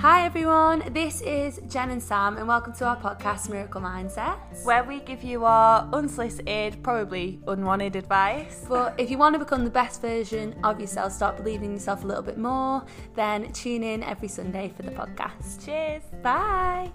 Hi 0.00 0.24
everyone, 0.24 0.82
this 0.94 1.20
is 1.20 1.60
Jen 1.68 1.90
and 1.90 2.02
Sam, 2.02 2.38
and 2.38 2.48
welcome 2.48 2.72
to 2.76 2.86
our 2.86 2.96
podcast 2.96 3.50
Miracle 3.50 3.82
Mindset, 3.82 4.38
where 4.64 4.82
we 4.82 5.00
give 5.00 5.22
you 5.22 5.44
our 5.44 5.86
unsolicited, 5.92 6.82
probably 6.82 7.38
unwanted 7.46 7.96
advice. 7.96 8.64
But 8.66 8.94
if 8.98 9.10
you 9.10 9.18
want 9.18 9.34
to 9.34 9.38
become 9.38 9.62
the 9.62 9.70
best 9.70 10.00
version 10.00 10.58
of 10.64 10.80
yourself, 10.80 11.12
start 11.12 11.36
believing 11.36 11.66
in 11.66 11.72
yourself 11.72 12.02
a 12.02 12.06
little 12.06 12.22
bit 12.22 12.38
more, 12.38 12.82
then 13.14 13.52
tune 13.52 13.82
in 13.82 14.02
every 14.02 14.28
Sunday 14.28 14.72
for 14.74 14.84
the 14.84 14.90
podcast. 14.90 15.62
Cheers. 15.66 16.04
Bye. 16.22 16.90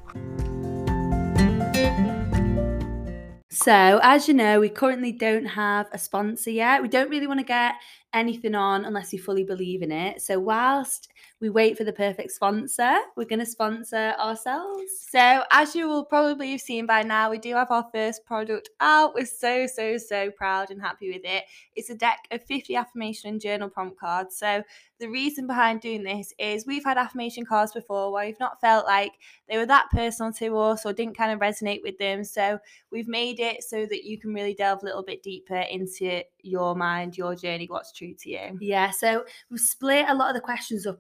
So, 3.52 4.00
as 4.04 4.28
you 4.28 4.34
know, 4.34 4.60
we 4.60 4.70
currently 4.70 5.12
don't 5.12 5.46
have 5.46 5.88
a 5.94 5.98
sponsor 5.98 6.50
yet. 6.50 6.82
We 6.82 6.88
don't 6.88 7.10
really 7.10 7.26
want 7.26 7.40
to 7.40 7.46
get 7.46 7.76
anything 8.14 8.54
on 8.54 8.84
unless 8.84 9.14
you 9.14 9.20
fully 9.20 9.44
believe 9.44 9.82
in 9.82 9.92
it. 9.92 10.22
So, 10.22 10.40
whilst 10.40 11.08
we 11.46 11.52
wait 11.52 11.78
for 11.78 11.84
the 11.84 11.94
perfect 11.94 12.32
sponsor, 12.32 12.98
we're 13.16 13.26
going 13.26 13.38
to 13.38 13.46
sponsor 13.46 14.16
ourselves. 14.20 14.92
So, 15.12 15.44
as 15.52 15.76
you 15.76 15.88
will 15.88 16.04
probably 16.04 16.50
have 16.54 16.62
seen 16.62 16.88
by 16.88 17.04
now, 17.04 17.30
we 17.30 17.38
do 17.38 17.54
have 17.54 17.70
our 17.70 17.88
first 17.94 18.26
product 18.26 18.72
out. 18.80 19.14
We're 19.14 19.28
so, 19.28 19.68
so, 19.68 20.00
so 20.00 20.32
proud 20.32 20.72
and 20.72 20.82
happy 20.82 21.12
with 21.12 21.22
it. 21.24 21.44
It's 21.76 21.92
a 21.92 21.96
deck 21.96 22.28
of 22.32 22.44
50 22.44 22.76
affirmation 22.76 23.30
and 23.30 23.40
journal 23.40 23.70
prompt 23.70 24.00
cards. 24.00 24.36
So, 24.36 24.64
the 25.00 25.08
reason 25.08 25.46
behind 25.46 25.82
doing 25.82 26.02
this 26.02 26.34
is 26.40 26.66
we've 26.66 26.84
had 26.84 26.98
affirmation 26.98 27.46
cards 27.46 27.74
before 27.74 28.12
where 28.12 28.26
we've 28.26 28.40
not 28.40 28.60
felt 28.60 28.88
like 28.88 29.12
they 29.48 29.58
were 29.58 29.68
that 29.68 29.90
personal 29.92 30.32
to 30.34 30.58
us 30.58 30.84
or 30.84 30.94
didn't 30.94 31.18
kind 31.18 31.32
of 31.32 31.40
resonate 31.40 31.84
with 31.84 32.00
them. 32.00 32.24
So, 32.24 32.58
we've 32.92 33.08
made 33.08 33.40
it 33.40 33.64
so 33.64 33.86
that 33.86 34.04
you 34.04 34.18
can 34.18 34.34
really 34.34 34.56
delve 34.56 34.82
a 34.82 34.86
little 34.86 35.04
bit 35.04 35.22
deeper 35.22 35.60
into 35.60 36.24
your 36.42 36.76
mind, 36.76 37.20
your 37.20 37.36
journey, 37.36 37.68
what's 37.70 37.92
true 37.92 38.16
to 38.16 38.30
you. 38.32 38.58
Yeah, 38.60 38.90
so 38.90 39.26
we've 39.52 39.60
split 39.60 40.06
a 40.08 40.16
lot 40.16 40.30
of 40.30 40.36
the 40.36 40.42
questions 40.42 40.88
up 40.88 41.00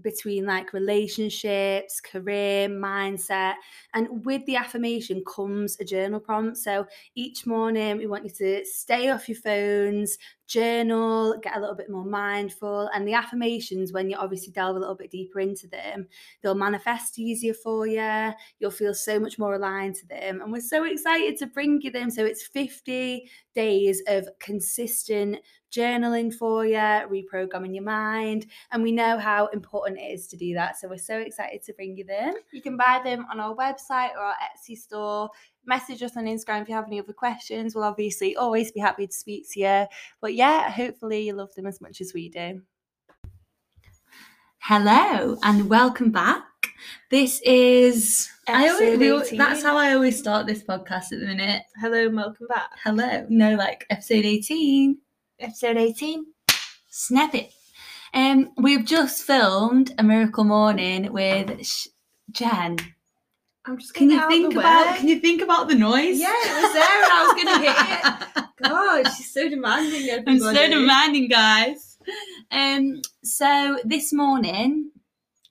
between 0.00 0.46
like 0.46 0.72
relationships, 0.72 2.00
career, 2.00 2.68
mindset, 2.68 3.54
and 3.94 4.24
with 4.24 4.44
the 4.46 4.56
affirmation 4.56 5.22
comes 5.24 5.78
a 5.80 5.84
journal 5.84 6.20
prompt. 6.20 6.56
So 6.58 6.86
each 7.14 7.46
morning 7.46 7.98
we 7.98 8.06
want 8.06 8.24
you 8.24 8.30
to 8.30 8.64
stay 8.64 9.10
off 9.10 9.28
your 9.28 9.38
phones, 9.38 10.18
journal, 10.48 11.38
get 11.42 11.56
a 11.56 11.60
little 11.60 11.76
bit 11.76 11.90
more 11.90 12.04
mindful, 12.04 12.90
and 12.94 13.06
the 13.06 13.12
affirmations 13.12 13.92
when 13.92 14.10
you 14.10 14.16
obviously 14.16 14.52
delve 14.52 14.76
a 14.76 14.78
little 14.80 14.94
bit 14.96 15.10
deeper 15.10 15.38
into 15.38 15.68
them, 15.68 16.08
they'll 16.42 16.54
manifest 16.54 17.18
easier 17.18 17.54
for 17.54 17.86
you. 17.86 18.32
You'll 18.58 18.70
feel 18.70 18.94
so 18.94 19.20
much 19.20 19.38
more 19.38 19.54
aligned 19.54 19.94
to 19.96 20.06
them, 20.06 20.40
and 20.40 20.50
we're 20.50 20.60
so 20.60 20.84
excited 20.84 21.36
to 21.38 21.46
bring 21.46 21.80
you 21.82 21.90
them. 21.90 22.10
So 22.10 22.24
it's 22.24 22.46
50 22.46 23.30
days 23.54 24.02
of 24.08 24.28
consistent 24.40 25.38
journaling 25.70 26.32
for 26.32 26.64
you, 26.64 26.76
reprogramming 26.76 27.74
your 27.74 27.84
mind. 27.84 28.46
And 28.72 28.82
we 28.82 28.92
know 28.92 29.18
how 29.18 29.48
important 29.48 30.00
it 30.00 30.12
is 30.12 30.26
to 30.28 30.36
do 30.36 30.54
that. 30.54 30.78
So 30.78 30.88
we're 30.88 30.98
so 30.98 31.18
excited 31.18 31.62
to 31.64 31.74
bring 31.74 31.96
you 31.96 32.04
them. 32.04 32.34
You 32.52 32.62
can 32.62 32.76
buy 32.76 33.00
them 33.04 33.26
on 33.30 33.40
our 33.40 33.54
website 33.54 34.12
or 34.14 34.20
our 34.20 34.34
Etsy 34.34 34.76
store. 34.76 35.28
Message 35.68 36.02
us 36.02 36.16
on 36.16 36.24
Instagram 36.24 36.62
if 36.62 36.68
you 36.70 36.74
have 36.74 36.86
any 36.86 36.98
other 36.98 37.12
questions. 37.12 37.74
We'll 37.74 37.84
obviously 37.84 38.34
always 38.34 38.72
be 38.72 38.80
happy 38.80 39.06
to 39.06 39.12
speak 39.12 39.50
to 39.50 39.60
you. 39.60 39.86
But 40.18 40.32
yeah, 40.32 40.70
hopefully 40.70 41.26
you 41.26 41.34
love 41.34 41.54
them 41.54 41.66
as 41.66 41.78
much 41.78 42.00
as 42.00 42.14
we 42.14 42.30
do. 42.30 42.62
Hello 44.60 45.36
and 45.42 45.68
welcome 45.68 46.10
back. 46.10 46.46
This 47.10 47.42
is 47.42 48.30
I 48.48 48.70
always, 48.70 48.98
we 48.98 49.36
that's 49.36 49.62
how 49.62 49.76
I 49.76 49.92
always 49.92 50.18
start 50.18 50.46
this 50.46 50.62
podcast 50.62 51.12
at 51.12 51.20
the 51.20 51.26
minute. 51.26 51.64
Hello 51.78 52.06
and 52.06 52.16
welcome 52.16 52.46
back. 52.46 52.70
Hello. 52.82 53.26
No, 53.28 53.54
like 53.54 53.84
episode 53.90 54.24
18. 54.24 54.96
Episode 55.38 55.76
18. 55.76 56.24
Snap 56.88 57.34
it. 57.34 57.52
Um, 58.14 58.52
we've 58.56 58.86
just 58.86 59.22
filmed 59.22 59.94
a 59.98 60.02
miracle 60.02 60.44
morning 60.44 61.12
with 61.12 61.62
Sh- 61.66 61.88
Jen. 62.30 62.78
I'm 63.68 63.76
just 63.76 63.92
Can 63.92 64.10
you 64.10 64.26
think 64.28 64.54
about? 64.54 64.96
Can 64.96 65.08
you 65.08 65.20
think 65.20 65.42
about 65.42 65.68
the 65.68 65.74
noise? 65.74 66.18
Yeah, 66.18 66.32
it 66.32 66.62
was 66.62 66.72
there 66.72 67.02
and 67.04 67.12
I 67.12 67.26
was 67.26 67.34
going 67.34 67.54
to 67.54 67.60
hit 67.60 68.44
it. 68.44 68.44
God, 68.62 69.12
she's 69.14 69.30
so 69.30 69.48
demanding. 69.48 70.24
I'm 70.26 70.40
so 70.40 70.70
demanding, 70.70 71.28
guys. 71.28 71.98
Um, 72.50 73.02
so 73.22 73.78
this 73.84 74.10
morning 74.10 74.90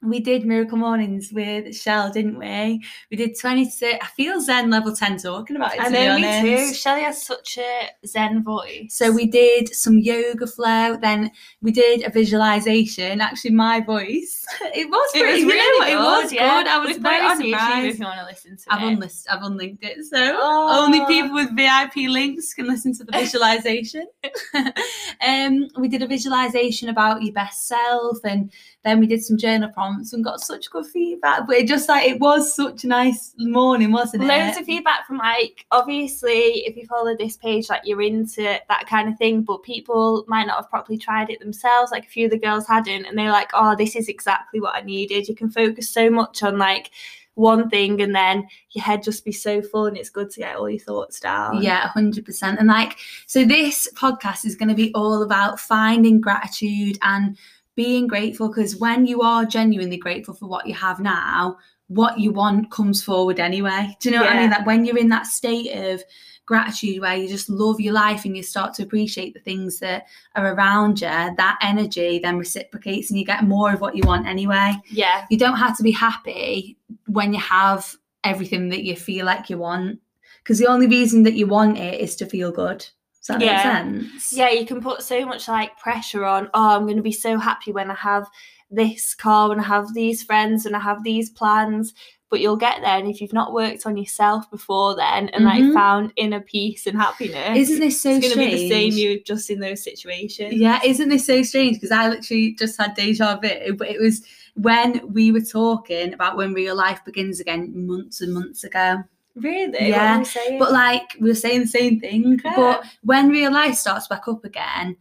we 0.07 0.19
did 0.19 0.45
miracle 0.45 0.78
mornings 0.78 1.31
with 1.34 1.75
Shell, 1.75 2.12
didn't 2.12 2.38
we? 2.38 2.84
We 3.12 3.18
did 3.18 3.38
26. 3.40 4.00
I 4.01 4.07
feel 4.07 4.40
Zen 4.40 4.69
level 4.69 4.95
10 4.95 5.18
talking 5.18 5.56
about 5.56 5.75
it. 5.75 5.81
I 5.81 5.90
know, 5.90 6.18
me 6.18 6.41
too. 6.41 6.73
Shelley 6.73 7.01
has 7.01 7.22
such 7.25 7.57
a 7.57 7.90
zen 8.06 8.44
voice. 8.44 8.94
So 8.94 9.12
we 9.12 9.25
did 9.28 9.73
some 9.73 9.97
yoga 9.97 10.47
flow, 10.47 10.97
then 10.97 11.31
we 11.62 11.72
did 11.72 12.03
a 12.03 12.09
visualization. 12.09 13.22
Actually, 13.22 13.51
my 13.51 13.81
voice. 13.81 14.46
It 14.73 14.90
was 14.90 15.12
it 15.16 15.22
pretty 15.22 15.44
was 15.46 15.53
you 15.53 15.59
really 15.59 15.85
good. 15.85 15.94
It 15.94 15.97
was 15.97 16.34
yeah. 16.34 16.57
good. 16.57 16.67
I 16.67 16.78
was 16.79 16.97
very 16.97 17.25
it 17.25 17.38
surprised. 17.38 17.88
if 17.88 18.00
you 18.00 18.06
want 18.06 18.19
to 18.19 18.25
listen 18.25 18.57
to 18.57 18.63
I've, 18.69 18.84
it. 18.84 19.00
unlist, 19.00 19.25
I've 19.29 19.41
unlinked 19.44 19.84
it, 19.84 20.06
so 20.06 20.17
Oh. 20.40 20.84
only 20.85 21.03
people 21.06 21.34
with 21.34 21.56
VIP 21.56 22.09
links 22.09 22.53
can 22.53 22.67
listen 22.67 22.94
to 22.97 23.03
the 23.03 23.12
visualization. 23.12 24.06
um, 25.28 25.67
we 25.79 25.88
did 25.88 26.01
a 26.03 26.07
visualization 26.07 26.90
about 26.90 27.23
your 27.23 27.34
best 27.34 27.67
self, 27.67 28.17
and 28.23 28.51
then 28.84 29.00
we 29.00 29.08
did 29.08 29.24
some 29.24 29.38
journal 29.38 29.70
prompts 29.70 30.14
and 30.14 30.24
got 30.24 30.40
such 30.40 30.70
good 30.70 30.86
feedback. 30.86 31.46
But 31.46 31.58
it 31.58 31.68
just 31.68 31.90
like 31.90 32.08
it 32.08 32.20
was 32.20 32.56
such 32.56 32.84
a 32.84 32.88
nice 32.88 33.34
morning, 33.38 33.92
wasn't 33.92 34.24
it? 34.24 34.28
Loads 34.28 34.58
of 34.58 34.66
feedback 34.66 35.06
from 35.06 35.18
like 35.18 35.66
obviously 35.72 36.66
if 36.66 36.76
you 36.76 36.86
follow 36.86 37.16
this 37.18 37.38
page 37.38 37.70
like 37.70 37.82
you're 37.84 38.02
into 38.02 38.42
that 38.42 38.86
kind 38.88 39.10
of 39.10 39.18
thing 39.18 39.42
but 39.42 39.64
people 39.64 40.24
might 40.28 40.48
not 40.48 40.58
have 40.58 40.70
properly 40.70 40.98
tried 40.98 41.30
it 41.30 41.40
themselves 41.40 41.92
like 41.92 42.06
a 42.06 42.10
few 42.10 42.26
of 42.26 42.32
the 42.32 42.40
girls 42.40 42.68
hadn't 42.68 43.06
and 43.06 43.18
they're 43.18 43.32
like 43.32 43.50
oh 43.54 43.76
this 43.76 43.96
is 43.96 44.08
exactly 44.08 44.60
what 44.60 44.76
I 44.76 44.82
needed 44.82 45.28
you 45.28 45.36
can 45.36 45.50
focus 45.50 45.90
so 45.90 46.09
much 46.09 46.44
on 46.44 46.58
like 46.58 46.92
one 47.38 47.70
thing 47.70 48.02
and 48.02 48.16
then 48.16 48.48
your 48.72 48.84
head 48.84 49.04
just 49.04 49.24
be 49.24 49.32
so 49.32 49.62
full 49.62 49.86
and 49.86 49.96
it's 49.96 50.09
good 50.09 50.30
to 50.32 50.40
get 50.40 50.56
all 50.56 50.70
your 50.70 50.80
thoughts 50.80 51.20
down 51.20 51.62
Yeah, 51.62 51.90
100%. 51.96 52.58
And 52.58 52.68
like, 52.68 52.98
so 53.28 53.46
this 53.46 53.88
podcast 53.96 54.44
is 54.44 54.56
going 54.56 54.70
to 54.70 54.76
be 54.76 54.92
all 54.96 55.22
about 55.22 55.59
finding 55.59 56.20
gratitude 56.20 56.98
and 57.04 57.38
being 57.78 58.08
grateful 58.08 58.50
because 58.50 58.76
when 58.76 59.06
you 59.06 59.22
are 59.22 59.46
genuinely 59.46 59.98
grateful 59.98 60.34
for 60.34 60.48
what 60.48 60.68
you 60.68 60.74
have 60.74 61.00
now, 61.00 61.58
what 61.88 62.20
you 62.20 62.34
want 62.34 62.72
comes 62.72 63.02
forward 63.02 63.40
anyway. 63.40 63.96
Do 64.02 64.10
you 64.10 64.16
know 64.16 64.24
what 64.24 64.34
I 64.34 64.40
mean? 64.40 64.50
That 64.50 64.60
Like 64.60 64.68
when 64.68 64.84
you're 64.84 64.98
in 64.98 65.10
that 65.10 65.28
state 65.28 65.72
of 65.72 66.04
gratitude 66.48 67.02
where 67.02 67.16
you 67.16 67.28
just 67.28 67.50
love 67.50 67.80
your 67.80 67.94
life 67.94 68.26
and 68.26 68.36
you 68.36 68.42
start 68.42 68.74
to 68.74 68.84
appreciate 68.84 69.34
the 69.34 69.40
things 69.40 69.80
that 69.80 70.08
are 70.36 70.54
around 70.54 71.02
you, 71.02 71.08
that 71.08 71.60
energy 71.62 72.20
then 72.20 72.38
reciprocates 72.38 73.12
and 73.12 73.20
you 73.20 73.26
get 73.26 73.44
more 73.44 73.74
of 73.74 73.82
what 73.82 73.98
you 73.98 74.04
want 74.06 74.26
anyway 74.26 74.74
yeah 74.90 75.26
you 75.30 75.38
don't 75.38 75.58
have 75.58 75.76
to 75.76 75.84
be 75.84 75.92
happy 75.92 76.78
when 77.08 77.34
you 77.34 77.40
have 77.40 77.98
everything 78.24 78.70
that 78.70 78.86
you 78.86 78.96
feel 78.96 79.26
like 79.26 79.50
you 79.50 79.58
want 79.58 80.00
because 80.42 80.58
the 80.58 80.68
only 80.68 80.88
reason 80.88 81.24
that 81.24 81.34
you 81.34 81.46
want 81.46 81.78
it 81.78 82.00
is 82.00 82.16
to 82.16 82.26
feel 82.26 82.50
good 82.50 82.88
does 83.28 83.38
that 83.38 83.42
Yeah. 83.42 83.84
make 83.84 84.10
sense? 84.12 84.34
Yeah 84.34 84.50
you 84.50 84.66
can 84.66 84.82
put 84.82 85.02
so 85.02 85.26
much 85.26 85.48
like 85.48 85.78
pressure 85.78 86.26
on 86.26 86.50
oh 86.54 86.70
i'm 86.76 86.84
going 86.86 86.98
to 86.98 87.04
be 87.04 87.12
so 87.12 87.38
happy 87.38 87.72
when 87.72 87.92
i 87.92 87.96
have 87.96 88.28
this 88.72 89.14
car 89.16 89.52
and 89.52 89.62
i 89.62 89.64
have 89.64 89.94
these 89.94 90.24
friends 90.24 90.66
and 90.66 90.76
i 90.76 90.80
have 90.80 91.04
these 91.04 91.30
plans 91.30 91.94
but 92.30 92.42
you'll 92.42 92.58
get 92.58 92.82
there 92.82 92.98
and 93.00 93.08
if 93.10 93.22
you've 93.22 93.32
not 93.32 93.54
worked 93.54 93.86
on 93.86 93.96
yourself 93.96 94.50
before 94.52 94.96
then 94.98 95.30
and 95.30 95.46
Mhm. 95.46 95.48
like 95.68 95.74
found 95.74 96.12
inner 96.18 96.42
peace 96.42 96.86
and 96.86 96.98
happiness 96.98 97.58
isn't 97.58 97.80
this 97.80 98.02
so 98.02 98.10
it's 98.12 98.20
going 98.28 98.34
to 98.38 98.40
be 98.40 98.56
the 98.58 98.70
same 98.70 98.92
you 98.94 99.24
just 99.24 99.50
in 99.50 99.59
those 99.62 99.82
situations. 99.84 100.54
Yeah 100.54 100.80
isn't 100.84 101.08
this 101.09 101.26
so 101.26 101.42
strange? 101.44 101.78
Because 101.78 101.92
i 101.92 102.09
literally 102.09 102.54
just 102.56 102.78
had 102.78 102.94
deja 102.96 103.38
vu 103.40 103.74
but 103.78 103.88
it 103.88 104.02
was 104.02 104.24
when 104.56 105.02
we 105.14 105.32
were 105.32 105.40
talking 105.42 106.14
about 106.14 106.36
when 106.36 106.54
real 106.54 106.76
life 106.76 107.00
begins 107.06 107.40
again 107.40 107.72
months 107.88 108.20
and 108.22 108.34
months 108.34 108.64
ago 108.66 108.98
really 109.42 109.90
Yeah, 109.90 110.24
we? 110.50 110.58
But 110.58 110.72
like 110.72 111.16
we 111.20 111.31
are 111.31 111.36
saying 111.36 111.62
the 111.62 111.68
same 111.68 112.00
thing. 112.00 112.40
Yeah. 112.44 112.53
But 112.56 112.84
when 113.03 113.30
real 113.30 113.52
life 113.52 113.75
starts 113.75 114.08
back 114.08 114.28
up 114.28 114.44
again, 114.44 114.96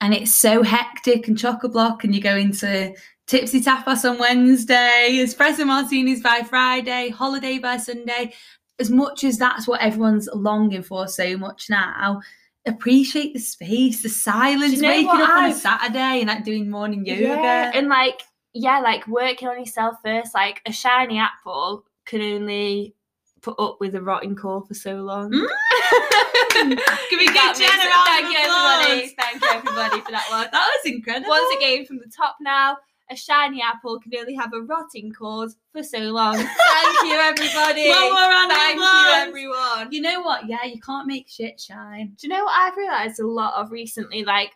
and 0.00 0.14
it's 0.14 0.32
so 0.34 0.62
hectic 0.62 1.28
and 1.28 1.38
chock 1.38 1.64
a 1.64 1.68
block, 1.68 2.04
and 2.04 2.14
you 2.14 2.20
go 2.20 2.36
into 2.36 2.94
tipsy 3.26 3.60
tapas 3.60 4.08
on 4.08 4.18
Wednesday, 4.18 5.18
espresso 5.20 5.66
martinis 5.66 6.22
by 6.22 6.42
Friday, 6.42 7.10
holiday 7.10 7.58
by 7.58 7.76
Sunday. 7.76 8.32
As 8.80 8.90
much 8.90 9.24
as 9.24 9.38
that's 9.38 9.66
what 9.66 9.80
everyone's 9.80 10.28
longing 10.32 10.84
for 10.84 11.08
so 11.08 11.36
much 11.36 11.68
now, 11.68 12.20
appreciate 12.64 13.32
the 13.32 13.40
space, 13.40 14.02
the 14.02 14.08
silence, 14.08 14.74
you 14.74 14.82
know 14.82 14.88
waking 14.88 15.08
up 15.08 15.30
on 15.30 15.44
a 15.44 15.46
I've- 15.48 15.54
Saturday 15.58 16.20
and 16.20 16.28
like 16.28 16.44
doing 16.44 16.70
morning 16.70 17.04
yoga. 17.04 17.22
Yeah, 17.22 17.72
and 17.74 17.88
like 17.88 18.22
yeah 18.54 18.78
like 18.78 19.06
working 19.06 19.46
on 19.46 19.58
yourself 19.58 19.96
first 20.02 20.34
like 20.34 20.62
a 20.64 20.72
shiny 20.72 21.18
apple 21.18 21.84
can 22.06 22.22
only 22.22 22.94
put 23.48 23.62
up 23.62 23.78
with 23.80 23.94
a 23.94 24.02
rotting 24.02 24.36
core 24.36 24.62
for 24.66 24.74
so 24.74 24.96
long 24.96 25.30
Mm. 25.30 25.46
Can 26.50 26.68
we 26.70 26.76
You 26.76 27.18
give 27.18 27.34
got 27.34 27.58
me. 27.58 27.66
Jen 27.66 27.78
a 27.78 28.04
Thank 28.04 28.32
you, 28.32 28.38
everybody. 28.38 29.08
Thank 29.08 29.42
you, 29.42 29.48
everybody, 29.50 30.00
for 30.02 30.10
that 30.12 30.26
one. 30.30 30.48
That 30.50 30.66
was 30.84 30.92
incredible. 30.92 31.28
Once 31.28 31.56
again, 31.56 31.84
from 31.86 31.98
the 31.98 32.10
top 32.14 32.36
now, 32.40 32.76
a 33.10 33.16
shiny 33.16 33.62
apple 33.62 34.00
can 34.00 34.12
only 34.18 34.34
have 34.34 34.52
a 34.52 34.60
rotting 34.62 35.12
cause 35.12 35.56
for 35.72 35.82
so 35.82 35.98
long. 35.98 36.34
Thank 36.36 37.02
you, 37.04 37.14
everybody. 37.14 37.88
One 37.90 38.12
more 38.12 38.28
round 38.28 38.50
of 38.50 38.56
Thank 38.58 38.78
you, 38.80 39.12
everyone. 39.14 39.92
You 39.92 40.00
know 40.02 40.20
what? 40.22 40.48
Yeah, 40.48 40.64
you 40.64 40.80
can't 40.80 41.06
make 41.06 41.28
shit 41.28 41.60
shine. 41.60 42.14
Do 42.18 42.26
you 42.26 42.34
know 42.34 42.44
what 42.44 42.54
I've 42.58 42.76
realised 42.76 43.20
a 43.20 43.26
lot 43.26 43.54
of 43.54 43.70
recently? 43.70 44.24
Like, 44.24 44.52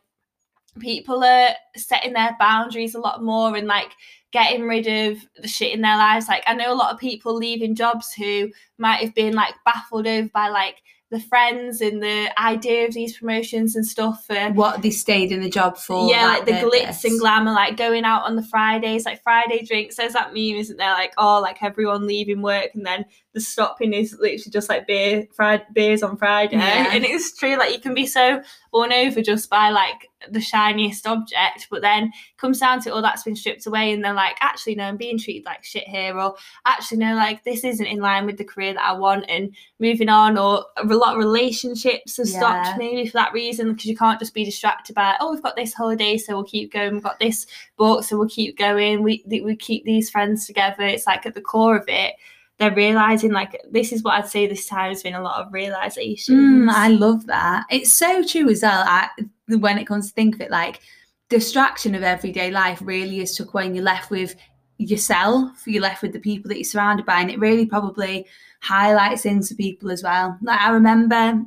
people 0.80 1.22
are 1.22 1.50
setting 1.76 2.12
their 2.14 2.36
boundaries 2.38 2.94
a 2.94 3.00
lot 3.00 3.22
more 3.22 3.56
and 3.56 3.66
like 3.66 3.92
getting 4.32 4.66
rid 4.66 4.86
of 4.86 5.18
the 5.40 5.48
shit 5.48 5.72
in 5.72 5.82
their 5.82 5.96
lives. 5.96 6.28
Like 6.28 6.42
I 6.46 6.54
know 6.54 6.72
a 6.72 6.74
lot 6.74 6.92
of 6.92 6.98
people 6.98 7.34
leaving 7.34 7.74
jobs 7.74 8.12
who 8.12 8.50
might 8.78 9.00
have 9.00 9.14
been 9.14 9.34
like 9.34 9.54
baffled 9.64 10.06
over 10.06 10.28
by 10.32 10.48
like 10.48 10.82
the 11.12 11.20
friends 11.20 11.82
and 11.82 12.02
the 12.02 12.32
idea 12.40 12.86
of 12.86 12.94
these 12.94 13.18
promotions 13.18 13.76
and 13.76 13.86
stuff 13.86 14.24
for 14.26 14.48
what 14.54 14.80
they 14.80 14.88
stayed 14.88 15.30
in 15.30 15.42
the 15.42 15.50
job 15.50 15.76
for. 15.76 16.08
yeah, 16.08 16.26
like 16.26 16.46
the 16.46 16.52
glitz 16.52 17.04
and 17.04 17.20
glamour, 17.20 17.52
like 17.52 17.76
going 17.76 18.04
out 18.04 18.24
on 18.24 18.34
the 18.34 18.42
Fridays, 18.42 19.04
like 19.04 19.22
Friday 19.22 19.62
drinks. 19.62 19.96
There's 19.96 20.14
that 20.14 20.32
meme, 20.32 20.56
isn't 20.56 20.78
there? 20.78 20.92
Like, 20.92 21.12
oh, 21.18 21.38
like 21.42 21.62
everyone 21.62 22.06
leaving 22.06 22.40
work 22.40 22.70
and 22.72 22.86
then 22.86 23.04
the 23.34 23.42
stopping 23.42 23.92
is 23.92 24.16
literally 24.18 24.50
just 24.50 24.70
like 24.70 24.86
beer, 24.86 25.26
fried 25.36 25.66
beers 25.74 26.02
on 26.02 26.16
Friday. 26.16 26.56
Yeah. 26.56 26.90
And 26.92 27.04
it's 27.04 27.36
true, 27.36 27.58
like 27.58 27.72
you 27.72 27.80
can 27.80 27.92
be 27.92 28.06
so 28.06 28.42
won 28.72 28.90
over 28.92 29.20
just 29.20 29.50
by 29.50 29.68
like 29.68 30.08
the 30.30 30.40
shiniest 30.40 31.06
object, 31.06 31.66
but 31.70 31.82
then 31.82 32.12
comes 32.36 32.60
down 32.60 32.80
to 32.82 32.92
all 32.92 33.02
that's 33.02 33.22
been 33.22 33.36
stripped 33.36 33.66
away, 33.66 33.92
and 33.92 34.04
they're 34.04 34.14
like, 34.14 34.36
actually, 34.40 34.74
no, 34.74 34.84
I'm 34.84 34.96
being 34.96 35.18
treated 35.18 35.44
like 35.44 35.64
shit 35.64 35.88
here, 35.88 36.18
or 36.18 36.34
actually, 36.66 36.98
no, 36.98 37.14
like 37.14 37.44
this 37.44 37.64
isn't 37.64 37.86
in 37.86 38.00
line 38.00 38.26
with 38.26 38.38
the 38.38 38.44
career 38.44 38.74
that 38.74 38.84
I 38.84 38.92
want, 38.92 39.24
and 39.28 39.54
moving 39.78 40.08
on, 40.08 40.38
or 40.38 40.64
a 40.76 40.84
lot 40.84 41.12
of 41.14 41.18
relationships 41.18 42.16
have 42.16 42.28
Yeah. 42.28 42.38
stopped 42.38 42.78
maybe 42.78 43.06
for 43.06 43.14
that 43.14 43.32
reason 43.32 43.72
because 43.72 43.86
you 43.86 43.96
can't 43.96 44.18
just 44.20 44.34
be 44.34 44.44
distracted 44.44 44.94
by, 44.94 45.16
oh, 45.20 45.32
we've 45.32 45.42
got 45.42 45.56
this 45.56 45.74
holiday, 45.74 46.16
so 46.18 46.34
we'll 46.34 46.44
keep 46.44 46.72
going, 46.72 46.94
we've 46.94 47.02
got 47.02 47.18
this 47.20 47.46
book, 47.76 48.04
so 48.04 48.18
we'll 48.18 48.28
keep 48.28 48.56
going, 48.58 49.02
we 49.02 49.24
we 49.26 49.56
keep 49.56 49.84
these 49.84 50.10
friends 50.10 50.46
together. 50.46 50.82
It's 50.82 51.06
like 51.06 51.26
at 51.26 51.34
the 51.34 51.40
core 51.40 51.76
of 51.76 51.84
it. 51.88 52.14
They're 52.58 52.74
realizing 52.74 53.32
like 53.32 53.60
this 53.72 53.92
is 53.92 54.04
what 54.04 54.14
I'd 54.14 54.28
say 54.28 54.46
this 54.46 54.66
time 54.66 54.90
has 54.90 55.02
been 55.02 55.14
a 55.14 55.22
lot 55.22 55.44
of 55.44 55.52
realizations. 55.52 56.38
Mm, 56.38 56.70
I 56.70 56.88
love 56.88 57.26
that. 57.26 57.64
It's 57.70 57.92
so 57.92 58.22
true 58.22 58.48
as 58.50 58.62
well. 58.62 58.84
I, 58.86 59.08
when 59.58 59.78
it 59.78 59.86
comes 59.86 60.08
to 60.08 60.14
think 60.14 60.34
of 60.34 60.40
it, 60.40 60.50
like 60.50 60.80
distraction 61.28 61.94
of 61.94 62.02
everyday 62.02 62.50
life 62.50 62.80
really 62.82 63.20
is 63.20 63.34
took 63.34 63.54
away, 63.54 63.66
and 63.66 63.74
you're 63.74 63.84
left 63.84 64.10
with 64.10 64.36
yourself. 64.78 65.66
You're 65.66 65.82
left 65.82 66.02
with 66.02 66.12
the 66.12 66.20
people 66.20 66.48
that 66.48 66.56
you're 66.56 66.64
surrounded 66.64 67.06
by, 67.06 67.20
and 67.20 67.30
it 67.30 67.38
really 67.38 67.66
probably 67.66 68.26
highlights 68.60 69.22
things 69.22 69.48
for 69.48 69.54
people 69.54 69.90
as 69.90 70.02
well. 70.02 70.38
Like 70.42 70.60
I 70.60 70.70
remember 70.70 71.42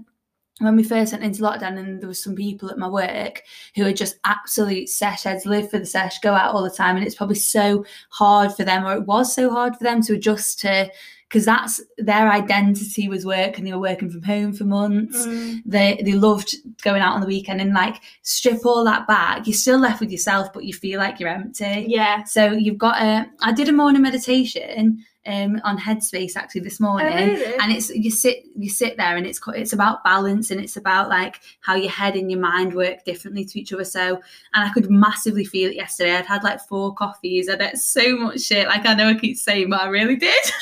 when 0.60 0.78
we 0.78 0.84
first 0.84 1.12
went 1.12 1.24
into 1.24 1.42
lockdown, 1.42 1.78
and 1.78 2.00
there 2.00 2.07
was 2.07 2.24
some 2.24 2.36
people 2.36 2.72
at 2.72 2.78
my 2.78 2.88
work 2.88 3.44
who 3.75 3.86
are 3.86 3.92
just 3.92 4.19
absolute 4.24 4.88
sesh 4.88 5.24
heads, 5.24 5.46
live 5.46 5.69
for 5.69 5.80
the 5.80 5.86
sesh, 5.86 6.19
go 6.19 6.34
out 6.34 6.56
all 6.56 6.63
the 6.63 6.69
time, 6.69 6.96
and 6.96 7.06
it's 7.06 7.16
probably 7.16 7.36
so 7.36 7.86
hard 8.10 8.54
for 8.54 8.63
them, 8.63 8.86
or 8.86 8.94
it 8.94 9.06
was 9.06 9.36
so 9.36 9.50
hard 9.50 9.75
for 9.75 9.84
them 9.84 10.01
to 10.04 10.13
adjust 10.13 10.60
to 10.62 10.90
because 11.36 11.46
that's 11.46 11.82
their 11.98 12.32
identity 12.32 13.10
was 13.10 13.26
work 13.26 13.58
and 13.58 13.68
they 13.68 13.74
were 13.74 13.80
working 13.80 14.10
from 14.10 14.24
home 14.24 14.54
for 14.54 14.64
months. 14.64 15.28
Mm. 15.28 15.64
they 15.66 16.02
they 16.06 16.14
loved 16.14 16.56
going 16.82 17.02
out 17.02 17.14
on 17.14 17.20
the 17.20 17.28
weekend 17.28 17.60
and 17.60 17.74
like 17.74 18.02
strip 18.22 18.66
all 18.66 18.86
that 18.86 19.06
back 19.06 19.46
you're 19.46 19.54
still 19.54 19.78
left 19.78 20.00
with 20.00 20.12
yourself 20.12 20.54
but 20.54 20.64
you 20.64 20.74
feel 20.74 20.98
like 20.98 21.20
you're 21.20 21.28
empty. 21.28 21.88
Yeah. 21.90 22.24
so 22.24 22.54
you've 22.54 22.78
got 22.78 23.02
a 23.02 23.30
i 23.42 23.52
did 23.52 23.68
a 23.68 23.74
morning 23.74 24.02
meditation 24.02 25.04
um 25.26 25.60
on 25.66 25.78
headspace 25.78 26.38
actually 26.38 26.62
this 26.62 26.80
morning 26.80 27.14
really? 27.14 27.56
and 27.56 27.70
it's 27.70 27.90
you 27.90 28.12
sit 28.12 28.46
you 28.56 28.70
sit 28.70 28.96
there 28.96 29.18
and 29.18 29.28
it's 29.28 29.42
it's 29.56 29.74
about 29.74 30.06
balance 30.06 30.52
and 30.52 30.62
it's 30.62 30.78
about 30.78 31.10
like 31.10 31.42
how 31.60 31.76
your 31.76 31.92
head 31.92 32.16
and 32.16 32.32
your 32.32 32.40
mind 32.40 32.74
work 32.74 33.04
differently 33.04 33.44
to 33.44 33.60
each 33.60 33.74
other. 33.74 33.84
So 33.84 34.22
and 34.54 34.70
i 34.70 34.72
could 34.72 34.90
massively 34.90 35.44
feel 35.44 35.70
it 35.70 35.76
yesterday. 35.76 36.16
I'd 36.16 36.26
had 36.26 36.46
like 36.46 36.62
four 36.62 36.94
coffees. 36.94 37.50
I'd 37.50 37.62
ate 37.62 37.78
so 37.78 38.16
much 38.16 38.40
shit. 38.40 38.68
Like 38.68 38.86
i 38.86 38.94
know 38.94 39.10
i 39.10 39.16
keep 39.16 39.36
saying 39.36 39.70
but 39.70 39.82
i 39.82 39.88
really 39.88 40.16
did 40.16 40.46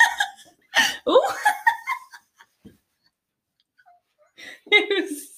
oh 1.06 1.36
it 4.70 5.04
was 5.04 5.30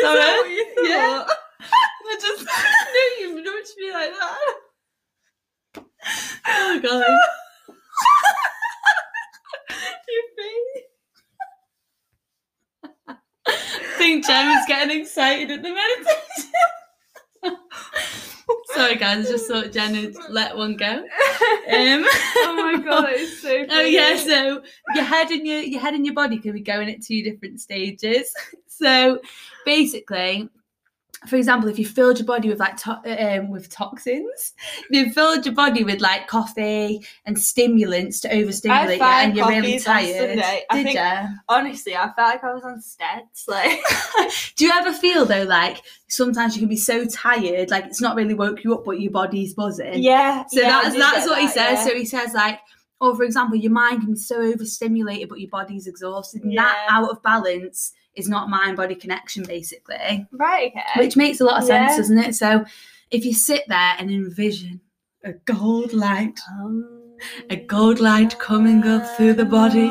Sorry. 0.00 0.18
that 0.18 0.36
what 0.42 0.50
you 0.50 0.88
Yeah. 0.88 1.26
I 2.04 2.18
just 2.20 2.46
knew 2.92 3.28
you 3.28 3.42
nudged 3.42 3.76
me 3.78 3.92
like 3.92 4.12
that. 4.12 5.84
oh 6.48 6.80
god. 6.82 7.04
I 13.08 13.16
think 13.98 14.26
Jen 14.26 14.58
is 14.58 14.64
getting 14.66 15.00
excited 15.00 15.50
at 15.50 15.62
the 15.62 15.70
meditation. 15.70 16.52
Sorry, 18.74 18.96
guys, 18.96 19.26
I 19.26 19.30
just 19.30 19.46
thought 19.48 19.72
Jen 19.72 19.92
would 19.92 20.16
let 20.30 20.56
one 20.56 20.76
go. 20.76 21.04
Um, 21.68 22.04
oh 22.36 22.54
my 22.56 22.82
god, 22.82 23.06
it's 23.10 23.40
so. 23.40 23.66
Oh 23.70 23.80
yeah, 23.80 24.16
so 24.16 24.62
your 24.94 25.04
head 25.04 25.30
and 25.30 25.46
your 25.46 25.60
your 25.60 25.80
head 25.80 25.94
and 25.94 26.04
your 26.04 26.14
body 26.14 26.38
can 26.38 26.52
be 26.52 26.60
going 26.60 26.90
at 26.90 27.02
two 27.02 27.22
different 27.22 27.60
stages. 27.60 28.34
So 28.66 29.20
basically, 29.64 30.48
for 31.28 31.36
example, 31.36 31.68
if 31.68 31.78
you 31.78 31.86
filled 31.86 32.18
your 32.18 32.26
body 32.26 32.48
with 32.48 32.58
like 32.58 32.76
to- 32.78 33.38
um, 33.38 33.50
with 33.50 33.68
toxins, 33.70 34.52
if 34.80 34.90
you 34.90 35.12
filled 35.12 35.46
your 35.46 35.54
body 35.54 35.84
with 35.84 36.00
like 36.00 36.26
coffee 36.26 37.06
and 37.24 37.38
stimulants 37.38 38.20
to 38.20 38.34
overstimulate 38.34 38.98
you, 38.98 39.04
and 39.04 39.36
you're 39.36 39.48
really 39.48 39.78
tired, 39.78 40.16
Sunday. 40.40 40.64
I 40.70 40.76
did 40.76 40.84
think- 40.84 40.98
you? 40.98 41.36
honestly, 41.48 41.96
I 41.96 42.10
felt 42.14 42.16
like 42.18 42.44
I 42.44 42.52
was 42.54 42.64
on 42.64 42.80
steads. 42.80 43.44
Like, 43.46 43.80
Do 44.56 44.64
you 44.64 44.72
ever 44.74 44.92
feel 44.92 45.24
though 45.24 45.44
like 45.44 45.82
sometimes 46.08 46.54
you 46.56 46.60
can 46.60 46.68
be 46.68 46.76
so 46.76 47.04
tired, 47.06 47.70
like 47.70 47.84
it's 47.86 48.00
not 48.00 48.16
really 48.16 48.34
woke 48.34 48.64
you 48.64 48.74
up, 48.74 48.84
but 48.84 49.00
your 49.00 49.12
body's 49.12 49.54
buzzing? 49.54 50.02
yeah. 50.02 50.44
So 50.48 50.60
yeah, 50.60 50.80
that's 50.82 50.96
that's 50.96 51.26
what 51.26 51.40
he 51.40 51.46
says. 51.48 51.78
yeah. 51.78 51.84
So 51.84 51.94
he 51.94 52.04
says 52.04 52.34
like, 52.34 52.60
or 53.00 53.16
for 53.16 53.24
example, 53.24 53.56
your 53.56 53.72
mind 53.72 54.00
can 54.02 54.12
be 54.12 54.18
so 54.18 54.40
overstimulated, 54.40 55.28
but 55.28 55.40
your 55.40 55.50
body's 55.50 55.86
exhausted. 55.86 56.42
And 56.44 56.56
that 56.56 56.86
out 56.88 57.10
of 57.10 57.22
balance 57.22 57.92
is 58.14 58.28
not 58.28 58.48
mind 58.48 58.76
body 58.76 58.94
connection, 58.94 59.44
basically, 59.44 60.26
right, 60.32 60.72
okay. 60.76 61.04
which 61.04 61.16
makes 61.16 61.40
a 61.40 61.44
lot 61.44 61.58
of 61.60 61.64
sense, 61.64 61.92
Yeah. 61.92 61.96
doesn't 61.96 62.18
it? 62.18 62.34
So 62.34 62.64
if 63.10 63.24
you 63.24 63.34
sit 63.34 63.64
there 63.68 63.94
and 63.98 64.10
envision 64.10 64.80
a 65.24 65.32
gold 65.32 65.92
light, 65.92 66.38
a 67.50 67.56
oh, 67.56 67.56
gold 67.66 68.00
light 68.00 68.38
coming 68.38 68.84
up 68.84 69.16
through 69.16 69.34
the 69.34 69.44
body, 69.44 69.90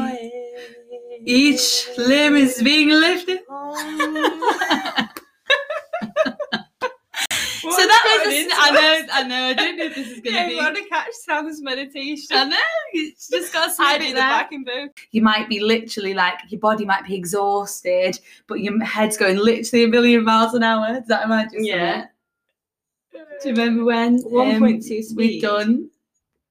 each 1.26 1.88
limb 1.98 2.36
is 2.36 2.62
being 2.62 2.90
lifted. 2.90 3.40
So 7.62 7.88
that 7.88 8.01
is, 8.28 8.48
a, 8.48 8.56
I 8.56 8.72
know, 8.72 9.08
I 9.14 9.24
know, 9.24 9.46
I 9.48 9.54
don't 9.54 9.78
know 9.78 9.86
if 9.86 9.96
this 9.96 10.08
is 10.08 10.14
going 10.20 10.24
to 10.24 10.32
Yeah, 10.32 10.48
be. 10.48 10.52
you 10.54 10.58
want 10.58 10.76
to 10.78 10.84
catch 10.86 11.12
Sam's 11.14 11.62
meditation. 11.62 12.28
I 12.38 12.44
know, 12.46 12.58
it's 12.94 13.28
just 13.30 13.54
got 13.54 13.76
to 13.76 13.82
I 13.84 13.98
be 13.98 14.08
the 14.10 14.14
there. 14.16 14.22
back 14.24 14.52
and 14.52 14.66
both. 14.66 14.90
you 15.12 15.22
might 15.22 15.48
be 15.50 15.60
literally 15.60 16.14
like 16.14 16.40
your 16.50 16.60
body 16.60 16.86
might 16.86 17.06
be 17.06 17.16
exhausted, 17.16 18.20
but 18.48 18.60
your 18.62 18.84
head's 18.84 19.18
going 19.18 19.38
literally 19.38 19.86
a 19.86 19.88
million 19.88 20.24
miles 20.26 20.54
an 20.54 20.64
hour. 20.64 21.00
Does 21.00 21.08
that 21.08 21.26
imagine? 21.26 21.64
Yeah. 21.66 22.06
Do 23.14 23.20
you 23.50 23.56
remember 23.56 23.84
when 23.86 24.22
1.2 24.24 24.62
we'd 24.62 25.04
speed. 25.04 25.42
done 25.42 25.90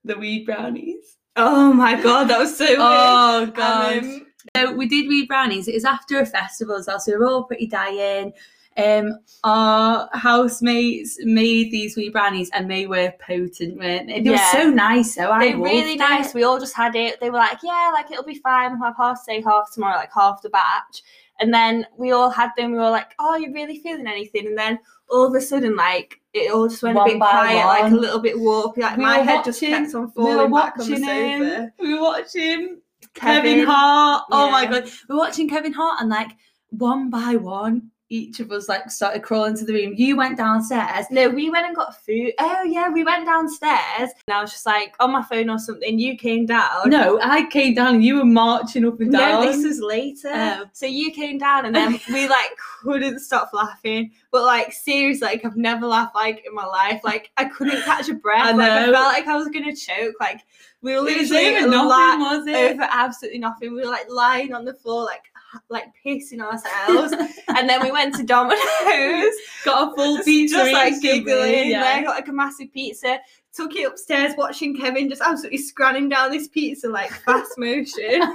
the 0.04 0.16
weed 0.18 0.44
brownies? 0.46 1.16
Oh 1.36 1.72
my 1.72 2.00
god, 2.00 2.24
that 2.28 2.38
was 2.38 2.56
so 2.56 2.64
weird. 2.68 2.78
Oh 2.80 3.46
god! 3.54 3.98
um, 4.04 4.26
so 4.56 4.72
we 4.72 4.86
did 4.88 5.06
weed 5.08 5.28
brownies. 5.28 5.68
It 5.68 5.74
was 5.74 5.84
after 5.84 6.18
a 6.18 6.26
festival 6.26 6.74
as 6.76 6.86
well, 6.86 6.98
so 6.98 7.12
we 7.12 7.18
were 7.18 7.26
all 7.26 7.44
pretty 7.44 7.66
dying. 7.66 8.32
Um, 8.76 9.18
our 9.44 10.08
housemates 10.12 11.18
made 11.24 11.70
these 11.70 11.96
wee 11.96 12.08
brownies 12.08 12.50
and 12.54 12.70
they 12.70 12.86
were 12.86 13.12
potent, 13.26 13.78
weren't 13.78 14.06
they? 14.06 14.20
They 14.20 14.30
Yeah. 14.30 14.52
were 14.54 14.62
so 14.62 14.70
nice, 14.70 15.14
so 15.14 15.30
I 15.30 15.38
they 15.50 15.54
really 15.54 15.98
loved 15.98 16.10
nice. 16.10 16.28
it. 16.28 16.34
We 16.34 16.44
all 16.44 16.58
just 16.60 16.74
had 16.76 16.94
it. 16.94 17.20
They 17.20 17.30
were 17.30 17.38
like, 17.38 17.58
yeah, 17.62 17.90
like 17.92 18.10
it'll 18.10 18.24
be 18.24 18.36
fine. 18.36 18.72
We'll 18.72 18.88
have 18.88 18.96
half 18.96 19.24
today, 19.24 19.42
half 19.42 19.72
tomorrow, 19.72 19.96
like 19.96 20.10
half 20.14 20.40
the 20.42 20.50
batch. 20.50 21.02
And 21.40 21.52
then 21.52 21.86
we 21.96 22.12
all 22.12 22.30
had 22.30 22.50
them. 22.56 22.72
We 22.72 22.78
were 22.78 22.90
like, 22.90 23.12
oh, 23.18 23.36
you're 23.36 23.52
really 23.52 23.78
feeling 23.78 24.06
anything? 24.06 24.46
And 24.46 24.56
then 24.58 24.78
all 25.08 25.26
of 25.26 25.34
a 25.34 25.40
sudden, 25.40 25.74
like 25.76 26.20
it 26.32 26.52
all 26.52 26.68
just 26.68 26.82
went 26.82 26.96
One 26.96 27.08
a 27.08 27.12
bit 27.14 27.18
quiet, 27.18 27.66
like 27.66 27.92
a 27.92 27.96
little 27.96 28.20
bit 28.20 28.36
warpy. 28.36 28.78
Like 28.78 28.96
We 28.98 29.02
my 29.04 29.18
were 29.18 29.24
head 29.24 29.44
just 29.44 29.60
watching- 29.60 29.84
kept 29.84 29.94
on 29.94 30.12
We 30.14 30.24
were 30.24 30.30
falling 30.36 30.52
back 30.52 30.78
on 30.78 30.86
the 30.86 30.92
watching 30.92 31.04
him. 31.04 31.40
sofa. 31.42 31.72
We 31.80 31.94
were 31.94 32.00
watching 32.00 32.80
Kevin, 33.14 33.66
Hart. 33.66 34.24
Oh 34.30 34.50
my 34.50 34.66
god, 34.66 34.84
we 35.08 35.14
were 35.14 35.18
watching 35.20 35.48
Kevin 35.48 35.72
Hart, 35.72 36.00
and 36.00 36.08
like 36.10 36.30
one 36.70 37.10
by 37.10 37.34
one, 37.36 37.90
each 38.10 38.40
of 38.40 38.50
us 38.50 38.68
like 38.68 38.90
started 38.90 39.22
crawling 39.22 39.56
to 39.56 39.64
the 39.64 39.72
room. 39.72 39.94
You 39.96 40.16
went 40.16 40.36
downstairs. 40.36 41.06
No, 41.12 41.28
we 41.28 41.48
went 41.48 41.66
and 41.66 41.76
got 41.76 41.96
food. 42.04 42.32
Oh 42.40 42.62
yeah, 42.64 42.88
we 42.90 43.04
went 43.04 43.24
downstairs. 43.24 44.10
And 44.26 44.34
I 44.34 44.42
was 44.42 44.50
just 44.50 44.66
like 44.66 44.94
on 44.98 45.12
my 45.12 45.22
phone 45.22 45.48
or 45.48 45.60
something. 45.60 45.98
You 45.98 46.16
came 46.16 46.44
down. 46.44 46.90
No, 46.90 47.20
I 47.22 47.48
came 47.50 47.74
down 47.74 47.94
and 47.94 48.04
you 48.04 48.16
were 48.16 48.24
marching 48.24 48.84
up 48.84 49.00
and 49.00 49.12
down. 49.12 49.44
No, 49.44 49.52
this 49.52 49.64
was 49.64 49.80
later. 49.80 50.28
Oh. 50.32 50.64
So 50.72 50.86
you 50.86 51.12
came 51.12 51.38
down 51.38 51.66
and 51.66 51.74
then 51.74 52.00
we 52.12 52.28
like 52.28 52.50
couldn't 52.82 53.20
stop 53.20 53.50
laughing. 53.54 54.10
But 54.32 54.42
like 54.42 54.72
seriously, 54.72 55.26
like 55.28 55.44
I've 55.44 55.56
never 55.56 55.86
laughed 55.86 56.16
like 56.16 56.44
in 56.44 56.52
my 56.52 56.66
life. 56.66 57.02
Like 57.04 57.30
I 57.36 57.44
couldn't 57.44 57.82
catch 57.84 58.08
a 58.08 58.14
breath. 58.14 58.44
I 58.44 58.52
Like 58.52 58.70
I 58.70 58.84
felt 58.92 58.94
like 59.06 59.26
I 59.28 59.36
was 59.36 59.48
gonna 59.48 59.74
choke. 59.74 60.14
Like 60.20 60.40
we 60.82 60.92
were 60.98 61.08
It 61.08 61.18
was 61.18 61.30
literally 61.30 61.58
over 61.58 61.68
nothing, 61.68 62.20
was 62.20 62.46
it? 62.48 62.72
over 62.72 62.88
absolutely 62.90 63.38
nothing. 63.38 63.72
We 63.74 63.82
were 63.82 63.90
like 63.90 64.10
lying 64.10 64.52
on 64.52 64.64
the 64.64 64.74
floor, 64.74 65.04
like 65.04 65.29
like 65.68 65.84
pissing 66.04 66.40
ourselves. 66.40 67.12
and 67.48 67.68
then 67.68 67.82
we 67.82 67.90
went 67.90 68.14
to 68.16 68.22
Domino's. 68.22 69.34
Got 69.64 69.92
a 69.92 69.96
full 69.96 70.18
pizza. 70.22 70.56
just 70.56 70.72
like 70.72 71.00
giggling. 71.00 71.70
yeah. 71.70 71.82
Then 71.82 71.98
I 71.98 72.02
got 72.04 72.16
like 72.16 72.28
a 72.28 72.32
massive 72.32 72.72
pizza. 72.72 73.18
took 73.52 73.74
it 73.76 73.86
upstairs, 73.86 74.34
watching 74.38 74.76
Kevin 74.76 75.08
just 75.08 75.20
absolutely 75.20 75.58
scranning 75.58 76.08
down 76.08 76.30
this 76.30 76.48
pizza 76.48 76.88
like 76.88 77.10
fast 77.10 77.52
motion. 77.58 78.22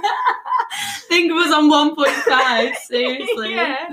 think 1.08 1.30
it 1.30 1.34
was 1.34 1.52
on 1.52 1.70
1.5, 1.70 2.74
seriously. 2.86 3.54
yeah, 3.54 3.86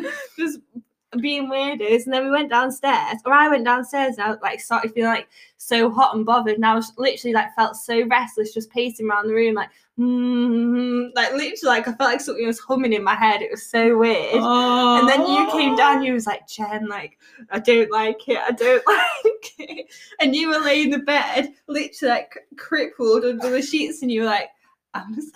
being 1.23 1.49
weirders. 1.49 2.05
And 2.05 2.13
then 2.13 2.25
we 2.25 2.29
went 2.29 2.51
downstairs, 2.51 3.17
or 3.25 3.33
I 3.33 3.49
went 3.49 3.65
downstairs 3.65 4.17
and 4.17 4.27
I 4.27 4.35
like 4.43 4.59
started 4.59 4.93
feeling 4.93 5.09
like 5.09 5.27
so 5.57 5.89
hot 5.89 6.15
and 6.15 6.23
bothered. 6.25 6.55
And 6.55 6.65
I 6.65 6.75
was 6.75 6.93
literally 6.97 7.33
like 7.33 7.55
felt 7.55 7.75
so 7.75 8.05
restless, 8.05 8.53
just 8.53 8.69
pacing 8.69 9.09
around 9.09 9.27
the 9.27 9.33
room, 9.33 9.55
like, 9.55 9.69
mm, 9.97 11.09
like 11.15 11.31
literally, 11.31 11.55
like 11.63 11.87
I 11.87 11.93
felt 11.93 12.11
like 12.11 12.21
something 12.21 12.45
was 12.45 12.59
humming 12.59 12.93
in 12.93 13.03
my 13.03 13.15
head. 13.15 13.41
It 13.41 13.49
was 13.49 13.65
so 13.65 13.97
weird. 13.97 14.35
Oh. 14.35 14.99
And 14.99 15.09
then 15.09 15.25
you 15.27 15.49
came 15.51 15.75
down, 15.75 16.03
you 16.03 16.13
was 16.13 16.27
like, 16.27 16.47
Jen, 16.47 16.87
like, 16.87 17.17
I 17.49 17.57
don't 17.57 17.89
like 17.89 18.27
it, 18.27 18.37
I 18.37 18.51
don't 18.51 18.83
like 19.23 19.53
it. 19.57 19.87
And 20.19 20.35
you 20.35 20.49
were 20.49 20.59
laying 20.59 20.91
in 20.93 20.99
the 20.99 21.05
bed, 21.05 21.53
literally 21.67 22.11
like 22.13 22.37
crippled 22.57 23.23
under 23.25 23.49
the 23.49 23.61
sheets, 23.61 24.03
and 24.03 24.11
you 24.11 24.21
were 24.21 24.27
like, 24.27 24.49
I'm 24.93 25.15
s- 25.17 25.31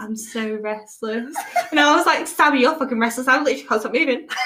I'm 0.00 0.16
so 0.16 0.56
restless. 0.56 1.34
And 1.70 1.80
I 1.80 1.94
was 1.96 2.04
like, 2.06 2.26
Sammy, 2.26 2.60
you're 2.60 2.74
fucking 2.76 2.98
restless. 2.98 3.28
I 3.28 3.38
literally 3.38 3.62
can't 3.66 3.80
stop 3.80 3.92
moving. 3.92 4.28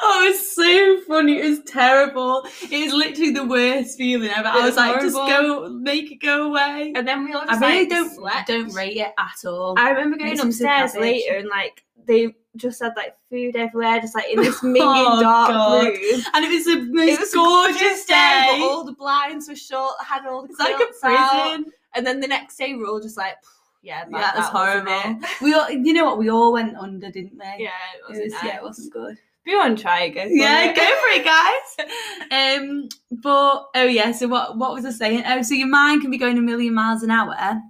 Oh, 0.00 0.24
it's 0.30 0.56
so 0.56 1.00
funny. 1.06 1.38
It 1.38 1.44
was 1.46 1.60
terrible. 1.66 2.42
It 2.70 2.84
was 2.86 2.94
literally 2.94 3.32
the 3.32 3.44
worst 3.44 3.98
feeling 3.98 4.30
ever. 4.34 4.48
I 4.48 4.64
was 4.64 4.76
like, 4.76 4.98
just 5.02 5.14
go, 5.14 5.68
make 5.68 6.10
it 6.10 6.16
go 6.22 6.48
away. 6.48 6.94
And 6.96 7.06
then 7.06 7.22
we 7.24 7.34
all 7.34 7.44
I 7.46 7.58
really 7.58 7.80
like, 7.80 7.88
don't 7.90 8.14
slept. 8.14 8.48
don't 8.48 8.72
rate 8.74 8.96
it 8.96 9.12
at 9.18 9.46
all. 9.48 9.74
I 9.78 9.90
remember 9.90 10.16
going 10.16 10.40
upstairs 10.40 10.94
later 10.96 11.34
and 11.36 11.48
like 11.50 11.84
they 12.06 12.34
just 12.56 12.82
had 12.82 12.92
like 12.96 13.14
food 13.28 13.54
everywhere, 13.54 14.00
just 14.00 14.14
like 14.14 14.30
in 14.30 14.40
this 14.40 14.60
minging 14.62 14.78
Oh, 14.80 15.20
dark 15.20 15.48
God. 15.50 15.84
room. 15.84 16.22
and 16.32 16.44
it 16.46 16.48
was 16.50 16.64
the 16.64 16.80
most 16.90 17.20
was 17.20 17.34
gorgeous 17.34 18.04
day. 18.06 18.48
but 18.52 18.60
all 18.62 18.84
the 18.84 18.92
blinds 18.92 19.48
were 19.50 19.54
shut, 19.54 19.92
had 20.02 20.24
all 20.26 20.42
the 20.44 20.48
it's 20.48 20.58
like 20.60 20.74
a 20.74 20.76
quilts 20.78 21.04
out. 21.04 21.30
prison. 21.30 21.72
And 21.94 22.06
then 22.06 22.20
the 22.20 22.26
next 22.28 22.56
day 22.56 22.72
we 22.74 22.82
are 22.84 22.86
all 22.86 23.00
just 23.00 23.18
like, 23.18 23.34
yeah, 23.82 24.04
that, 24.04 24.10
Yeah, 24.10 24.34
wasn't 24.36 24.56
horrible. 24.56 25.22
it. 25.24 25.28
We 25.42 25.54
all, 25.54 25.70
you 25.70 25.92
know 25.92 26.04
what? 26.04 26.18
We 26.18 26.30
all 26.30 26.52
went 26.52 26.76
under, 26.76 27.10
didn't 27.10 27.32
we? 27.32 27.44
Yeah, 27.44 27.70
it 27.94 27.98
It 27.98 28.08
wasn't 28.08 28.24
was, 28.24 28.32
nice. 28.34 28.44
yeah, 28.44 28.56
it 28.56 28.62
wasn't 28.62 28.92
good. 28.92 29.12
If 29.44 29.50
you 29.52 29.58
want 29.58 29.76
to 29.76 29.82
try 29.82 30.02
it, 30.02 30.10
go 30.10 30.22
Yeah, 30.22 30.70
it. 30.70 30.76
go 30.76 30.82
for 30.82 31.08
it, 31.18 31.24
guys. 31.24 32.60
Um, 32.60 32.88
but 33.10 33.66
oh 33.74 33.84
yeah. 33.84 34.12
So 34.12 34.28
what 34.28 34.56
what 34.56 34.72
was 34.72 34.84
I 34.84 34.90
saying? 34.90 35.24
Oh, 35.26 35.42
so 35.42 35.54
your 35.54 35.66
mind 35.68 36.00
can 36.00 36.10
be 36.12 36.18
going 36.18 36.38
a 36.38 36.42
million 36.42 36.74
miles 36.74 37.02
an 37.02 37.10
hour. 37.10 37.60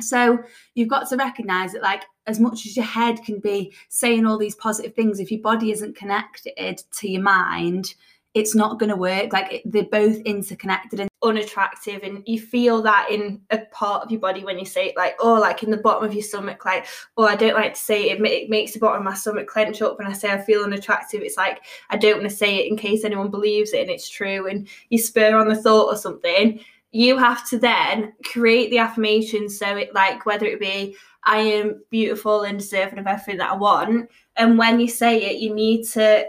So 0.00 0.38
you've 0.74 0.88
got 0.88 1.08
to 1.08 1.16
recognize 1.16 1.72
that, 1.72 1.82
like, 1.82 2.04
as 2.28 2.38
much 2.38 2.66
as 2.66 2.76
your 2.76 2.84
head 2.86 3.24
can 3.24 3.40
be 3.40 3.74
saying 3.88 4.26
all 4.26 4.38
these 4.38 4.54
positive 4.54 4.94
things, 4.94 5.18
if 5.18 5.32
your 5.32 5.40
body 5.40 5.72
isn't 5.72 5.96
connected 5.96 6.80
to 6.98 7.10
your 7.10 7.22
mind, 7.22 7.94
it's 8.34 8.54
not 8.54 8.78
going 8.78 8.90
to 8.90 8.96
work. 8.96 9.32
Like 9.32 9.62
they're 9.64 9.84
both 9.84 10.16
interconnected, 10.18 11.00
and 11.00 11.08
unattractive 11.22 12.02
and 12.04 12.22
you 12.26 12.40
feel 12.40 12.80
that 12.80 13.10
in 13.10 13.40
a 13.50 13.58
part 13.72 14.04
of 14.04 14.10
your 14.10 14.20
body 14.20 14.44
when 14.44 14.58
you 14.58 14.64
say 14.64 14.86
it 14.86 14.96
like 14.96 15.16
oh 15.18 15.34
like 15.34 15.64
in 15.64 15.70
the 15.70 15.76
bottom 15.76 16.04
of 16.04 16.14
your 16.14 16.22
stomach 16.22 16.64
like 16.64 16.86
oh 17.16 17.24
I 17.24 17.34
don't 17.34 17.56
like 17.56 17.74
to 17.74 17.80
say 17.80 18.10
it, 18.10 18.20
it 18.20 18.26
it 18.48 18.50
makes 18.50 18.72
the 18.72 18.78
bottom 18.78 18.98
of 18.98 19.04
my 19.04 19.14
stomach 19.14 19.48
clench 19.48 19.82
up 19.82 19.98
when 19.98 20.06
I 20.06 20.12
say 20.12 20.30
I 20.30 20.40
feel 20.40 20.62
unattractive. 20.62 21.22
It's 21.22 21.36
like 21.36 21.64
I 21.90 21.96
don't 21.96 22.18
want 22.18 22.30
to 22.30 22.36
say 22.36 22.58
it 22.58 22.70
in 22.70 22.76
case 22.76 23.04
anyone 23.04 23.30
believes 23.30 23.72
it 23.72 23.82
and 23.82 23.90
it's 23.90 24.08
true 24.08 24.46
and 24.46 24.68
you 24.90 24.98
spur 24.98 25.36
on 25.36 25.48
the 25.48 25.60
thought 25.60 25.92
or 25.92 25.96
something. 25.96 26.60
You 26.92 27.18
have 27.18 27.46
to 27.50 27.58
then 27.58 28.12
create 28.24 28.70
the 28.70 28.78
affirmation 28.78 29.48
so 29.48 29.76
it 29.76 29.92
like 29.94 30.24
whether 30.24 30.46
it 30.46 30.60
be 30.60 30.96
I 31.24 31.38
am 31.38 31.82
beautiful 31.90 32.42
and 32.42 32.60
deserving 32.60 33.00
of 33.00 33.08
everything 33.08 33.38
that 33.38 33.50
I 33.50 33.56
want 33.56 34.08
and 34.36 34.56
when 34.56 34.78
you 34.78 34.88
say 34.88 35.18
it 35.24 35.40
you 35.40 35.52
need 35.52 35.84
to 35.88 36.26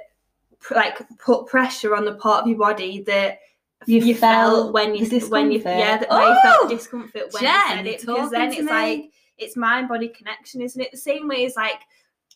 like 0.71 0.99
put 1.19 1.47
pressure 1.47 1.95
on 1.95 2.05
the 2.05 2.15
part 2.15 2.43
of 2.43 2.47
your 2.47 2.57
body 2.57 3.01
that 3.03 3.39
You 3.85 3.99
you, 4.01 4.15
felt 4.15 4.53
felt 4.53 4.73
when 4.73 4.93
you 4.95 5.05
when 5.27 5.51
you 5.51 5.59
yeah 5.59 5.97
that 5.97 6.09
where 6.09 6.29
you 6.33 6.39
felt 6.41 6.65
Oh! 6.65 6.69
discomfort 6.69 7.31
when 7.31 7.43
Jen, 7.43 7.53
you 7.53 7.75
said 7.75 7.87
it 7.87 8.01
because 8.01 8.31
then 8.31 8.49
it's 8.51 8.59
me. 8.61 8.65
like 8.71 9.11
it's 9.37 9.55
mind 9.55 9.87
body 9.87 10.09
connection 10.09 10.61
isn't 10.61 10.81
it 10.81 10.91
the 10.91 10.97
same 10.97 11.27
way 11.27 11.45
as 11.45 11.55
like 11.55 11.79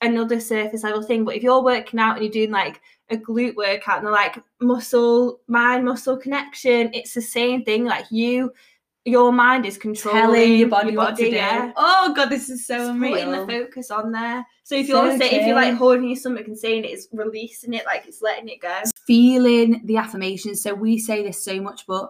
another 0.01 0.39
surface 0.39 0.83
level 0.83 1.01
thing 1.01 1.23
but 1.25 1.35
if 1.35 1.43
you're 1.43 1.61
working 1.63 1.99
out 1.99 2.15
and 2.15 2.23
you're 2.23 2.31
doing 2.31 2.51
like 2.51 2.81
a 3.09 3.17
glute 3.17 3.55
workout 3.55 3.97
and 3.97 4.05
they're 4.07 4.13
like 4.13 4.41
muscle 4.61 5.39
mind 5.47 5.85
muscle 5.85 6.17
connection 6.17 6.89
it's 6.93 7.13
the 7.13 7.21
same 7.21 7.63
thing 7.63 7.83
like 7.85 8.05
you 8.09 8.51
your 9.05 9.33
mind 9.33 9.65
is 9.65 9.77
controlling 9.77 10.21
telling 10.21 10.57
your 10.57 10.69
body, 10.69 10.95
what 10.95 11.17
to 11.17 11.29
do. 11.29 11.35
yeah. 11.35 11.71
Oh 11.75 12.13
god, 12.15 12.29
this 12.29 12.49
is 12.49 12.65
so 12.65 12.89
unreal. 12.91 13.11
putting 13.13 13.31
the 13.31 13.45
focus 13.65 13.91
on 13.91 14.11
there. 14.11 14.45
So 14.63 14.75
if 14.75 14.87
So 14.87 15.03
you're 15.03 15.17
say, 15.17 15.31
if 15.31 15.45
you're 15.45 15.55
like 15.55 15.75
holding 15.75 16.05
your 16.05 16.15
stomach 16.15 16.47
and 16.47 16.57
saying 16.57 16.85
it, 16.85 16.91
it's 16.91 17.07
releasing 17.11 17.73
it, 17.73 17.85
like 17.85 18.05
it's 18.07 18.21
letting 18.21 18.47
it 18.47 18.61
go. 18.61 18.81
feeling 19.05 19.81
the 19.85 19.97
affirmations 19.97 20.61
so 20.63 20.73
we 20.73 20.97
say 20.97 21.21
this 21.23 21.43
so 21.43 21.59
much 21.59 21.85
but 21.85 22.09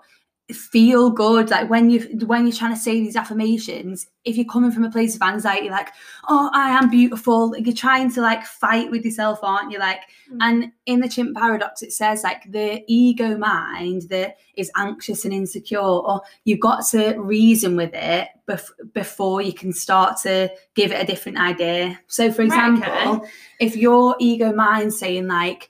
feel 0.51 1.09
good 1.09 1.49
like 1.49 1.69
when 1.69 1.89
you 1.89 2.01
when 2.25 2.45
you're 2.45 2.55
trying 2.55 2.73
to 2.73 2.79
say 2.79 2.99
these 2.99 3.15
affirmations 3.15 4.07
if 4.25 4.35
you're 4.35 4.45
coming 4.45 4.71
from 4.71 4.83
a 4.83 4.91
place 4.91 5.15
of 5.15 5.21
anxiety 5.21 5.69
like 5.69 5.87
oh 6.27 6.49
i 6.53 6.69
am 6.71 6.89
beautiful 6.89 7.55
you're 7.57 7.73
trying 7.73 8.11
to 8.11 8.19
like 8.19 8.43
fight 8.45 8.91
with 8.91 9.05
yourself 9.05 9.39
aren't 9.41 9.71
you 9.71 9.79
like 9.79 10.01
Mm. 10.31 10.37
and 10.41 10.71
in 10.85 11.01
the 11.01 11.09
chimp 11.09 11.35
paradox 11.35 11.81
it 11.81 11.91
says 11.91 12.23
like 12.23 12.49
the 12.49 12.81
ego 12.87 13.37
mind 13.37 14.03
that 14.09 14.37
is 14.55 14.71
anxious 14.77 15.25
and 15.25 15.33
insecure 15.33 15.79
or 15.81 16.21
you've 16.45 16.61
got 16.61 16.85
to 16.87 17.13
reason 17.19 17.75
with 17.75 17.93
it 17.93 18.29
bef- 18.47 18.71
before 18.93 19.41
you 19.41 19.51
can 19.51 19.73
start 19.73 20.17
to 20.21 20.49
give 20.75 20.93
it 20.93 21.01
a 21.01 21.05
different 21.05 21.37
idea 21.39 21.99
so 22.07 22.31
for 22.31 22.41
Right, 22.45 22.45
example 22.47 23.15
okay. 23.17 23.29
if 23.59 23.75
your 23.75 24.15
ego 24.19 24.53
mind 24.53 24.93
saying 24.93 25.27
like 25.27 25.69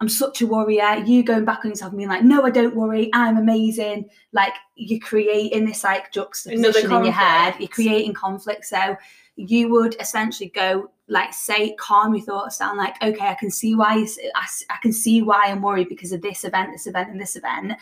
I'm 0.00 0.08
such 0.08 0.42
a 0.42 0.46
warrior. 0.46 1.02
You 1.04 1.24
going 1.24 1.44
back 1.44 1.64
on 1.64 1.70
yourself 1.70 1.90
and 1.90 1.98
being 1.98 2.08
like, 2.08 2.22
no, 2.22 2.44
I 2.44 2.50
don't 2.50 2.76
worry. 2.76 3.10
I'm 3.14 3.36
amazing. 3.36 4.08
Like 4.32 4.52
you're 4.76 5.00
creating 5.00 5.64
this 5.66 5.82
like 5.82 6.12
juxtaposition 6.12 6.62
in 6.98 7.04
your 7.04 7.12
head. 7.12 7.54
You're 7.58 7.68
creating 7.68 8.14
conflict. 8.14 8.64
So 8.66 8.96
you 9.36 9.68
would 9.70 9.96
essentially 10.00 10.50
go 10.50 10.90
like 11.08 11.32
say 11.34 11.74
calm 11.76 12.14
your 12.14 12.24
thoughts 12.24 12.58
down. 12.58 12.76
Like 12.76 12.94
okay, 13.02 13.26
I 13.26 13.34
can 13.34 13.50
see 13.50 13.74
why 13.74 13.94
I, 13.98 14.02
s- 14.02 14.18
I, 14.36 14.42
s- 14.42 14.64
I 14.70 14.76
can 14.82 14.92
see 14.92 15.22
why 15.22 15.46
I'm 15.46 15.62
worried 15.62 15.88
because 15.88 16.12
of 16.12 16.22
this 16.22 16.44
event, 16.44 16.70
this 16.72 16.86
event, 16.86 17.10
and 17.10 17.20
this 17.20 17.34
event. 17.34 17.72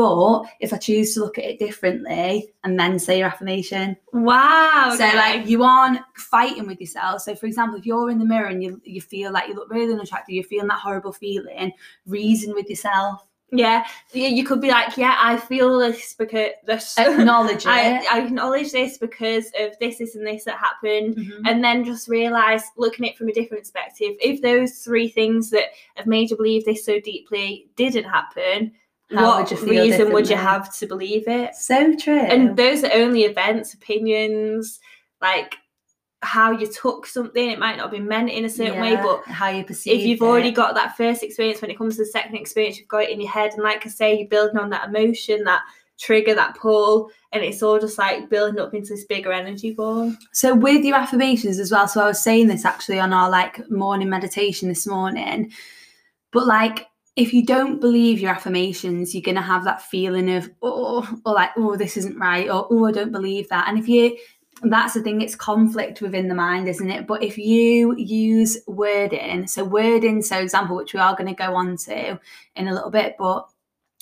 But 0.00 0.50
if 0.60 0.72
I 0.72 0.76
choose 0.78 1.14
to 1.14 1.20
look 1.20 1.36
at 1.38 1.44
it 1.44 1.58
differently 1.58 2.52
and 2.64 2.78
then 2.80 2.98
say 2.98 3.18
your 3.18 3.28
affirmation, 3.28 3.96
Wow. 4.12 4.94
so 4.96 5.04
like 5.16 5.46
you 5.46 5.62
aren't 5.62 6.00
fighting 6.16 6.66
with 6.66 6.80
yourself. 6.80 7.22
So 7.22 7.34
for 7.34 7.46
example, 7.46 7.78
if 7.78 7.86
you're 7.86 8.10
in 8.10 8.18
the 8.18 8.24
mirror 8.24 8.46
and 8.48 8.62
you 8.62 8.80
you 8.84 9.00
feel 9.00 9.30
like 9.32 9.48
you 9.48 9.54
look 9.54 9.70
really 9.70 9.92
unattractive, 9.92 10.34
you're 10.34 10.44
feeling 10.44 10.68
that 10.68 10.78
horrible 10.80 11.12
feeling, 11.12 11.72
reason 12.06 12.54
with 12.54 12.68
yourself, 12.70 13.26
yeah, 13.52 13.84
you 14.12 14.44
could 14.44 14.60
be 14.60 14.70
like, 14.70 14.96
yeah, 14.96 15.16
I 15.18 15.36
feel 15.36 15.80
this 15.80 16.14
because 16.14 16.50
this. 16.66 16.96
acknowledge 16.96 17.66
I, 17.76 17.98
it. 17.98 18.12
I 18.12 18.20
acknowledge 18.24 18.70
this 18.70 18.96
because 18.96 19.46
of 19.58 19.76
this, 19.80 19.98
this, 19.98 20.14
and 20.14 20.24
this 20.26 20.44
that 20.44 20.56
happened. 20.58 21.16
Mhm. 21.16 21.40
and 21.46 21.64
then 21.64 21.84
just 21.84 22.08
realize 22.08 22.62
looking 22.76 23.04
at 23.06 23.12
it 23.12 23.18
from 23.18 23.28
a 23.28 23.32
different 23.32 23.62
perspective 23.64 24.12
if 24.20 24.40
those 24.40 24.78
three 24.84 25.08
things 25.08 25.50
that 25.50 25.64
have 25.96 26.06
made 26.06 26.30
you 26.30 26.36
believe 26.36 26.64
this 26.64 26.84
so 26.84 27.00
deeply 27.00 27.68
didn't 27.76 28.04
happen 28.04 28.72
what 29.10 29.50
would 29.50 29.62
reason 29.62 30.12
would 30.12 30.28
you 30.28 30.36
have 30.36 30.72
to 30.78 30.86
believe 30.86 31.26
it 31.26 31.54
So 31.54 31.96
true. 31.96 32.18
and 32.20 32.56
those 32.56 32.84
are 32.84 32.92
only 32.92 33.24
events 33.24 33.74
opinions 33.74 34.80
like 35.20 35.56
how 36.22 36.50
you 36.52 36.66
took 36.66 37.06
something 37.06 37.50
it 37.50 37.58
might 37.58 37.76
not 37.78 37.90
be 37.90 37.98
meant 37.98 38.30
in 38.30 38.44
a 38.44 38.48
certain 38.48 38.80
way 38.80 38.94
but 38.96 39.22
how 39.24 39.48
you 39.48 39.64
perceive 39.64 40.00
if 40.00 40.06
you've 40.06 40.20
it. 40.20 40.24
already 40.24 40.50
got 40.50 40.74
that 40.74 40.96
first 40.96 41.22
experience 41.22 41.62
when 41.62 41.70
it 41.70 41.78
comes 41.78 41.96
to 41.96 42.02
the 42.02 42.06
second 42.10 42.36
experience 42.36 42.78
you've 42.78 42.88
got 42.88 43.02
it 43.04 43.10
in 43.10 43.20
your 43.20 43.30
head 43.30 43.52
and 43.54 43.62
like 43.62 43.84
i 43.86 43.88
say 43.88 44.18
you're 44.18 44.28
building 44.28 44.58
on 44.58 44.68
that 44.70 44.88
emotion 44.88 45.42
that 45.44 45.62
trigger 45.98 46.34
that 46.34 46.56
pull 46.56 47.10
and 47.32 47.44
it's 47.44 47.62
all 47.62 47.78
just 47.78 47.98
like 47.98 48.28
building 48.30 48.58
up 48.60 48.74
into 48.74 48.88
this 48.94 49.04
bigger 49.04 49.32
energy 49.32 49.70
ball 49.72 50.12
So 50.32 50.54
with 50.54 50.82
your 50.84 50.96
affirmations 50.96 51.58
as 51.58 51.70
well. 51.70 51.86
So 51.86 52.00
I 52.02 52.06
was 52.06 52.22
saying 52.22 52.46
this 52.48 52.64
actually 52.64 52.98
on 52.98 53.12
our 53.12 53.28
like 53.30 53.70
morning 53.70 54.08
meditation 54.08 54.68
this 54.68 54.86
morning. 54.86 55.52
But 56.32 56.46
like 56.46 56.86
if 57.16 57.32
you 57.34 57.44
don't 57.44 57.80
believe 57.80 58.20
your 58.20 58.30
affirmations, 58.30 59.14
you're 59.14 59.22
gonna 59.22 59.42
have 59.42 59.64
that 59.64 59.82
feeling 59.82 60.30
of 60.30 60.50
oh 60.62 61.20
or 61.24 61.34
like, 61.34 61.50
oh, 61.56 61.76
this 61.76 61.96
isn't 61.96 62.18
right, 62.18 62.48
or 62.48 62.66
oh, 62.70 62.86
I 62.86 62.92
don't 62.92 63.12
believe 63.12 63.48
that. 63.48 63.68
And 63.68 63.78
if 63.78 63.88
you 63.88 64.16
that's 64.62 64.94
the 64.94 65.02
thing, 65.02 65.22
it's 65.22 65.34
conflict 65.34 66.02
within 66.02 66.28
the 66.28 66.34
mind, 66.34 66.68
isn't 66.68 66.90
it? 66.90 67.06
But 67.06 67.22
if 67.22 67.38
you 67.38 67.96
use 67.96 68.58
wording, 68.66 69.46
so 69.46 69.64
wording, 69.64 70.22
so 70.22 70.38
example, 70.38 70.76
which 70.76 70.92
we 70.92 71.00
are 71.00 71.16
going 71.16 71.28
to 71.28 71.34
go 71.34 71.54
on 71.54 71.76
to 71.78 72.20
in 72.56 72.68
a 72.68 72.74
little 72.74 72.90
bit, 72.90 73.16
but 73.18 73.48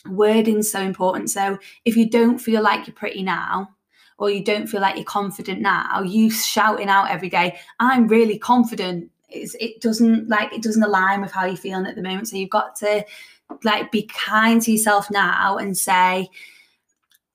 wording's 0.07 0.71
so 0.71 0.81
important. 0.81 1.31
So 1.31 1.59
if 1.85 1.97
you 1.97 2.11
don't 2.11 2.39
feel 2.39 2.63
like 2.63 2.87
you're 2.87 2.95
pretty 2.95 3.23
now, 3.23 3.71
or 4.19 4.31
you 4.31 4.43
don't 4.43 4.67
feel 4.67 4.81
like 4.81 4.97
you're 4.97 5.05
confident 5.05 5.61
now, 5.61 6.03
you 6.03 6.29
shouting 6.29 6.89
out 6.89 7.11
every 7.11 7.29
day, 7.29 7.57
I'm 7.79 8.09
really 8.09 8.39
confident. 8.39 9.13
It 9.31 9.81
doesn't 9.81 10.29
like 10.29 10.53
it 10.53 10.63
doesn't 10.63 10.83
align 10.83 11.21
with 11.21 11.33
how 11.33 11.45
you're 11.45 11.57
feeling 11.57 11.87
at 11.87 11.95
the 11.95 12.03
moment. 12.03 12.29
So 12.29 12.37
you've 12.37 12.51
got 12.51 12.77
to 12.77 13.05
like 13.65 13.91
be 13.91 14.03
kind 14.03 14.61
to 14.63 14.73
yourself 14.73 15.11
now 15.11 15.57
and 15.59 15.77
say, 15.77 16.29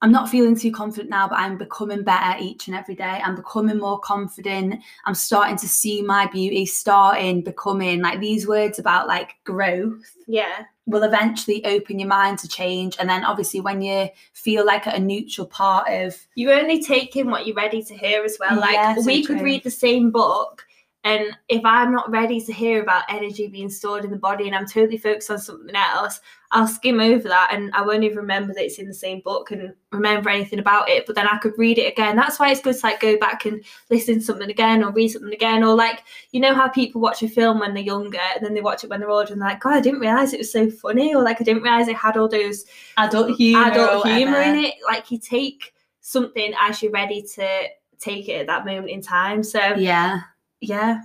I'm 0.04 0.12
not 0.12 0.28
feeling 0.28 0.58
too 0.58 0.72
confident 0.72 1.10
now, 1.10 1.30
but 1.30 1.40
I'm 1.40 1.58
becoming 1.58 2.04
better 2.04 2.38
each 2.38 2.68
and 2.68 2.76
every 2.76 2.94
day. 2.94 3.22
I'm 3.24 3.36
becoming 3.36 3.78
more 3.78 4.00
confident. 4.00 4.82
I'm 5.06 5.16
starting 5.16 5.56
to 5.56 5.68
see 5.68 6.02
my 6.02 6.28
beauty, 6.28 6.66
starting 6.66 7.42
becoming 7.42 8.02
like 8.02 8.20
these 8.20 8.46
words 8.46 8.80
about 8.80 9.08
like 9.08 9.36
growth. 9.46 10.14
Yeah. 10.28 10.66
Will 10.88 11.04
eventually 11.04 11.64
open 11.64 12.00
your 12.00 12.10
mind 12.10 12.38
to 12.40 12.50
change. 12.50 12.98
And 13.00 13.10
then 13.10 13.24
obviously 13.24 13.62
when 13.62 13.82
you 13.82 14.10
feel 14.34 14.66
like 14.66 14.86
a 14.88 15.00
neutral 15.00 15.48
part 15.48 15.88
of 15.90 16.18
You 16.36 16.52
only 16.52 16.84
take 16.84 17.16
in 17.16 17.32
what 17.32 17.48
you're 17.48 17.56
ready 17.56 17.82
to 17.82 17.96
hear 17.96 18.26
as 18.26 18.36
well. 18.42 18.60
Like 18.60 18.74
Yeah, 18.74 18.96
so 18.96 19.06
we 19.06 19.24
could 19.24 19.40
read 19.40 19.64
the 19.64 19.72
same 19.72 20.12
book 20.12 20.63
and 21.06 21.38
if 21.50 21.62
I'm 21.66 21.92
not 21.92 22.10
ready 22.10 22.40
to 22.40 22.54
hear 22.54 22.82
about 22.82 23.04
energy 23.10 23.48
being 23.48 23.70
stored 23.70 24.06
in 24.06 24.12
the 24.12 24.18
body 24.18 24.48
and 24.48 24.56
I'm 24.56 24.66
totally 24.66 24.98
focused 24.98 25.30
on 25.32 25.38
something 25.38 25.76
else, 25.76 26.22
I'll 26.52 26.68
skim 26.68 27.02
over 27.02 27.28
that 27.28 27.50
and 27.52 27.74
I 27.74 27.82
won't 27.82 28.06
even 28.06 28.18
remember 28.18 28.54
that 28.54 28.64
it's 28.64 28.80
in 28.80 28.88
the 28.88 28.94
same 28.94 29.20
book 29.20 29.52
and 29.52 29.74
remember 29.92 30.30
anything 30.30 30.60
about 30.60 30.88
it. 30.88 31.06
But 31.06 31.16
then 31.16 31.28
I 31.28 31.40
could 31.40 31.58
read 31.58 31.78
it 31.78 31.92
again. 31.92 32.16
That's 32.16 32.40
why 32.40 32.52
it's 32.52 32.62
good 32.62 32.76
to 32.80 32.86
like 32.86 33.02
go 33.02 33.18
back 33.18 33.46
and 33.46 33.62
listen 33.90 34.16
to 34.16 34.22
something 34.22 34.50
again 34.50 34.82
or 34.82 34.92
read 34.92 35.10
something 35.10 35.34
again. 35.34 35.62
Or 35.62 35.76
like, 35.76 36.04
you 36.32 36.40
know 36.40 36.54
how 36.54 36.70
people 36.70 37.02
watch 37.02 37.22
a 37.22 37.28
film 37.28 37.60
when 37.60 37.74
they're 37.74 37.84
younger 37.84 38.20
and 38.36 38.46
then 38.46 38.54
they 38.54 38.62
watch 38.62 38.86
it 38.86 38.90
when 38.90 39.02
they're 39.02 39.10
older 39.10 39.34
and 39.34 39.42
they're 39.42 39.50
like, 39.50 39.60
God, 39.60 39.74
I 39.74 39.82
didn't 39.82 40.00
realise 40.00 40.32
it 40.32 40.38
was 40.38 40.54
so 40.54 40.72
funny. 40.72 41.14
Or 41.14 41.22
like 41.22 41.42
I 41.42 41.44
didn't 41.44 41.64
realise 41.64 41.90
it 41.90 41.98
had 41.98 42.16
all 42.16 42.30
those 42.30 42.64
adult 42.98 43.36
humor. 43.36 43.72
adult 43.72 44.08
humor 44.08 44.40
in 44.40 44.56
it. 44.56 44.76
Like 44.86 45.12
you 45.12 45.18
take 45.18 45.74
something 46.00 46.54
as 46.62 46.82
you're 46.82 46.94
ready 46.94 47.22
to 47.36 47.68
take 48.00 48.30
it 48.30 48.42
at 48.42 48.48
that 48.48 48.66
moment 48.66 48.90
in 48.90 49.02
time. 49.02 49.44
So 49.44 49.60
Yeah. 49.76 50.22
Yeah. 50.64 51.02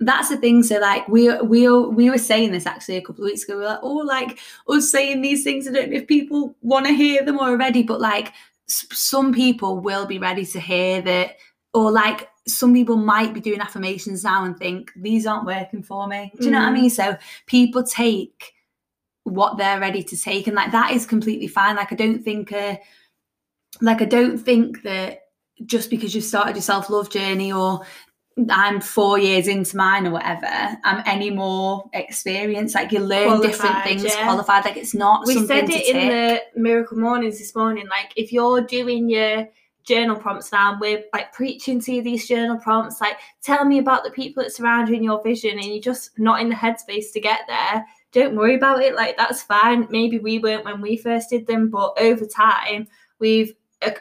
that's 0.00 0.28
the 0.28 0.36
thing. 0.36 0.62
So 0.62 0.78
like 0.78 1.08
we 1.08 1.32
we 1.42 1.68
we 1.68 2.10
were 2.10 2.18
saying 2.18 2.52
this 2.52 2.66
actually 2.66 2.96
a 2.96 3.02
couple 3.02 3.24
of 3.24 3.30
weeks 3.30 3.44
ago. 3.44 3.58
We 3.58 3.64
are 3.64 3.68
like, 3.74 3.80
oh, 3.82 3.96
like 3.96 4.38
us 4.68 4.90
saying 4.90 5.22
these 5.22 5.42
things. 5.44 5.66
I 5.66 5.72
don't 5.72 5.90
know 5.90 5.96
if 5.98 6.06
people 6.06 6.54
want 6.60 6.86
to 6.86 6.92
hear 6.92 7.24
them 7.24 7.38
already, 7.38 7.82
but 7.82 8.00
like 8.00 8.32
s- 8.68 8.86
some 8.92 9.32
people 9.32 9.80
will 9.80 10.06
be 10.06 10.18
ready 10.18 10.44
to 10.46 10.60
hear 10.60 11.00
that, 11.02 11.36
or 11.72 11.90
like 11.90 12.28
some 12.46 12.74
people 12.74 12.96
might 12.96 13.32
be 13.34 13.40
doing 13.40 13.60
affirmations 13.60 14.22
now 14.22 14.44
and 14.44 14.56
think 14.58 14.92
these 14.96 15.26
aren't 15.26 15.46
working 15.46 15.82
for 15.82 16.06
me. 16.06 16.30
Do 16.38 16.44
you 16.46 16.50
know 16.52 16.58
what 16.60 16.68
I 16.68 16.70
Mm. 16.72 16.80
mean? 16.80 16.90
So 16.90 17.16
people 17.46 17.82
take 17.82 18.52
what 19.24 19.56
they're 19.56 19.80
ready 19.80 20.02
to 20.04 20.16
take, 20.16 20.46
and 20.46 20.54
like 20.56 20.72
that 20.72 20.92
is 20.92 21.06
completely 21.06 21.48
fine. 21.48 21.76
Like 21.76 21.92
I 21.92 21.96
don't 21.96 22.22
think 22.22 22.52
uh 22.52 22.76
like 23.80 24.00
I 24.02 24.06
don't 24.06 24.38
think 24.38 24.82
that 24.82 25.22
just 25.64 25.90
because 25.90 26.14
you've 26.14 26.24
started 26.24 26.54
your 26.54 26.62
self 26.62 26.90
love 26.90 27.10
journey 27.10 27.52
or 27.52 27.80
I'm 28.50 28.82
four 28.82 29.18
years 29.18 29.48
into 29.48 29.76
mine 29.78 30.06
or 30.06 30.10
whatever, 30.10 30.46
I'm 30.84 31.02
any 31.06 31.30
more 31.30 31.88
experienced. 31.94 32.74
Like 32.74 32.92
you 32.92 33.00
learn 33.00 33.40
different 33.40 33.82
things, 33.82 34.04
yeah. 34.04 34.24
qualified. 34.24 34.64
Like 34.64 34.76
it's 34.76 34.94
not 34.94 35.26
We 35.26 35.46
said 35.46 35.70
it 35.70 35.88
in 35.88 35.94
tick. 35.94 36.42
the 36.54 36.60
Miracle 36.60 36.98
Mornings 36.98 37.38
this 37.38 37.54
morning. 37.54 37.88
Like 37.88 38.12
if 38.14 38.32
you're 38.32 38.60
doing 38.60 39.08
your 39.08 39.48
journal 39.84 40.16
prompts 40.16 40.52
now 40.52 40.72
and 40.72 40.80
we're 40.80 41.04
like 41.14 41.32
preaching 41.32 41.80
to 41.80 41.94
you 41.94 42.02
these 42.02 42.28
journal 42.28 42.58
prompts, 42.58 43.00
like 43.00 43.16
tell 43.42 43.64
me 43.64 43.78
about 43.78 44.04
the 44.04 44.10
people 44.10 44.42
that 44.42 44.52
surround 44.52 44.90
you 44.90 44.96
in 44.96 45.02
your 45.02 45.22
vision 45.22 45.52
and 45.52 45.64
you're 45.64 45.80
just 45.80 46.18
not 46.18 46.40
in 46.40 46.50
the 46.50 46.54
headspace 46.54 47.12
to 47.14 47.20
get 47.20 47.40
there. 47.48 47.86
Don't 48.12 48.36
worry 48.36 48.56
about 48.56 48.82
it. 48.82 48.94
Like 48.94 49.16
that's 49.16 49.42
fine. 49.42 49.86
Maybe 49.88 50.18
we 50.18 50.40
weren't 50.40 50.64
when 50.66 50.82
we 50.82 50.98
first 50.98 51.30
did 51.30 51.46
them, 51.46 51.70
but 51.70 51.94
over 51.98 52.26
time 52.26 52.86
we've 53.18 53.54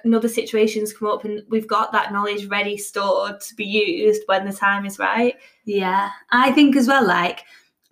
another 0.04 0.30
situations 0.30 0.94
come 0.94 1.08
up 1.08 1.26
and 1.26 1.44
we've 1.50 1.68
got 1.68 1.92
that 1.92 2.12
knowledge 2.12 2.46
ready 2.48 2.78
stored 2.78 3.40
to 3.42 3.56
be 3.56 3.66
used 3.66 4.24
when 4.28 4.46
the 4.46 4.54
time 4.54 4.86
is 4.86 5.00
right. 5.00 5.36
Yeah, 5.66 6.10
I 6.32 6.52
think 6.52 6.76
as 6.76 6.88
well, 6.88 7.06
like 7.06 7.44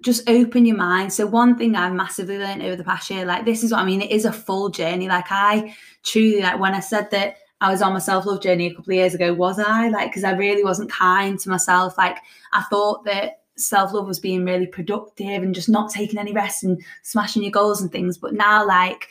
just 0.01 0.29
open 0.29 0.65
your 0.65 0.77
mind. 0.77 1.13
So 1.13 1.25
one 1.25 1.57
thing 1.57 1.75
I've 1.75 1.93
massively 1.93 2.38
learned 2.38 2.62
over 2.62 2.75
the 2.75 2.83
past 2.83 3.09
year, 3.09 3.25
like 3.25 3.45
this 3.45 3.63
is 3.63 3.71
what 3.71 3.79
I 3.79 3.85
mean, 3.85 4.01
it 4.01 4.12
is 4.12 4.25
a 4.25 4.33
full 4.33 4.69
journey. 4.69 5.07
Like 5.07 5.31
I 5.31 5.75
truly 6.03 6.41
like 6.41 6.59
when 6.59 6.73
I 6.73 6.81
said 6.81 7.09
that 7.12 7.38
I 7.62 7.71
was 7.71 7.81
on 7.81 7.93
my 7.93 8.00
self-love 8.00 8.41
journey 8.41 8.67
a 8.67 8.75
couple 8.75 8.91
of 8.91 8.97
years 8.97 9.13
ago, 9.13 9.33
was 9.33 9.57
I? 9.57 9.88
Like, 9.88 10.09
because 10.09 10.25
I 10.25 10.31
really 10.31 10.65
wasn't 10.65 10.91
kind 10.91 11.39
to 11.39 11.50
myself. 11.50 11.97
Like 11.97 12.17
I 12.51 12.63
thought 12.63 13.05
that 13.05 13.39
self-love 13.55 14.05
was 14.05 14.19
being 14.19 14.43
really 14.43 14.67
productive 14.67 15.41
and 15.41 15.55
just 15.55 15.69
not 15.69 15.89
taking 15.89 16.19
any 16.19 16.33
rest 16.33 16.65
and 16.65 16.83
smashing 17.03 17.41
your 17.41 17.51
goals 17.51 17.81
and 17.81 17.89
things. 17.89 18.17
But 18.17 18.33
now 18.33 18.67
like 18.67 19.07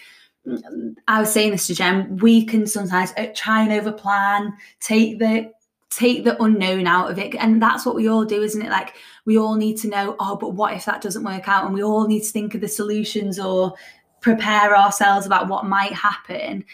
I 1.06 1.20
was 1.20 1.32
saying 1.32 1.52
this 1.52 1.66
to 1.68 1.74
Jen, 1.74 2.16
we 2.18 2.44
can 2.44 2.66
sometimes 2.66 3.12
uh, 3.16 3.26
try 3.34 3.62
and 3.62 3.70
overplan, 3.70 4.52
take 4.80 5.18
the 5.18 5.52
take 5.90 6.24
the 6.24 6.42
unknown 6.42 6.86
out 6.86 7.10
of 7.10 7.18
it. 7.18 7.34
And 7.34 7.60
that's 7.60 7.84
what 7.84 7.94
we 7.94 8.08
all 8.08 8.24
do, 8.24 8.42
isn't 8.42 8.62
it? 8.62 8.70
Like 8.70 8.94
we 9.24 9.38
all 9.38 9.56
need 9.56 9.76
to 9.78 9.88
know, 9.88 10.16
oh, 10.18 10.36
but 10.36 10.54
what 10.54 10.72
if 10.72 10.86
that 10.86 11.02
doesn't 11.02 11.24
work 11.24 11.48
out? 11.48 11.66
And 11.66 11.74
we 11.74 11.82
all 11.82 12.06
need 12.06 12.22
to 12.22 12.30
think 12.30 12.54
of 12.54 12.60
the 12.60 12.68
solutions 12.68 13.38
or 13.38 13.74
prepare 14.20 14.76
ourselves 14.76 15.26
about 15.26 15.48
what 15.48 15.66
might 15.66 15.92
happen. 15.92 16.64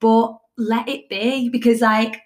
But 0.00 0.36
let 0.56 0.88
it 0.88 1.08
be 1.08 1.48
because 1.48 1.80
like 1.80 2.20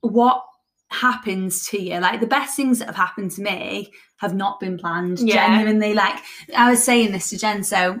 what 0.00 0.42
happens 0.88 1.66
to 1.68 1.80
you, 1.80 1.98
like 1.98 2.20
the 2.20 2.26
best 2.26 2.56
things 2.56 2.78
that 2.78 2.86
have 2.86 2.96
happened 2.96 3.32
to 3.32 3.42
me 3.42 3.92
have 4.16 4.34
not 4.34 4.58
been 4.60 4.78
planned. 4.78 5.20
Yeah. 5.20 5.46
Genuinely, 5.46 5.92
like 5.92 6.18
I 6.56 6.70
was 6.70 6.82
saying 6.82 7.12
this 7.12 7.28
to 7.30 7.38
Jen. 7.38 7.62
So 7.62 8.00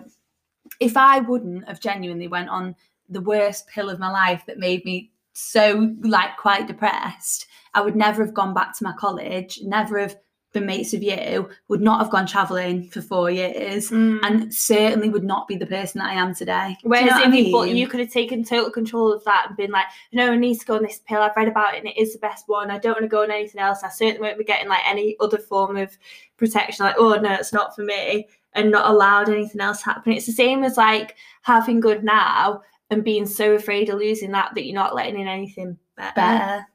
if 0.80 0.96
I 0.96 1.20
wouldn't 1.20 1.68
have 1.68 1.80
genuinely 1.80 2.28
went 2.28 2.48
on 2.48 2.74
the 3.08 3.20
worst 3.20 3.68
pill 3.68 3.90
of 3.90 3.98
my 3.98 4.10
life 4.10 4.44
that 4.46 4.58
made 4.58 4.84
me 4.84 5.10
so 5.32 5.94
like 6.02 6.36
quite 6.36 6.66
depressed, 6.66 7.46
I 7.74 7.82
would 7.82 7.96
never 7.96 8.24
have 8.24 8.34
gone 8.34 8.54
back 8.54 8.76
to 8.78 8.84
my 8.84 8.92
college, 8.98 9.60
never 9.62 9.98
have 9.98 10.16
been 10.52 10.66
mates 10.66 10.92
with 10.92 11.02
you, 11.02 11.48
would 11.68 11.82
not 11.82 12.00
have 12.00 12.10
gone 12.10 12.26
travelling 12.26 12.88
for 12.88 13.02
four 13.02 13.30
years, 13.30 13.90
mm. 13.90 14.18
and 14.22 14.52
certainly 14.54 15.10
would 15.10 15.24
not 15.24 15.46
be 15.46 15.56
the 15.56 15.66
person 15.66 15.98
that 15.98 16.10
I 16.10 16.14
am 16.14 16.34
today. 16.34 16.76
Do 16.80 16.84
you 16.84 16.90
Whereas 16.90 17.10
know 17.10 17.18
if 17.18 17.26
I 17.26 17.36
you, 17.36 17.52
but 17.52 17.70
you 17.70 17.86
could 17.86 18.00
have 18.00 18.10
taken 18.10 18.42
total 18.42 18.70
control 18.70 19.12
of 19.12 19.22
that 19.24 19.46
and 19.48 19.56
been 19.56 19.70
like, 19.70 19.86
no, 20.12 20.32
I 20.32 20.36
need 20.36 20.58
to 20.58 20.66
go 20.66 20.76
on 20.76 20.82
this 20.82 21.00
pill. 21.06 21.20
I've 21.20 21.36
read 21.36 21.48
about 21.48 21.74
it 21.74 21.78
and 21.78 21.88
it 21.88 21.98
is 21.98 22.14
the 22.14 22.18
best 22.18 22.48
one. 22.48 22.70
I 22.70 22.78
don't 22.78 22.94
want 22.94 23.04
to 23.04 23.08
go 23.08 23.22
on 23.22 23.30
anything 23.30 23.60
else. 23.60 23.82
I 23.82 23.90
certainly 23.90 24.20
won't 24.20 24.38
be 24.38 24.44
getting 24.44 24.68
like 24.68 24.88
any 24.88 25.16
other 25.20 25.38
form 25.38 25.76
of 25.76 25.96
protection. 26.38 26.86
Like, 26.86 26.96
oh 26.98 27.16
no, 27.16 27.34
it's 27.34 27.52
not 27.52 27.76
for 27.76 27.82
me, 27.82 28.28
and 28.56 28.70
not 28.70 28.90
allowed 28.90 29.28
anything 29.28 29.60
else 29.60 29.82
to 29.82 29.86
happen. 29.86 30.12
It's 30.12 30.26
the 30.26 30.32
same 30.32 30.64
as 30.64 30.76
like 30.76 31.14
having 31.42 31.78
good 31.78 32.02
now 32.02 32.62
and 32.90 33.04
being 33.04 33.26
so 33.26 33.54
afraid 33.54 33.88
of 33.88 33.98
losing 33.98 34.32
that 34.32 34.54
that 34.54 34.64
you're 34.64 34.74
not 34.74 34.94
letting 34.94 35.20
in 35.20 35.28
anything 35.28 35.76
better. 35.96 36.14
better. 36.14 36.66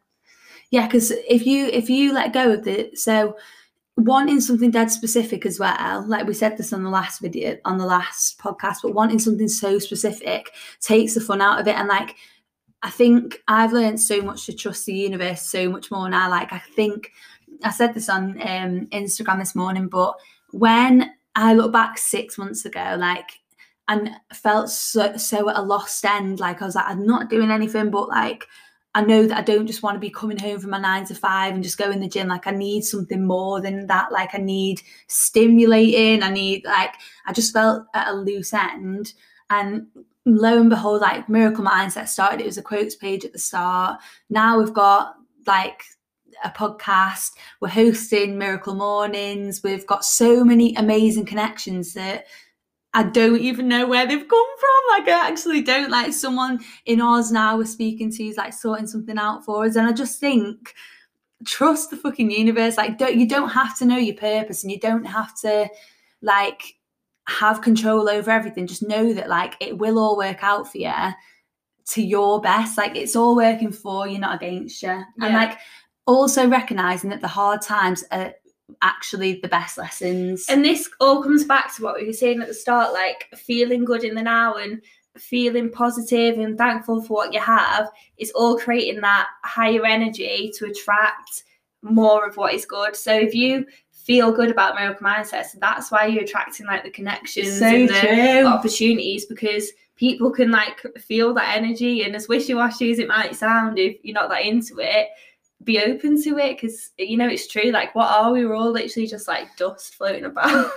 Yeah, 0.69 0.87
because 0.87 1.11
if 1.11 1.45
you 1.45 1.65
if 1.65 1.89
you 1.89 2.13
let 2.13 2.33
go 2.33 2.53
of 2.53 2.67
it, 2.67 2.97
so 2.97 3.35
wanting 3.97 4.39
something 4.39 4.71
dead 4.71 4.89
specific 4.89 5.45
as 5.45 5.59
well, 5.59 6.05
like 6.07 6.25
we 6.25 6.33
said 6.33 6.57
this 6.57 6.71
on 6.71 6.83
the 6.83 6.89
last 6.89 7.19
video 7.19 7.57
on 7.65 7.77
the 7.77 7.85
last 7.85 8.39
podcast, 8.39 8.77
but 8.83 8.93
wanting 8.93 9.19
something 9.19 9.49
so 9.49 9.79
specific 9.79 10.51
takes 10.79 11.15
the 11.15 11.21
fun 11.21 11.41
out 11.41 11.59
of 11.59 11.67
it. 11.67 11.75
And 11.75 11.87
like 11.87 12.15
I 12.83 12.89
think 12.89 13.41
I've 13.47 13.73
learned 13.73 13.99
so 13.99 14.21
much 14.21 14.45
to 14.45 14.53
trust 14.53 14.85
the 14.85 14.93
universe 14.93 15.41
so 15.41 15.69
much 15.69 15.91
more 15.91 16.09
now. 16.09 16.29
Like 16.29 16.53
I 16.53 16.59
think 16.75 17.11
I 17.63 17.71
said 17.71 17.93
this 17.93 18.09
on 18.09 18.41
um, 18.41 18.87
Instagram 18.91 19.39
this 19.39 19.55
morning, 19.55 19.87
but 19.87 20.15
when 20.51 21.11
I 21.35 21.53
look 21.53 21.71
back 21.71 21.97
six 21.97 22.37
months 22.37 22.65
ago, 22.65 22.95
like 22.97 23.29
and 23.87 24.09
felt 24.33 24.69
so 24.69 25.17
so 25.17 25.49
at 25.49 25.57
a 25.57 25.61
lost 25.61 26.03
end, 26.05 26.39
like 26.39 26.61
I 26.61 26.65
was 26.65 26.75
like, 26.75 26.87
I'm 26.87 27.05
not 27.05 27.29
doing 27.29 27.51
anything, 27.51 27.89
but 27.91 28.09
like 28.09 28.45
I 28.93 29.01
know 29.01 29.25
that 29.25 29.37
I 29.37 29.41
don't 29.41 29.67
just 29.67 29.83
want 29.83 29.95
to 29.95 29.99
be 29.99 30.09
coming 30.09 30.37
home 30.37 30.59
from 30.59 30.71
my 30.71 30.79
nine 30.79 31.05
to 31.05 31.15
five 31.15 31.53
and 31.53 31.63
just 31.63 31.77
go 31.77 31.91
in 31.91 32.01
the 32.01 32.09
gym. 32.09 32.27
Like 32.27 32.47
I 32.47 32.51
need 32.51 32.83
something 32.83 33.25
more 33.25 33.61
than 33.61 33.87
that. 33.87 34.11
Like 34.11 34.35
I 34.35 34.37
need 34.37 34.81
stimulating. 35.07 36.23
I 36.23 36.29
need 36.29 36.65
like 36.65 36.95
I 37.25 37.31
just 37.31 37.53
felt 37.53 37.85
at 37.93 38.09
a 38.09 38.13
loose 38.13 38.53
end. 38.53 39.13
And 39.49 39.87
lo 40.25 40.59
and 40.59 40.69
behold, 40.69 41.01
like 41.01 41.29
Miracle 41.29 41.63
Mindset 41.63 42.09
started. 42.09 42.41
It 42.41 42.47
was 42.47 42.57
a 42.57 42.61
quotes 42.61 42.95
page 42.95 43.23
at 43.23 43.31
the 43.31 43.39
start. 43.39 44.01
Now 44.29 44.59
we've 44.59 44.73
got 44.73 45.15
like 45.47 45.83
a 46.43 46.49
podcast. 46.49 47.31
We're 47.59 47.69
hosting 47.69 48.37
Miracle 48.37 48.75
Mornings. 48.75 49.61
We've 49.63 49.85
got 49.85 50.05
so 50.05 50.43
many 50.43 50.75
amazing 50.75 51.25
connections 51.25 51.93
that 51.93 52.25
I 52.93 53.03
don't 53.03 53.39
even 53.39 53.67
know 53.67 53.87
where 53.87 54.05
they've 54.05 54.27
come 54.27 54.57
from. 54.59 54.99
Like 54.99 55.07
I 55.07 55.27
actually 55.27 55.61
don't. 55.61 55.89
Like 55.89 56.13
someone 56.13 56.59
in 56.85 57.01
Oz 57.01 57.31
now 57.31 57.57
we're 57.57 57.65
speaking 57.65 58.11
to 58.11 58.23
is 58.23 58.37
like 58.37 58.53
sorting 58.53 58.87
something 58.87 59.17
out 59.17 59.45
for 59.45 59.65
us. 59.65 59.75
And 59.75 59.87
I 59.87 59.93
just 59.93 60.19
think 60.19 60.73
trust 61.45 61.89
the 61.89 61.97
fucking 61.97 62.31
universe. 62.31 62.77
Like 62.77 62.97
don't 62.97 63.15
you 63.15 63.27
don't 63.27 63.49
have 63.49 63.77
to 63.79 63.85
know 63.85 63.97
your 63.97 64.15
purpose 64.15 64.63
and 64.63 64.71
you 64.71 64.79
don't 64.79 65.05
have 65.05 65.33
to 65.41 65.69
like 66.21 66.61
have 67.27 67.61
control 67.61 68.09
over 68.09 68.29
everything. 68.29 68.67
Just 68.67 68.83
know 68.87 69.13
that 69.13 69.29
like 69.29 69.55
it 69.61 69.77
will 69.77 69.97
all 69.97 70.17
work 70.17 70.43
out 70.43 70.69
for 70.69 70.77
you 70.77 70.93
to 71.87 72.01
your 72.01 72.41
best. 72.41 72.77
Like 72.77 72.95
it's 72.95 73.15
all 73.15 73.35
working 73.35 73.71
for 73.71 74.07
you, 74.07 74.19
not 74.19 74.35
against 74.35 74.81
you. 74.83 75.01
And 75.21 75.33
like 75.33 75.57
also 76.05 76.47
recognizing 76.47 77.09
that 77.09 77.21
the 77.21 77.27
hard 77.27 77.61
times 77.61 78.03
are 78.11 78.33
actually 78.81 79.39
the 79.41 79.47
best 79.47 79.77
lessons. 79.77 80.45
And 80.49 80.63
this 80.63 80.89
all 80.99 81.21
comes 81.21 81.43
back 81.43 81.75
to 81.75 81.83
what 81.83 81.99
we 81.99 82.07
were 82.07 82.13
saying 82.13 82.41
at 82.41 82.47
the 82.47 82.53
start, 82.53 82.93
like 82.93 83.27
feeling 83.35 83.85
good 83.85 84.03
in 84.03 84.15
the 84.15 84.21
now 84.21 84.55
and 84.55 84.81
feeling 85.17 85.69
positive 85.69 86.39
and 86.39 86.57
thankful 86.57 87.01
for 87.01 87.15
what 87.15 87.33
you 87.33 87.39
have 87.39 87.89
is 88.17 88.31
all 88.31 88.57
creating 88.57 89.01
that 89.01 89.27
higher 89.43 89.85
energy 89.85 90.51
to 90.57 90.65
attract 90.65 91.43
more 91.81 92.25
of 92.25 92.37
what 92.37 92.53
is 92.53 92.65
good. 92.65 92.95
So 92.95 93.13
if 93.13 93.35
you 93.35 93.65
feel 93.91 94.31
good 94.31 94.49
about 94.49 94.75
miracle 94.75 95.05
mindset. 95.05 95.45
So 95.45 95.57
that's 95.59 95.91
why 95.91 96.07
you're 96.07 96.23
attracting 96.23 96.65
like 96.65 96.83
the 96.83 96.89
connections 96.89 97.59
So 97.59 97.65
and 97.65 97.89
the 97.89 98.45
opportunities 98.45 99.25
because 99.25 99.71
people 99.95 100.31
can 100.31 100.49
like 100.49 100.81
feel 100.97 101.33
that 101.35 101.55
energy 101.55 102.03
and 102.03 102.15
as 102.15 102.27
wishy-washy 102.27 102.91
as 102.91 102.99
it 102.99 103.07
might 103.07 103.35
sound 103.35 103.77
if 103.77 103.97
you're 104.03 104.15
not 104.15 104.29
that 104.29 104.43
into 104.45 104.79
it 104.79 105.09
be 105.63 105.79
open 105.79 106.21
to 106.23 106.37
it 106.37 106.59
because 106.59 106.91
you 106.97 107.17
know 107.17 107.27
it's 107.27 107.47
true 107.47 107.71
like 107.71 107.93
what 107.93 108.09
are 108.09 108.31
we 108.31 108.45
we're 108.45 108.55
all 108.55 108.71
literally 108.71 109.07
just 109.07 109.27
like 109.27 109.55
dust 109.57 109.95
floating 109.95 110.25
about 110.25 110.71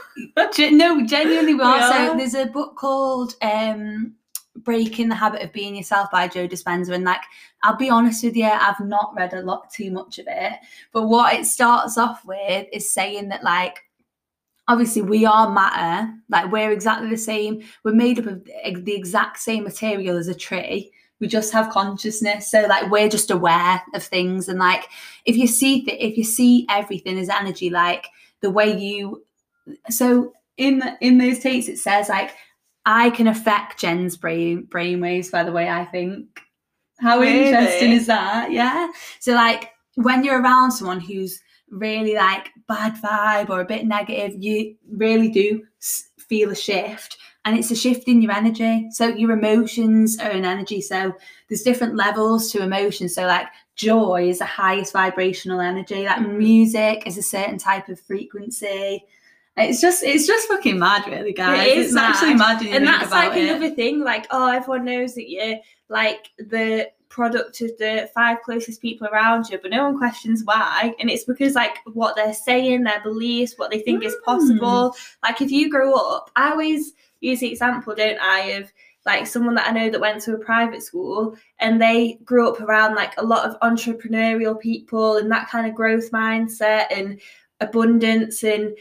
no, 0.73 1.05
genuinely 1.07 1.55
we 1.55 1.63
are. 1.63 1.77
We 1.77 1.81
So 2.09 2.17
there's 2.17 2.35
a 2.35 2.51
book 2.51 2.77
called 2.77 3.35
um 3.43 4.15
Breaking 4.59 5.09
the 5.09 5.15
Habit 5.15 5.43
of 5.43 5.53
Being 5.53 5.75
Yourself 5.75 6.11
by 6.11 6.29
Joe 6.29 6.47
Dispenza. 6.47 6.95
And 6.95 7.05
like 7.05 7.23
I'll 7.63 7.77
be 7.77 7.91
honest 7.91 8.23
with 8.23 8.37
you, 8.37 8.45
I've 8.45 8.81
not 8.81 9.13
read 9.17 9.35
a 9.35 9.43
lot 9.43 9.71
too 9.71 9.91
much 9.91 10.19
of 10.19 10.27
it. 10.29 10.53
But 10.93 11.09
what 11.09 11.35
it 11.35 11.47
starts 11.47 11.99
off 11.99 12.25
with 12.25 12.69
is 12.73 12.93
saying 12.93 13.29
that 13.31 13.43
like 13.43 13.81
obviously 14.69 15.03
we 15.03 15.27
are 15.27 15.51
matter, 15.51 16.13
like 16.29 16.51
we're 16.51 16.71
exactly 16.71 17.11
the 17.11 17.17
same, 17.17 17.63
we're 17.85 17.95
made 17.95 18.19
up 18.19 18.27
of 18.27 18.45
the 18.45 18.95
exact 18.95 19.39
same 19.39 19.65
material 19.65 20.17
as 20.17 20.29
a 20.29 20.35
tree. 20.35 20.93
We 21.21 21.29
just 21.29 21.53
have 21.53 21.71
consciousness. 21.71 22.51
So 22.51 22.63
like 22.67 22.91
we're 22.91 23.09
just 23.09 23.31
aware 23.31 23.83
of 23.95 24.03
things. 24.03 24.49
And 24.49 24.59
like 24.59 24.85
if 25.25 25.37
you 25.37 25.47
see 25.47 25.85
th- 25.85 26.01
if 26.01 26.19
you 26.19 26.25
see 26.25 26.67
everything 26.69 27.19
as 27.19 27.29
energy, 27.29 27.71
like 27.71 28.07
the 28.41 28.51
way 28.51 28.77
you 28.77 29.25
so 29.91 30.33
in 30.57 30.83
in 31.01 31.19
those 31.19 31.39
tapes 31.39 31.69
it 31.69 31.79
says 31.79 32.09
like 32.09 32.35
I 32.87 33.11
can 33.11 33.27
affect 33.29 33.81
Jen's 33.81 34.17
brain 34.17 34.67
brainwaves 34.69 35.31
by 35.31 35.43
the 35.45 35.53
way 35.53 35.69
I 35.69 35.85
think. 35.87 36.41
How 37.01 37.19
Really? 37.21 37.47
interesting 37.49 37.93
is 37.93 38.07
that? 38.07 38.53
Yeah. 38.53 38.89
So 39.21 39.33
like 39.33 39.71
when 39.97 40.25
you're 40.25 40.41
around 40.43 40.73
someone 40.73 41.01
who's 41.01 41.41
really 41.71 42.15
like 42.15 42.51
bad 42.69 42.95
vibe 43.03 43.51
or 43.51 43.61
a 43.61 43.65
bit 43.65 43.87
negative, 43.87 44.35
you 44.39 44.77
really 44.91 45.29
do 45.29 45.63
feel 46.19 46.51
a 46.51 46.55
shift. 46.57 47.17
And 47.47 47.59
it's 47.59 47.71
a 47.71 47.77
shift 47.77 48.09
in 48.09 48.23
your 48.23 48.33
energy. 48.33 48.89
So 48.91 49.09
your 49.09 49.33
emotions 49.33 50.19
are 50.19 50.31
an 50.31 50.45
energy. 50.47 50.81
So 50.81 51.15
there's 51.49 51.63
different 51.63 51.95
levels 51.95 52.51
to 52.53 52.63
emotion. 52.63 53.09
So 53.09 53.27
like 53.27 53.49
joy 53.77 54.29
is 54.31 54.39
the 54.39 54.47
highest 54.47 54.93
vibrational 54.95 55.61
energy. 55.61 56.05
Like 56.05 56.21
Mm. 56.21 56.37
music 56.39 57.07
is 57.07 57.19
a 57.19 57.23
certain 57.23 57.59
type 57.59 57.89
of 57.91 58.01
frequency. 58.01 59.05
It's 59.57 59.81
just 59.81 60.03
it's 60.03 60.27
just 60.27 60.49
fucking 60.49 60.79
mad, 60.79 61.07
really, 61.07 61.33
guys. 61.33 61.69
is 61.77 61.87
it's 61.89 61.97
actually 61.97 62.35
mad 62.35 62.59
when 62.61 62.69
you 62.71 62.75
and 62.77 62.87
that's 62.87 63.11
like 63.13 63.37
it. 63.37 63.49
another 63.49 63.71
thing 63.75 64.01
like 64.01 64.27
oh 64.31 64.49
everyone 64.49 64.85
knows 64.85 65.15
that 65.15 65.31
you're 65.31 65.59
like 65.89 66.31
the 66.39 66.91
product 67.09 67.61
of 67.61 67.71
the 67.79 68.11
five 68.13 68.39
closest 68.45 68.83
people 68.83 69.07
around 69.07 69.49
you 69.49 69.57
but 69.63 69.71
no 69.71 69.85
one 69.85 69.97
questions 69.97 70.43
why 70.45 70.93
and 70.99 71.09
it's 71.09 71.23
because 71.25 71.55
like 71.55 71.77
what 71.93 72.17
they're 72.17 72.35
saying 72.35 72.83
their 72.83 73.01
beliefs 73.05 73.55
what 73.57 73.71
they 73.71 73.79
think 73.79 74.03
is 74.03 74.17
Mm. 74.17 74.25
possible 74.25 74.97
like 75.23 75.41
if 75.41 75.53
you 75.53 75.71
grow 75.71 75.95
up 75.95 76.33
i 76.35 76.51
always 76.51 76.95
use 77.21 77.41
the 77.41 77.51
example 77.51 77.95
don't 77.95 78.19
i 78.21 78.41
of 78.53 78.73
like 79.07 79.27
someone 79.27 79.55
that 79.55 79.69
i 79.69 79.73
know 79.73 79.91
that 79.91 80.01
went 80.01 80.21
to 80.21 80.35
a 80.35 80.39
private 80.39 80.83
school 80.83 81.37
and 81.59 81.81
they 81.81 82.19
grew 82.25 82.49
up 82.49 82.61
around 82.61 82.95
like 82.95 83.15
a 83.19 83.25
lot 83.25 83.49
of 83.49 83.59
entrepreneurial 83.61 84.59
people 84.59 85.17
and 85.17 85.31
that 85.31 85.49
kind 85.49 85.67
of 85.67 85.75
growth 85.75 86.11
mindset 86.11 86.87
and 86.91 87.21
abundance 87.61 88.43
and 88.45 88.77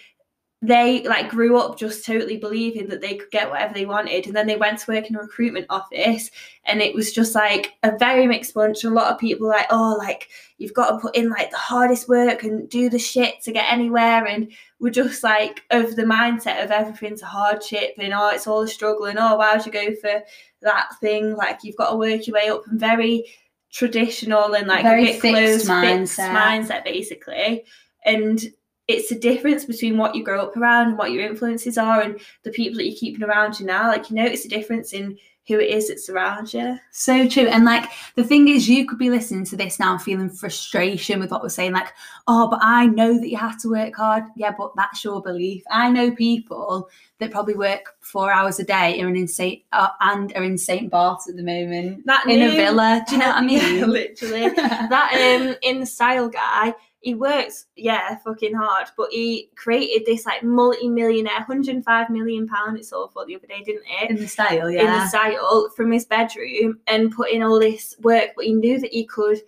they 0.64 1.04
like 1.04 1.30
grew 1.30 1.58
up 1.58 1.78
just 1.78 2.06
totally 2.06 2.38
believing 2.38 2.88
that 2.88 3.02
they 3.02 3.16
could 3.16 3.30
get 3.32 3.50
whatever 3.50 3.74
they 3.74 3.86
wanted 3.86 4.26
and 4.26 4.34
then 4.34 4.48
they 4.48 4.56
went 4.56 4.80
to 4.80 4.92
work 4.92 5.10
in 5.10 5.16
a 5.18 5.20
recruitment 5.20 5.66
office 5.70 6.32
and 6.64 6.82
it 6.82 6.96
was 6.96 7.12
just 7.12 7.36
like 7.36 7.74
a 7.84 7.98
very 7.98 8.26
mixed 8.26 8.54
bunch. 8.54 8.86
A 8.86 8.90
lot 8.90 9.12
of 9.12 9.20
people 9.20 9.48
were 9.48 9.54
like 9.54 9.68
oh 9.72 9.96
like 9.98 10.30
you've 10.58 10.74
got 10.74 10.92
to 10.92 11.00
put 11.00 11.18
in 11.18 11.30
like 11.30 11.52
the 11.52 11.58
hardest 11.58 12.08
work 12.08 12.44
and 12.44 12.70
do 12.70 12.90
the 12.90 12.98
shit 12.98 13.42
to 13.44 13.52
get 13.52 13.70
anywhere 13.70 14.26
and 14.26 14.54
we're 14.80 14.90
just 14.90 15.22
like 15.22 15.64
of 15.72 15.98
the 15.98 16.04
mindset 16.04 16.64
of 16.64 16.72
everything's 16.72 17.22
a 17.22 17.26
hardship 17.26 17.96
and 17.98 18.14
oh 18.14 18.30
it's 18.30 18.48
all 18.48 18.62
a 18.62 18.68
struggle 18.68 19.08
and 19.08 19.20
oh 19.20 19.36
why 19.36 19.54
would 19.54 19.66
you 19.66 19.72
go 19.72 19.94
for 19.96 20.24
that 20.62 20.88
thing? 21.02 21.36
Like 21.36 21.60
you've 21.64 21.76
got 21.76 21.90
to 21.90 21.98
work 21.98 22.26
your 22.26 22.36
way 22.36 22.48
up 22.48 22.66
and 22.68 22.80
very 22.80 23.26
traditional 23.70 24.56
and 24.56 24.68
like 24.68 24.84
Very 24.84 25.02
a 25.02 25.06
bit 25.08 25.22
fixed 25.22 25.68
closed 25.68 25.68
fixed 25.68 26.20
mindset. 26.20 26.32
mindset 26.34 26.84
basically. 26.86 27.66
And 28.06 28.42
it's 28.88 29.10
the 29.10 29.20
difference 29.20 29.66
between 29.66 29.98
what 29.98 30.16
you 30.16 30.24
grow 30.24 30.42
up 30.42 30.58
around 30.58 30.90
and 30.90 30.98
what 30.98 31.12
your 31.12 31.24
influences 31.26 31.78
are 31.78 32.02
and 32.02 32.20
the 32.44 32.52
people 32.52 32.78
that 32.78 32.86
you're 32.86 32.98
keeping 32.98 33.24
around 33.24 33.60
you 33.60 33.66
now. 33.66 33.88
Like 33.88 34.10
you 34.10 34.16
notice 34.16 34.44
the 34.44 34.50
difference 34.50 34.94
in 34.94 35.18
who 35.48 35.60
it 35.60 35.70
is 35.70 35.90
that 35.90 36.00
surrounds 36.00 36.54
you. 36.54 36.78
So 36.92 37.28
true. 37.28 37.48
And 37.48 37.66
like 37.66 37.90
the 38.16 38.24
thing 38.24 38.48
is, 38.48 38.70
you 38.70 38.86
could 38.88 38.98
be 38.98 39.10
listening 39.10 39.44
to 39.46 39.58
this 39.58 39.78
now 39.78 39.92
and 39.92 40.02
feeling 40.02 40.30
frustration 40.30 41.20
with 41.20 41.32
what 41.32 41.44
we're 41.44 41.50
saying, 41.50 41.74
like, 41.74 41.92
oh, 42.28 42.48
but 42.50 42.60
I 42.62 42.86
know 42.88 43.20
that 43.20 43.28
you 43.28 43.38
have 43.38 43.60
to 43.64 43.70
work 43.70 43.94
hard. 43.96 44.24
Yeah, 44.38 44.54
but 44.58 44.72
that's 44.78 45.04
your 45.04 45.22
belief. 45.22 45.64
I 45.70 45.90
know 45.92 46.12
people 46.12 46.90
that 47.20 47.32
probably 47.32 47.56
work 47.56 47.96
four 48.00 48.32
hours 48.32 48.60
a 48.60 48.64
day 48.64 49.02
are 49.02 49.08
in 49.10 49.28
St. 49.28 49.62
uh, 49.74 49.90
and 50.00 50.32
are 50.38 50.44
in 50.44 50.58
St. 50.58 50.90
Bart's 50.90 51.30
at 51.30 51.36
the 51.36 51.44
moment. 51.44 52.06
That 52.06 52.26
in 52.26 52.42
a 52.42 52.52
villa. 52.52 53.04
Do 53.08 53.16
you 53.16 53.20
know 53.20 53.28
what 53.28 53.36
I 53.44 53.46
Yeah, 53.48 53.72
mean? 53.72 53.90
literally. 53.90 54.50
that 54.50 55.40
um 55.42 55.56
in 55.62 55.82
the 55.82 55.86
style 55.86 56.30
guy, 56.30 56.74
he 57.04 57.16
works, 57.16 57.66
yeah, 57.76 58.16
fucking 58.24 58.54
hard, 58.54 58.88
but 58.96 59.10
he 59.12 59.50
created 59.56 60.06
this 60.06 60.26
like 60.26 60.42
multi-millionaire, 60.42 61.40
105 61.40 62.10
million 62.10 62.48
pound 62.48 62.78
it 62.78 62.86
sold 62.86 63.12
for 63.12 63.26
the 63.26 63.36
other 63.36 63.46
day, 63.46 63.62
didn't 63.62 63.84
it? 64.02 64.10
in 64.10 64.16
the 64.16 64.28
style, 64.28 64.72
yeah. 64.72 64.80
in 64.80 64.86
the 64.88 65.08
style 65.08 65.70
from 65.76 65.92
his 65.92 66.06
bedroom 66.06 66.80
and 66.88 67.12
put 67.12 67.30
in 67.30 67.44
all 67.44 67.60
this 67.60 67.94
work, 68.02 68.30
but 68.38 68.46
he 68.46 68.54
knew 68.54 68.80
that 68.80 68.94
he 68.94 69.06
could 69.06 69.42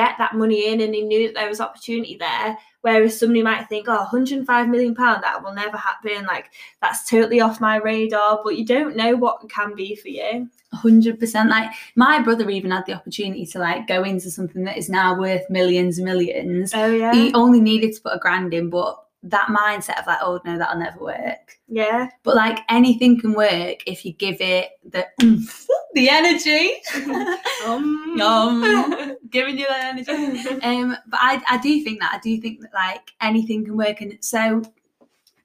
get 0.00 0.18
that 0.18 0.34
money 0.34 0.60
in 0.72 0.80
and 0.80 0.94
he 0.94 1.02
knew 1.02 1.26
that 1.28 1.34
there 1.34 1.48
was 1.48 1.60
opportunity 1.60 2.16
there. 2.18 2.56
Whereas 2.82 3.18
somebody 3.18 3.42
might 3.42 3.68
think, 3.68 3.86
oh, 3.88 3.96
105 3.96 4.68
million 4.68 4.94
pound, 4.94 5.22
that 5.24 5.42
will 5.42 5.52
never 5.52 5.76
happen. 5.76 6.24
Like 6.26 6.46
that's 6.80 7.08
totally 7.08 7.40
off 7.40 7.60
my 7.60 7.76
radar. 7.76 8.40
But 8.44 8.56
you 8.56 8.64
don't 8.64 8.96
know 8.96 9.16
what 9.16 9.48
can 9.50 9.74
be 9.74 9.96
for 9.96 10.08
you. 10.08 10.48
hundred 10.72 11.18
percent. 11.18 11.50
Like 11.50 11.70
my 11.96 12.20
brother 12.22 12.48
even 12.50 12.70
had 12.70 12.86
the 12.86 12.92
opportunity 12.94 13.44
to 13.46 13.58
like 13.58 13.86
go 13.88 14.04
into 14.04 14.30
something 14.30 14.64
that 14.64 14.78
is 14.78 14.88
now 14.88 15.18
worth 15.18 15.42
millions 15.50 15.98
and 15.98 16.04
millions. 16.04 16.72
Oh 16.74 16.90
yeah, 16.90 17.12
He 17.12 17.32
only 17.34 17.60
needed 17.60 17.94
to 17.94 18.00
put 18.00 18.14
a 18.14 18.18
grand 18.18 18.54
in, 18.54 18.70
but 18.70 19.02
that 19.24 19.48
mindset 19.48 19.98
of 19.98 20.06
like, 20.06 20.18
oh 20.22 20.40
no, 20.44 20.56
that'll 20.58 20.78
never 20.78 21.00
work. 21.00 21.58
yeah. 21.68 22.08
But 22.22 22.36
like 22.36 22.60
anything 22.68 23.20
can 23.20 23.32
work 23.32 23.78
if 23.86 24.04
you 24.04 24.12
give 24.12 24.36
it 24.40 24.68
the 24.88 25.04
oomph, 25.22 25.66
the 25.94 26.08
energy. 26.08 26.72
Um. 27.66 28.14
Yum. 28.16 29.16
Giving 29.30 29.58
you 29.58 29.66
that 29.68 29.94
energy. 29.96 30.60
Um, 30.62 30.96
but 31.06 31.20
I, 31.20 31.42
I 31.48 31.58
do 31.58 31.82
think 31.84 32.00
that 32.00 32.12
I 32.14 32.18
do 32.18 32.40
think 32.40 32.60
that 32.60 32.72
like 32.74 33.10
anything 33.20 33.64
can 33.64 33.76
work, 33.76 34.00
and 34.00 34.16
so 34.20 34.62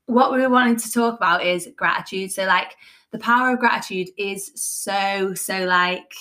what 0.06 0.32
we 0.32 0.40
were 0.40 0.50
wanting 0.50 0.78
to 0.78 0.92
talk 0.92 1.16
about 1.16 1.46
is 1.46 1.70
gratitude. 1.76 2.32
So 2.32 2.46
like 2.46 2.76
the 3.12 3.20
power 3.20 3.54
of 3.54 3.60
gratitude 3.60 4.10
is 4.18 4.52
so 4.56 5.34
so 5.34 5.66
like 5.66 6.14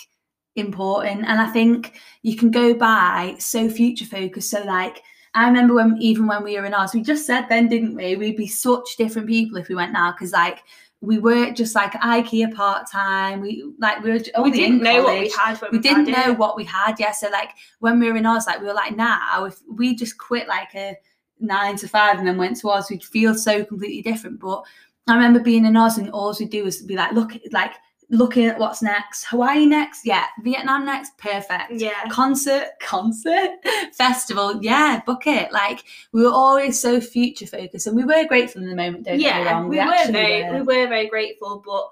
important, 0.56 1.24
and 1.26 1.40
I 1.40 1.48
think 1.48 2.00
you 2.22 2.36
can 2.36 2.50
go 2.50 2.74
by 2.74 3.36
so 3.38 3.68
future 3.68 4.06
focused. 4.06 4.50
So 4.50 4.62
like 4.64 5.02
I 5.34 5.46
remember 5.46 5.74
when 5.74 5.96
even 5.98 6.26
when 6.26 6.42
we 6.42 6.58
were 6.58 6.66
in 6.66 6.74
ours, 6.74 6.94
we 6.94 7.02
just 7.02 7.26
said 7.26 7.46
then, 7.48 7.68
didn't 7.68 7.94
we? 7.94 8.16
We'd 8.16 8.36
be 8.36 8.48
such 8.48 8.96
different 8.96 9.28
people 9.28 9.58
if 9.58 9.68
we 9.68 9.74
went 9.74 9.92
now 9.92 10.12
because 10.12 10.32
like. 10.32 10.62
We 11.02 11.18
worked 11.18 11.58
just 11.58 11.74
like 11.74 11.92
IKEA 11.92 12.54
part 12.54 12.88
time. 12.90 13.40
We 13.40 13.72
like 13.78 14.02
we 14.02 14.12
were 14.12 14.20
only 14.36 14.52
we 14.52 14.56
didn't 14.56 14.82
know 14.82 15.02
what 15.02 15.18
we 15.18 15.28
had 15.30 15.60
we 15.60 15.68
we 15.72 15.78
didn't 15.78 16.06
know 16.06 16.30
it. 16.30 16.38
what 16.38 16.56
we 16.56 16.64
had 16.64 16.94
yeah 16.98 17.10
so 17.10 17.28
like 17.28 17.50
when 17.80 17.98
we 17.98 18.10
were 18.10 18.16
in 18.16 18.24
ours 18.24 18.46
like 18.46 18.60
we 18.60 18.66
were 18.66 18.72
like 18.72 18.96
now 18.96 19.44
if 19.44 19.58
we 19.68 19.94
just 19.94 20.16
quit 20.16 20.46
like 20.46 20.74
a 20.74 20.96
nine 21.40 21.76
to 21.76 21.88
five 21.88 22.18
and 22.18 22.26
then 22.26 22.38
went 22.38 22.56
to 22.60 22.68
ours 22.70 22.86
we'd 22.88 23.02
feel 23.02 23.34
so 23.34 23.64
completely 23.64 24.00
different 24.00 24.38
but 24.38 24.62
i 25.08 25.14
remember 25.14 25.40
being 25.40 25.66
in 25.66 25.76
ours 25.76 25.98
and 25.98 26.08
all 26.10 26.34
we'd 26.38 26.50
do 26.50 26.62
was 26.62 26.82
be 26.82 26.96
like 26.96 27.12
look 27.12 27.32
like 27.50 27.74
looking 28.12 28.44
at 28.44 28.58
what's 28.58 28.82
next 28.82 29.24
hawaii 29.24 29.64
next 29.64 30.04
yeah 30.06 30.26
vietnam 30.42 30.84
next 30.84 31.16
perfect 31.16 31.70
Yeah. 31.72 32.06
concert 32.10 32.68
concert 32.80 33.50
festival 33.94 34.62
yeah 34.62 35.00
book 35.06 35.26
it 35.26 35.50
like 35.50 35.82
we 36.12 36.22
were 36.22 36.30
always 36.30 36.78
so 36.78 37.00
future 37.00 37.46
focused 37.46 37.86
and 37.86 37.96
we 37.96 38.04
were 38.04 38.24
grateful 38.26 38.62
in 38.62 38.68
the 38.68 38.76
moment 38.76 39.04
don't 39.06 39.18
get 39.18 39.38
me 39.38 39.44
yeah, 39.44 39.52
wrong 39.52 39.68
we, 39.68 39.78
were 39.78 40.12
very, 40.12 40.44
were. 40.44 40.52
we 40.58 40.60
were 40.82 40.86
very 40.88 41.08
grateful, 41.08 41.62
but 41.64 41.90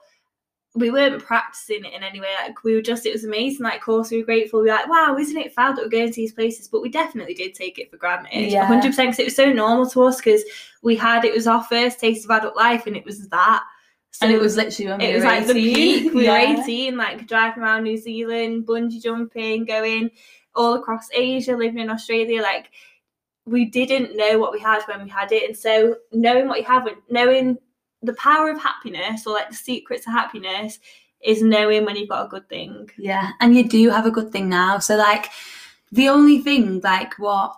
we 0.76 0.90
weren't 0.90 1.20
practicing 1.24 1.84
it 1.84 1.92
in 1.94 2.04
any 2.04 2.20
way. 2.20 2.28
Like 2.46 2.62
we 2.62 2.74
were 2.76 2.80
just, 2.82 3.04
it 3.04 3.12
was 3.12 3.24
amazing. 3.24 3.64
Like, 3.64 3.78
of 3.78 3.80
course, 3.82 4.12
we 4.12 4.18
were 4.18 4.24
grateful. 4.24 4.60
We 4.60 4.68
were 4.68 4.76
like, 4.76 4.88
wow, 4.88 5.16
isn't 5.18 5.36
it 5.36 5.52
fab 5.52 5.74
that 5.74 5.82
we're 5.82 5.88
going 5.88 6.10
to 6.10 6.14
these 6.14 6.32
places? 6.32 6.68
But 6.68 6.80
we 6.80 6.88
definitely 6.90 7.34
did 7.34 7.54
take 7.54 7.80
it 7.80 7.90
for 7.90 7.96
granted, 7.96 8.52
Yeah. 8.52 8.66
hundred 8.66 8.90
percent, 8.90 9.08
because 9.10 9.18
it 9.18 9.24
was 9.24 9.34
so 9.34 9.52
normal 9.52 9.90
to 9.90 10.04
us. 10.04 10.18
Because 10.18 10.44
we 10.82 10.94
had 10.94 11.24
it 11.24 11.34
was 11.34 11.48
our 11.48 11.64
first 11.64 11.98
taste 11.98 12.24
of 12.24 12.30
adult 12.30 12.54
life, 12.56 12.86
and 12.86 12.96
it 12.96 13.04
was 13.04 13.26
that. 13.30 13.64
So 14.12 14.26
and 14.26 14.34
it 14.34 14.40
was 14.40 14.56
literally 14.56 14.90
when 14.90 14.98
we 14.98 15.04
it 15.06 15.14
was 15.14 15.24
were 15.24 15.30
like 15.30 15.46
the 15.46 15.56
18. 15.56 15.74
peak. 15.74 16.14
We 16.14 16.24
Yeah. 16.24 16.32
were 16.56 16.62
18, 16.62 16.96
like 16.96 17.26
driving 17.26 17.62
around 17.62 17.84
New 17.84 17.96
Zealand, 17.96 18.66
bungee 18.66 19.02
jumping, 19.02 19.64
going 19.64 20.10
all 20.54 20.74
across 20.74 21.08
Asia, 21.14 21.56
living 21.56 21.78
in 21.78 21.90
Australia. 21.90 22.42
Like 22.42 22.70
we 23.46 23.64
didn't 23.66 24.16
know 24.16 24.38
what 24.38 24.52
we 24.52 24.60
had 24.60 24.82
when 24.84 25.02
we 25.02 25.08
had 25.08 25.32
it. 25.32 25.44
And 25.48 25.56
so 25.56 25.96
knowing 26.12 26.48
what 26.48 26.58
you 26.58 26.64
have, 26.64 26.86
and 26.86 26.96
knowing 27.08 27.58
the 28.02 28.14
power 28.14 28.50
of 28.50 28.60
happiness 28.60 29.26
or 29.26 29.34
like 29.34 29.48
the 29.48 29.54
secrets 29.56 30.06
of 30.06 30.12
happiness 30.12 30.78
is 31.22 31.42
knowing 31.42 31.84
when 31.84 31.96
you've 31.96 32.08
got 32.08 32.26
a 32.26 32.28
good 32.28 32.48
thing. 32.48 32.90
Yeah, 32.98 33.30
and 33.40 33.54
you 33.56 33.68
do 33.68 33.90
have 33.90 34.06
a 34.06 34.10
good 34.10 34.32
thing 34.32 34.48
now. 34.48 34.78
So 34.78 34.96
like 34.96 35.30
the 35.92 36.08
only 36.08 36.38
thing 36.40 36.80
like 36.80 37.18
what 37.18 37.54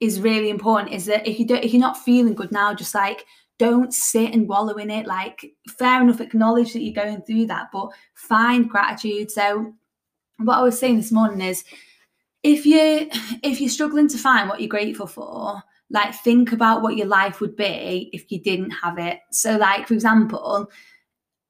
is 0.00 0.20
really 0.20 0.50
important 0.50 0.92
is 0.92 1.06
that 1.06 1.26
if 1.26 1.38
you 1.38 1.46
don't 1.46 1.62
if 1.64 1.72
you're 1.72 1.80
not 1.80 1.98
feeling 1.98 2.34
good 2.34 2.50
now 2.52 2.74
just 2.74 2.94
like 2.94 3.26
don't 3.58 3.92
sit 3.94 4.32
and 4.32 4.48
wallow 4.48 4.74
in 4.74 4.90
it. 4.90 5.06
Like 5.06 5.54
fair 5.78 6.02
enough 6.02 6.20
acknowledge 6.20 6.72
that 6.72 6.82
you're 6.82 7.04
going 7.04 7.22
through 7.22 7.46
that 7.46 7.68
but 7.72 7.90
find 8.14 8.68
gratitude. 8.68 9.30
So 9.30 9.74
what 10.38 10.58
i 10.58 10.62
was 10.62 10.78
saying 10.78 10.96
this 10.96 11.12
morning 11.12 11.40
is 11.40 11.64
if 12.42 12.66
you 12.66 13.08
if 13.42 13.60
you're 13.60 13.70
struggling 13.70 14.08
to 14.08 14.18
find 14.18 14.48
what 14.48 14.60
you're 14.60 14.68
grateful 14.68 15.06
for 15.06 15.62
like 15.90 16.14
think 16.14 16.52
about 16.52 16.82
what 16.82 16.96
your 16.96 17.06
life 17.06 17.40
would 17.40 17.54
be 17.54 18.10
if 18.12 18.30
you 18.32 18.40
didn't 18.40 18.70
have 18.70 18.98
it. 18.98 19.20
So 19.30 19.56
like 19.56 19.86
for 19.86 19.94
example 19.94 20.40
oh 20.42 20.68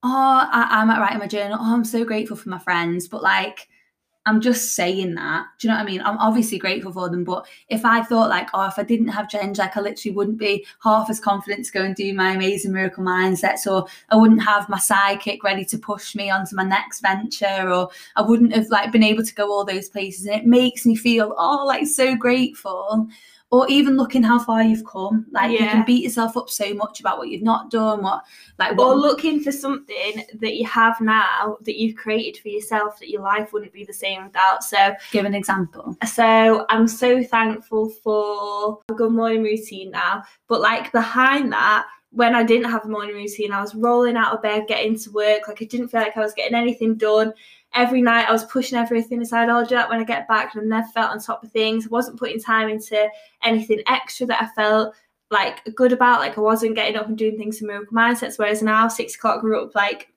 I, 0.03 0.69
I 0.71 0.85
might 0.85 1.01
write 1.01 1.12
in 1.12 1.19
my 1.19 1.27
journal. 1.27 1.59
Oh 1.61 1.75
i'm 1.75 1.85
so 1.85 2.05
grateful 2.05 2.37
for 2.37 2.49
my 2.49 2.59
friends. 2.59 3.09
But 3.09 3.23
like 3.23 3.69
I'm 4.26 4.40
just 4.40 4.74
saying 4.74 5.14
that. 5.16 5.46
Do 5.58 5.66
you 5.66 5.70
know 5.70 5.78
what 5.78 5.87
I 5.87 5.90
mean? 5.90 6.00
I'm 6.00 6.16
obviously 6.16 6.58
grateful 6.58 6.92
for 6.92 7.10
them, 7.10 7.24
but 7.24 7.46
if 7.68 7.84
I 7.84 8.02
thought 8.02 8.30
like, 8.30 8.48
oh, 8.54 8.66
if 8.66 8.78
I 8.78 8.82
didn't 8.82 9.08
have 9.08 9.28
change, 9.28 9.58
like 9.58 9.76
I 9.76 9.80
literally 9.80 10.14
wouldn't 10.16 10.38
be 10.38 10.66
half 10.82 11.10
as 11.10 11.20
confident 11.20 11.66
to 11.66 11.72
go 11.72 11.82
and 11.82 11.94
do 11.94 12.14
my 12.14 12.30
amazing 12.30 12.72
miracle 12.72 13.04
mindsets, 13.04 13.70
or 13.70 13.87
I 14.08 14.16
wouldn't 14.16 14.42
have 14.42 14.68
my 14.70 14.78
sidekick 14.78 15.42
ready 15.42 15.64
to 15.66 15.78
push 15.78 16.14
me 16.14 16.30
onto 16.30 16.56
my 16.56 16.64
next 16.64 17.00
venture, 17.00 17.70
or 17.70 17.90
I 18.16 18.22
wouldn't 18.22 18.54
have 18.54 18.68
like 18.70 18.92
been 18.92 19.02
able 19.02 19.24
to 19.24 19.34
go 19.34 19.52
all 19.52 19.64
those 19.64 19.90
places. 19.90 20.24
And 20.24 20.34
it 20.34 20.46
makes 20.46 20.87
me 20.87 20.96
feel 20.96 21.34
oh 21.37 21.64
like 21.66 21.87
so 21.87 22.16
grateful 22.16 23.08
or 23.55 23.69
even 23.69 23.97
looking 23.97 24.25
how 24.25 24.37
far 24.37 24.64
you've 24.64 24.85
come. 24.85 25.25
Like 25.31 25.53
yeah. 25.53 25.62
you 25.62 25.71
can 25.71 25.85
beat 25.85 26.03
yourself 26.03 26.37
up 26.37 26.51
so 26.51 26.75
much 26.75 26.99
about 26.99 27.19
what 27.19 27.29
you've 27.29 27.45
not 27.45 27.71
done, 27.71 28.03
what 28.03 28.25
like 28.59 28.77
what, 28.77 28.88
or 28.88 28.95
looking 28.97 29.45
for 29.45 29.53
something 29.53 30.25
that 30.40 30.57
you 30.57 30.67
have 30.67 31.01
now 31.01 31.57
that 31.61 31.79
you've 31.79 31.95
created 31.95 32.43
for 32.43 32.49
yourself 32.49 32.99
that 32.99 33.11
your 33.11 33.23
life 33.23 33.53
wouldn't 33.53 33.73
be 33.73 33.85
the 33.85 33.93
same 33.93 34.25
without. 34.25 34.64
So 34.64 34.93
give 35.12 35.25
an 35.25 35.37
example. 35.37 35.97
So 36.05 36.67
I'm 36.69 36.88
so 36.88 37.23
thankful 37.23 37.90
for 37.90 38.81
a 38.88 38.93
good 38.93 39.12
morning 39.12 39.45
routine 39.45 39.93
now, 39.93 40.25
but 40.49 40.61
like 40.61 40.90
behind 40.90 41.53
that 41.53 41.87
when 42.11 42.35
I 42.35 42.43
didn't 42.43 42.71
have 42.71 42.85
a 42.85 42.88
morning 42.88 43.14
routine, 43.14 43.53
I 43.53 43.61
was 43.61 43.75
rolling 43.77 44.17
out 44.17 44.35
of 44.35 44.43
bed, 44.43 44.67
getting 44.67 44.99
to 44.99 45.11
work. 45.12 45.47
Like 45.47 45.62
I 45.62 45.64
didn't 45.64 45.88
feel 45.88 46.01
like 46.01 46.17
I 46.17 46.21
was 46.21 46.35
getting 46.35 46.57
anything 46.57 46.97
done 46.97 47.33
every 47.74 48.00
night 48.00 48.28
I 48.28 48.32
was 48.32 48.44
pushing 48.44 48.78
everything 48.78 49.20
aside. 49.20 49.48
I'll 49.48 49.64
do 49.64 49.74
that 49.74 49.88
when 49.88 50.00
I 50.00 50.04
get 50.04 50.28
back, 50.28 50.54
and 50.54 50.62
I 50.62 50.78
never 50.78 50.88
felt 50.88 51.10
on 51.10 51.20
top 51.20 51.42
of 51.42 51.52
things. 51.52 51.87
I 51.87 51.90
wasn't 51.90 52.18
putting 52.18 52.40
time 52.40 52.68
into 52.68 53.08
anything 53.42 53.82
extra 53.87 54.26
that 54.26 54.42
I 54.42 54.46
felt 54.54 54.94
like 55.30 55.62
good 55.74 55.92
about. 55.92 56.20
Like 56.20 56.38
I 56.38 56.40
wasn't 56.40 56.76
getting 56.76 56.96
up 56.96 57.08
and 57.08 57.18
doing 57.18 57.37
things 57.37 57.60
in 57.60 57.66
miracle 57.66 57.96
mindsets. 57.96 58.38
Whereas 58.38 58.62
now, 58.62 58.88
six 58.88 59.14
o'clock, 59.16 59.40
grew 59.40 59.62
up 59.62 59.74
like 59.74 60.13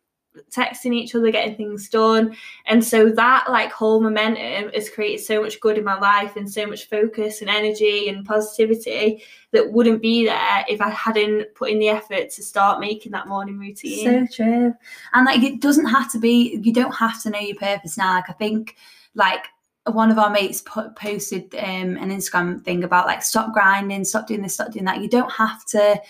texting 0.51 0.93
each 0.93 1.15
other, 1.15 1.31
getting 1.31 1.55
things 1.55 1.89
done. 1.89 2.35
And 2.65 2.83
so 2.83 3.09
that 3.09 3.49
like 3.49 3.71
whole 3.71 4.01
momentum 4.01 4.71
has 4.73 4.89
created 4.89 5.23
so 5.23 5.41
much 5.41 5.59
good 5.59 5.77
in 5.77 5.83
my 5.83 5.97
life 5.99 6.35
and 6.35 6.49
so 6.49 6.65
much 6.65 6.89
focus 6.89 7.41
and 7.41 7.49
energy 7.49 8.09
and 8.09 8.25
positivity 8.25 9.23
that 9.51 9.71
wouldn't 9.71 10.01
be 10.01 10.25
there 10.25 10.65
if 10.67 10.81
I 10.81 10.89
hadn't 10.89 11.53
put 11.55 11.69
in 11.69 11.79
the 11.79 11.89
effort 11.89 12.29
to 12.31 12.43
start 12.43 12.79
making 12.79 13.11
that 13.13 13.27
morning 13.27 13.57
routine. 13.57 14.27
So 14.27 14.43
true. 14.43 14.73
And 15.13 15.25
like 15.25 15.43
it 15.43 15.61
doesn't 15.61 15.87
have 15.87 16.11
to 16.11 16.19
be, 16.19 16.59
you 16.63 16.73
don't 16.73 16.95
have 16.95 17.21
to 17.23 17.29
know 17.29 17.39
your 17.39 17.57
purpose 17.57 17.97
now. 17.97 18.13
Like 18.13 18.29
I 18.29 18.33
think 18.33 18.75
like 19.15 19.45
one 19.85 20.11
of 20.11 20.19
our 20.19 20.29
mates 20.29 20.61
put, 20.61 20.95
posted 20.95 21.53
um, 21.55 21.97
an 21.97 22.09
Instagram 22.09 22.63
thing 22.63 22.83
about 22.83 23.07
like 23.07 23.23
stop 23.23 23.53
grinding, 23.53 24.03
stop 24.03 24.27
doing 24.27 24.41
this, 24.41 24.55
stop 24.55 24.71
doing 24.71 24.85
that. 24.85 25.01
You 25.01 25.09
don't 25.09 25.31
have 25.31 25.65
to 25.67 26.01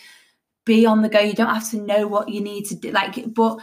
be 0.66 0.86
on 0.86 1.02
the 1.02 1.10
go. 1.10 1.20
You 1.20 1.34
don't 1.34 1.54
have 1.54 1.70
to 1.72 1.78
know 1.78 2.08
what 2.08 2.30
you 2.30 2.42
need 2.42 2.66
to 2.66 2.76
do. 2.76 2.92
Like, 2.92 3.34
but 3.34 3.60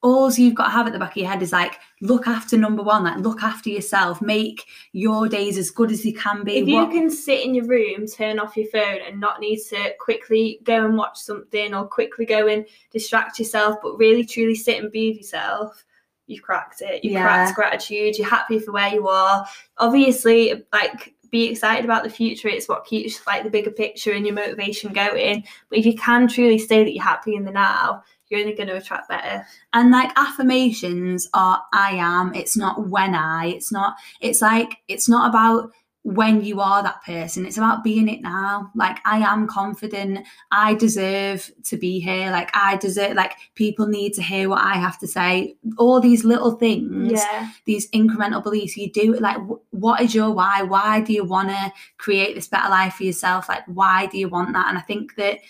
all 0.00 0.32
you've 0.32 0.54
got 0.54 0.66
to 0.66 0.70
have 0.70 0.86
at 0.86 0.92
the 0.92 0.98
back 0.98 1.10
of 1.10 1.16
your 1.16 1.28
head 1.28 1.42
is 1.42 1.52
like 1.52 1.80
look 2.00 2.28
after 2.28 2.56
number 2.56 2.82
one 2.82 3.02
like 3.02 3.18
look 3.18 3.42
after 3.42 3.68
yourself 3.68 4.22
make 4.22 4.66
your 4.92 5.28
days 5.28 5.58
as 5.58 5.70
good 5.70 5.90
as 5.90 6.04
you 6.04 6.14
can 6.14 6.44
be. 6.44 6.58
If 6.58 6.68
you 6.68 6.76
what... 6.76 6.92
can 6.92 7.10
sit 7.10 7.44
in 7.44 7.54
your 7.54 7.66
room 7.66 8.06
turn 8.06 8.38
off 8.38 8.56
your 8.56 8.68
phone 8.68 8.98
and 9.06 9.18
not 9.18 9.40
need 9.40 9.58
to 9.70 9.92
quickly 9.98 10.60
go 10.62 10.84
and 10.84 10.96
watch 10.96 11.18
something 11.18 11.74
or 11.74 11.86
quickly 11.86 12.26
go 12.26 12.46
and 12.46 12.64
distract 12.92 13.38
yourself 13.38 13.76
but 13.82 13.98
really 13.98 14.24
truly 14.24 14.54
sit 14.54 14.82
and 14.82 14.92
be 14.92 15.10
with 15.10 15.18
yourself 15.18 15.84
you've 16.28 16.42
cracked 16.42 16.82
it. 16.82 17.02
You've 17.02 17.14
yeah. 17.14 17.22
cracked 17.22 17.56
gratitude. 17.56 18.18
You're 18.18 18.28
happy 18.28 18.58
for 18.58 18.72
where 18.72 18.92
you 18.92 19.08
are. 19.08 19.46
Obviously 19.78 20.62
like 20.72 21.14
be 21.30 21.46
excited 21.46 21.84
about 21.84 22.04
the 22.04 22.10
future. 22.10 22.48
It's 22.48 22.68
what 22.68 22.84
keeps 22.84 23.26
like 23.26 23.44
the 23.44 23.50
bigger 23.50 23.70
picture 23.70 24.12
and 24.12 24.24
your 24.24 24.34
motivation 24.34 24.92
going. 24.92 25.44
But 25.68 25.78
if 25.78 25.86
you 25.86 25.96
can 25.96 26.28
truly 26.28 26.58
stay 26.58 26.84
that 26.84 26.94
you're 26.94 27.02
happy 27.02 27.34
in 27.34 27.44
the 27.44 27.50
now 27.50 28.02
you're 28.30 28.40
only 28.40 28.54
going 28.54 28.68
to 28.68 28.76
attract 28.76 29.08
better. 29.08 29.46
And 29.72 29.90
like 29.90 30.10
affirmations 30.16 31.28
are 31.34 31.62
I 31.72 31.92
am, 31.92 32.34
it's 32.34 32.56
not 32.56 32.88
when 32.88 33.14
I, 33.14 33.46
it's 33.46 33.72
not, 33.72 33.96
it's 34.20 34.42
like, 34.42 34.78
it's 34.88 35.08
not 35.08 35.28
about 35.28 35.70
when 36.02 36.42
you 36.42 36.60
are 36.60 36.82
that 36.82 37.02
person, 37.04 37.44
it's 37.44 37.58
about 37.58 37.84
being 37.84 38.08
it 38.08 38.22
now. 38.22 38.70
Like, 38.74 38.98
I 39.04 39.18
am 39.18 39.46
confident, 39.46 40.26
I 40.50 40.74
deserve 40.74 41.50
to 41.64 41.76
be 41.76 42.00
here, 42.00 42.30
like, 42.30 42.50
I 42.54 42.76
deserve, 42.76 43.14
like, 43.14 43.34
people 43.56 43.86
need 43.86 44.14
to 44.14 44.22
hear 44.22 44.48
what 44.48 44.62
I 44.62 44.74
have 44.74 44.98
to 45.00 45.06
say. 45.06 45.56
All 45.76 46.00
these 46.00 46.24
little 46.24 46.52
things, 46.52 47.12
yeah. 47.12 47.50
these 47.66 47.90
incremental 47.90 48.42
beliefs 48.42 48.76
you 48.76 48.90
do, 48.90 49.14
like, 49.14 49.36
w- 49.36 49.60
what 49.70 50.00
is 50.00 50.14
your 50.14 50.30
why? 50.30 50.62
Why 50.62 51.00
do 51.02 51.12
you 51.12 51.24
want 51.24 51.50
to 51.50 51.72
create 51.98 52.34
this 52.34 52.48
better 52.48 52.70
life 52.70 52.94
for 52.94 53.04
yourself? 53.04 53.48
Like, 53.48 53.64
why 53.66 54.06
do 54.06 54.18
you 54.18 54.28
want 54.28 54.54
that? 54.54 54.68
And 54.68 54.78
I 54.78 54.82
think 54.82 55.16
that 55.16 55.40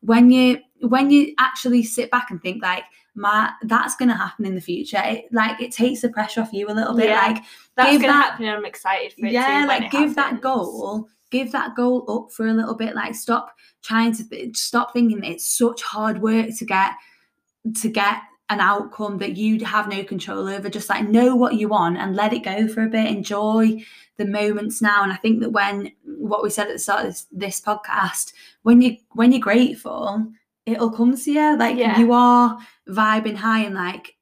when 0.00 0.30
you 0.32 0.58
when 0.80 1.10
you 1.10 1.34
actually 1.38 1.82
sit 1.82 2.10
back 2.10 2.30
and 2.30 2.40
think 2.42 2.62
like 2.62 2.84
my 3.14 3.50
that's 3.62 3.96
going 3.96 4.08
to 4.08 4.14
happen 4.14 4.46
in 4.46 4.54
the 4.54 4.60
future 4.60 5.00
it, 5.04 5.26
like 5.32 5.60
it 5.60 5.72
takes 5.72 6.02
the 6.02 6.08
pressure 6.08 6.40
off 6.40 6.52
you 6.52 6.68
a 6.68 6.72
little 6.72 6.94
bit 6.94 7.08
yeah, 7.08 7.26
like 7.26 7.42
that's 7.76 7.90
going 7.90 8.02
to 8.02 8.12
happen 8.12 8.48
i'm 8.48 8.64
excited 8.64 9.12
for 9.12 9.26
it 9.26 9.32
yeah 9.32 9.62
too, 9.62 9.68
like 9.68 9.90
give 9.90 10.00
happens. 10.00 10.16
that 10.16 10.40
goal 10.40 11.08
give 11.30 11.52
that 11.52 11.74
goal 11.74 12.04
up 12.08 12.32
for 12.32 12.46
a 12.46 12.52
little 12.52 12.74
bit 12.74 12.94
like 12.94 13.14
stop 13.14 13.56
trying 13.82 14.14
to 14.14 14.28
th- 14.28 14.56
stop 14.56 14.92
thinking 14.92 15.22
it's 15.24 15.46
such 15.46 15.82
hard 15.82 16.22
work 16.22 16.48
to 16.56 16.64
get 16.64 16.92
to 17.80 17.88
get 17.88 18.22
an 18.50 18.60
outcome 18.60 19.18
that 19.18 19.36
you 19.36 19.62
have 19.64 19.88
no 19.88 20.02
control 20.02 20.48
over 20.48 20.70
just 20.70 20.88
like 20.88 21.06
know 21.06 21.36
what 21.36 21.54
you 21.54 21.68
want 21.68 21.98
and 21.98 22.16
let 22.16 22.32
it 22.32 22.44
go 22.44 22.66
for 22.66 22.82
a 22.82 22.88
bit 22.88 23.06
enjoy 23.06 23.78
the 24.16 24.24
moments 24.24 24.80
now 24.80 25.02
and 25.02 25.12
i 25.12 25.16
think 25.16 25.40
that 25.40 25.50
when 25.50 25.90
what 26.04 26.42
we 26.42 26.48
said 26.48 26.66
at 26.66 26.72
the 26.72 26.78
start 26.78 27.00
of 27.00 27.06
this, 27.06 27.26
this 27.30 27.60
podcast 27.60 28.32
when 28.62 28.80
you 28.80 28.96
when 29.12 29.32
you're 29.32 29.40
grateful 29.40 30.26
it'll 30.68 30.90
come 30.90 31.16
to 31.16 31.30
you. 31.30 31.56
Like 31.56 31.76
yeah. 31.76 31.98
you 31.98 32.12
are 32.12 32.58
vibing 32.88 33.36
high 33.36 33.64
and 33.64 33.74
like 33.74 34.14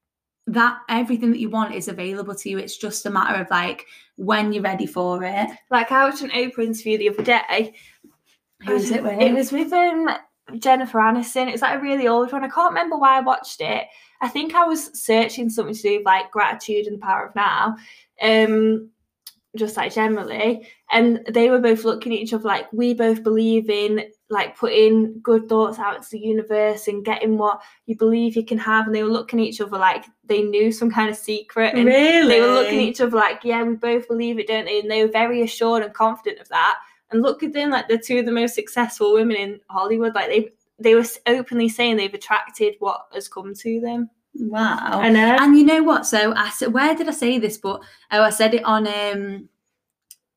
that 0.48 0.78
everything 0.88 1.30
that 1.32 1.40
you 1.40 1.50
want 1.50 1.74
is 1.74 1.88
available 1.88 2.34
to 2.34 2.50
you. 2.50 2.58
It's 2.58 2.76
just 2.76 3.06
a 3.06 3.10
matter 3.10 3.40
of 3.40 3.50
like 3.50 3.86
when 4.16 4.52
you're 4.52 4.62
ready 4.62 4.86
for 4.86 5.22
it. 5.24 5.50
Like 5.70 5.92
i 5.92 6.04
watched 6.04 6.22
an 6.22 6.30
oprah 6.30 6.64
interview 6.64 6.98
the 6.98 7.10
other 7.10 7.22
day. 7.22 7.74
Who 8.64 8.74
was 8.74 8.90
it 8.90 9.02
with? 9.02 9.20
it 9.20 9.34
was 9.34 9.52
with 9.52 9.72
um 9.72 10.08
jennifer 10.58 10.98
aniston. 10.98 11.48
It's 11.48 11.62
like 11.62 11.78
a 11.78 11.82
really 11.82 12.06
old 12.08 12.32
one. 12.32 12.44
I 12.44 12.48
can't 12.48 12.70
remember 12.70 12.96
why 12.96 13.18
i 13.18 13.20
watched 13.20 13.60
it. 13.60 13.86
I 14.20 14.28
think 14.28 14.54
i 14.54 14.64
was 14.64 14.98
searching 14.98 15.50
something 15.50 15.74
to 15.74 15.82
do 15.82 15.96
with 15.98 16.06
like 16.06 16.30
gratitude 16.30 16.86
and 16.86 16.96
the 16.96 17.04
power 17.04 17.26
of 17.26 17.34
now 17.34 17.76
um 18.22 18.90
just 19.56 19.76
like 19.76 19.92
generally. 19.92 20.68
And 20.90 21.24
they 21.28 21.50
were 21.50 21.58
both 21.58 21.84
looking 21.84 22.12
at 22.12 22.18
each 22.18 22.32
other 22.32 22.44
like 22.44 22.72
we 22.72 22.94
both 22.94 23.22
believe 23.22 23.68
in 23.68 24.04
like 24.28 24.56
putting 24.56 25.20
good 25.20 25.48
thoughts 25.48 25.78
out 25.78 26.02
to 26.02 26.10
the 26.10 26.18
universe 26.18 26.88
and 26.88 27.04
getting 27.04 27.38
what 27.38 27.62
you 27.86 27.96
believe 27.96 28.34
you 28.34 28.44
can 28.44 28.58
have 28.58 28.86
and 28.86 28.94
they 28.94 29.02
were 29.02 29.10
looking 29.10 29.40
at 29.40 29.46
each 29.46 29.60
other 29.60 29.78
like 29.78 30.04
they 30.24 30.42
knew 30.42 30.72
some 30.72 30.90
kind 30.90 31.08
of 31.08 31.16
secret 31.16 31.74
and 31.74 31.86
really? 31.86 32.26
they 32.28 32.40
were 32.40 32.54
looking 32.54 32.80
at 32.80 32.84
each 32.84 33.00
other 33.00 33.16
like 33.16 33.44
yeah 33.44 33.62
we 33.62 33.74
both 33.74 34.08
believe 34.08 34.38
it 34.38 34.48
don't 34.48 34.64
they 34.64 34.80
and 34.80 34.90
they 34.90 35.04
were 35.04 35.12
very 35.12 35.42
assured 35.42 35.82
and 35.82 35.94
confident 35.94 36.40
of 36.40 36.48
that 36.48 36.76
and 37.10 37.22
look 37.22 37.42
at 37.42 37.52
them 37.52 37.70
like 37.70 37.86
they're 37.86 37.98
two 37.98 38.18
of 38.18 38.26
the 38.26 38.32
most 38.32 38.54
successful 38.54 39.14
women 39.14 39.36
in 39.36 39.60
hollywood 39.68 40.14
like 40.14 40.28
they 40.28 40.50
they 40.78 40.94
were 40.94 41.04
openly 41.26 41.68
saying 41.68 41.96
they've 41.96 42.12
attracted 42.12 42.74
what 42.80 43.06
has 43.12 43.28
come 43.28 43.54
to 43.54 43.80
them 43.80 44.10
Wow. 44.38 45.00
I 45.00 45.08
know. 45.08 45.36
And 45.40 45.56
you 45.56 45.64
know 45.64 45.82
what? 45.82 46.04
So 46.04 46.34
I 46.34 46.50
said, 46.50 46.74
where 46.74 46.94
did 46.94 47.08
I 47.08 47.12
say 47.12 47.38
this? 47.38 47.56
But 47.56 47.80
oh, 48.10 48.22
I 48.22 48.28
said 48.28 48.52
it 48.52 48.64
on 48.64 48.86
um 48.86 49.48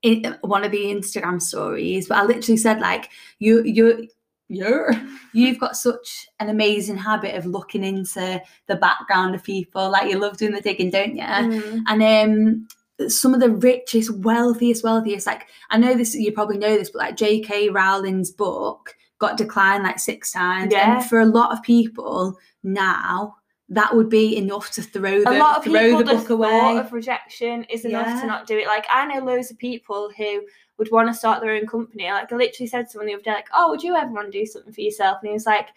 in 0.01 0.37
one 0.41 0.63
of 0.63 0.71
the 0.71 0.85
Instagram 0.85 1.41
stories. 1.41 2.07
But 2.07 2.19
I 2.19 2.25
literally 2.25 2.57
said 2.57 2.79
like 2.79 3.09
you 3.39 3.63
you 3.63 4.07
you 4.47 4.87
you've 5.33 5.59
got 5.59 5.77
such 5.77 6.27
an 6.39 6.49
amazing 6.49 6.97
habit 6.97 7.35
of 7.35 7.45
looking 7.45 7.83
into 7.83 8.41
the 8.67 8.75
background 8.75 9.35
of 9.35 9.43
people. 9.43 9.89
Like 9.91 10.09
you 10.09 10.17
love 10.19 10.37
doing 10.37 10.53
the 10.53 10.61
digging, 10.61 10.89
don't 10.89 11.15
you? 11.15 11.23
Mm. 11.23 11.83
And 11.87 12.03
um 12.03 12.67
some 13.07 13.33
of 13.33 13.39
the 13.39 13.49
richest, 13.49 14.13
wealthiest, 14.17 14.83
wealthiest, 14.83 15.25
like 15.25 15.47
I 15.69 15.77
know 15.77 15.95
this, 15.95 16.15
you 16.15 16.33
probably 16.33 16.57
know 16.57 16.77
this, 16.77 16.89
but 16.89 16.99
like 16.99 17.15
J.K. 17.15 17.69
Rowling's 17.69 18.29
book 18.29 18.93
got 19.19 19.37
declined 19.37 19.83
like 19.83 19.99
six 19.99 20.31
times. 20.31 20.73
Yeah. 20.73 20.97
And 20.97 21.05
for 21.05 21.21
a 21.21 21.25
lot 21.25 21.51
of 21.51 21.63
people 21.63 22.37
now, 22.63 23.35
that 23.69 23.95
would 23.95 24.09
be 24.09 24.35
enough 24.35 24.71
to 24.71 24.81
throw 24.81 25.23
the, 25.23 25.29
a 25.29 25.37
lot 25.37 25.57
of 25.57 25.63
throw 25.63 25.97
people, 25.97 25.97
the 25.99 26.05
book 26.05 26.29
away. 26.29 26.77
of 26.77 26.91
rejection 26.91 27.63
is 27.65 27.85
enough 27.85 28.07
yeah. 28.07 28.21
to 28.21 28.27
not 28.27 28.47
do 28.47 28.57
it. 28.57 28.67
Like 28.67 28.85
I 28.89 29.05
know 29.05 29.23
loads 29.23 29.51
of 29.51 29.59
people 29.59 30.11
who 30.17 30.41
would 30.77 30.91
want 30.91 31.07
to 31.07 31.13
start 31.13 31.41
their 31.41 31.51
own 31.55 31.67
company. 31.67 32.05
Like 32.05 32.31
I 32.31 32.35
literally 32.35 32.67
said 32.67 32.85
to 32.85 32.89
someone 32.89 33.07
the 33.07 33.13
other 33.13 33.23
day, 33.23 33.31
like, 33.31 33.49
"Oh, 33.53 33.69
would 33.69 33.83
you 33.83 33.95
ever 33.95 34.11
want 34.11 34.31
to 34.31 34.39
do 34.39 34.45
something 34.45 34.73
for 34.73 34.81
yourself?" 34.81 35.19
And 35.21 35.29
he 35.29 35.33
was 35.33 35.45
like, 35.45 35.67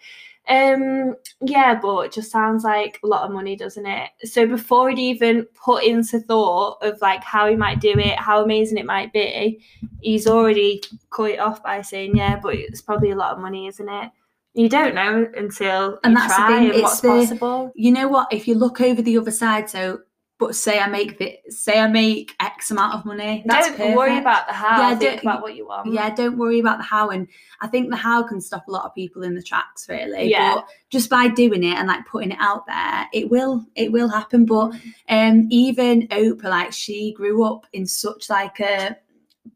Um, 0.49 1.15
yeah, 1.39 1.79
but 1.79 1.99
it 2.01 2.11
just 2.11 2.31
sounds 2.31 2.63
like 2.63 2.99
a 3.03 3.07
lot 3.07 3.23
of 3.23 3.31
money, 3.31 3.55
doesn't 3.55 3.85
it? 3.85 4.09
So 4.23 4.45
before 4.47 4.89
he'd 4.89 4.99
even 4.99 5.45
put 5.53 5.83
into 5.83 6.19
thought 6.19 6.79
of 6.81 6.99
like 7.01 7.23
how 7.23 7.47
he 7.47 7.55
might 7.55 7.79
do 7.79 7.93
it, 7.97 8.19
how 8.19 8.43
amazing 8.43 8.77
it 8.77 8.85
might 8.85 9.13
be, 9.13 9.61
he's 10.01 10.27
already 10.27 10.81
cut 11.11 11.31
it 11.31 11.39
off 11.39 11.61
by 11.63 11.81
saying, 11.81 12.17
"Yeah, 12.17 12.39
but 12.41 12.55
it's 12.55 12.81
probably 12.81 13.11
a 13.11 13.15
lot 13.15 13.33
of 13.33 13.39
money, 13.39 13.67
isn't 13.67 13.87
it?" 13.89 14.09
You 14.53 14.69
don't 14.69 14.93
know 14.95 15.27
until 15.35 15.99
And 16.03 16.13
you 16.13 16.19
that's 16.19 16.33
the 16.33 16.37
try 16.37 16.47
thing, 16.49 16.65
and 16.67 16.73
it's 16.75 16.81
what's 16.83 17.01
the- 17.01 17.07
possible. 17.07 17.71
You 17.75 17.91
know 17.91 18.07
what? 18.07 18.31
If 18.31 18.47
you 18.47 18.55
look 18.55 18.81
over 18.81 19.01
the 19.01 19.17
other 19.17 19.31
side, 19.31 19.69
so 19.69 19.99
but 20.39 20.55
say 20.55 20.79
I 20.79 20.87
make 20.87 21.19
the 21.19 21.37
say 21.49 21.79
I 21.79 21.87
make 21.87 22.35
X 22.39 22.69
amount 22.69 22.95
of 22.95 23.05
money. 23.05 23.43
That's 23.45 23.75
don't 23.77 23.95
worry 23.95 24.17
about 24.17 24.45
the 24.47 24.53
how. 24.53 24.77
Yeah, 24.89 24.95
think 24.95 25.11
don't- 25.21 25.23
about 25.23 25.41
what 25.41 25.55
you 25.55 25.67
want. 25.67 25.91
Yeah, 25.93 26.13
don't 26.13 26.37
worry 26.37 26.59
about 26.59 26.79
the 26.79 26.83
how. 26.83 27.09
And 27.11 27.27
I 27.61 27.67
think 27.67 27.89
the 27.89 27.95
how 27.95 28.23
can 28.23 28.41
stop 28.41 28.67
a 28.67 28.71
lot 28.71 28.83
of 28.85 28.93
people 28.93 29.23
in 29.23 29.35
the 29.35 29.43
tracks, 29.43 29.87
really. 29.87 30.29
Yeah. 30.29 30.55
But 30.55 30.67
just 30.89 31.09
by 31.09 31.29
doing 31.29 31.63
it 31.63 31.77
and 31.77 31.87
like 31.87 32.05
putting 32.07 32.31
it 32.31 32.37
out 32.39 32.65
there, 32.67 33.07
it 33.13 33.29
will 33.29 33.65
it 33.75 33.91
will 33.91 34.09
happen. 34.09 34.45
But 34.45 34.73
um 35.07 35.47
even 35.49 36.07
Oprah, 36.09 36.43
like 36.45 36.73
she 36.73 37.13
grew 37.13 37.43
up 37.43 37.65
in 37.73 37.85
such 37.87 38.29
like 38.29 38.59
a 38.59 38.97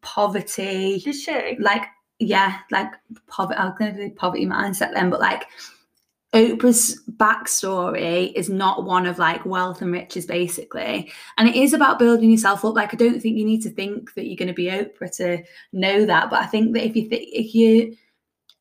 poverty, 0.01 0.99
Did 1.03 1.15
she? 1.15 1.57
like 1.59 1.83
yeah, 2.19 2.59
like 2.71 2.91
poverty. 3.27 3.59
I 3.59 3.65
was 3.65 3.77
going 3.77 3.93
to 3.93 3.97
say 3.97 4.09
poverty 4.09 4.45
mindset 4.45 4.93
then, 4.93 5.09
but 5.09 5.19
like 5.19 5.45
Oprah's 6.33 7.01
backstory 7.17 8.33
is 8.33 8.49
not 8.49 8.83
one 8.83 9.05
of 9.05 9.19
like 9.19 9.45
wealth 9.45 9.81
and 9.81 9.91
riches, 9.91 10.25
basically, 10.25 11.11
and 11.37 11.47
it 11.47 11.55
is 11.55 11.73
about 11.73 11.99
building 11.99 12.31
yourself 12.31 12.65
up. 12.65 12.75
Like 12.75 12.93
I 12.93 12.97
don't 12.97 13.19
think 13.19 13.37
you 13.37 13.45
need 13.45 13.61
to 13.63 13.69
think 13.69 14.13
that 14.15 14.25
you're 14.25 14.37
going 14.37 14.47
to 14.47 14.53
be 14.53 14.65
Oprah 14.65 15.15
to 15.17 15.43
know 15.71 16.05
that, 16.05 16.29
but 16.29 16.41
I 16.41 16.45
think 16.45 16.73
that 16.73 16.85
if 16.85 16.95
you 16.95 17.07
think 17.07 17.29
if 17.31 17.55
you 17.55 17.95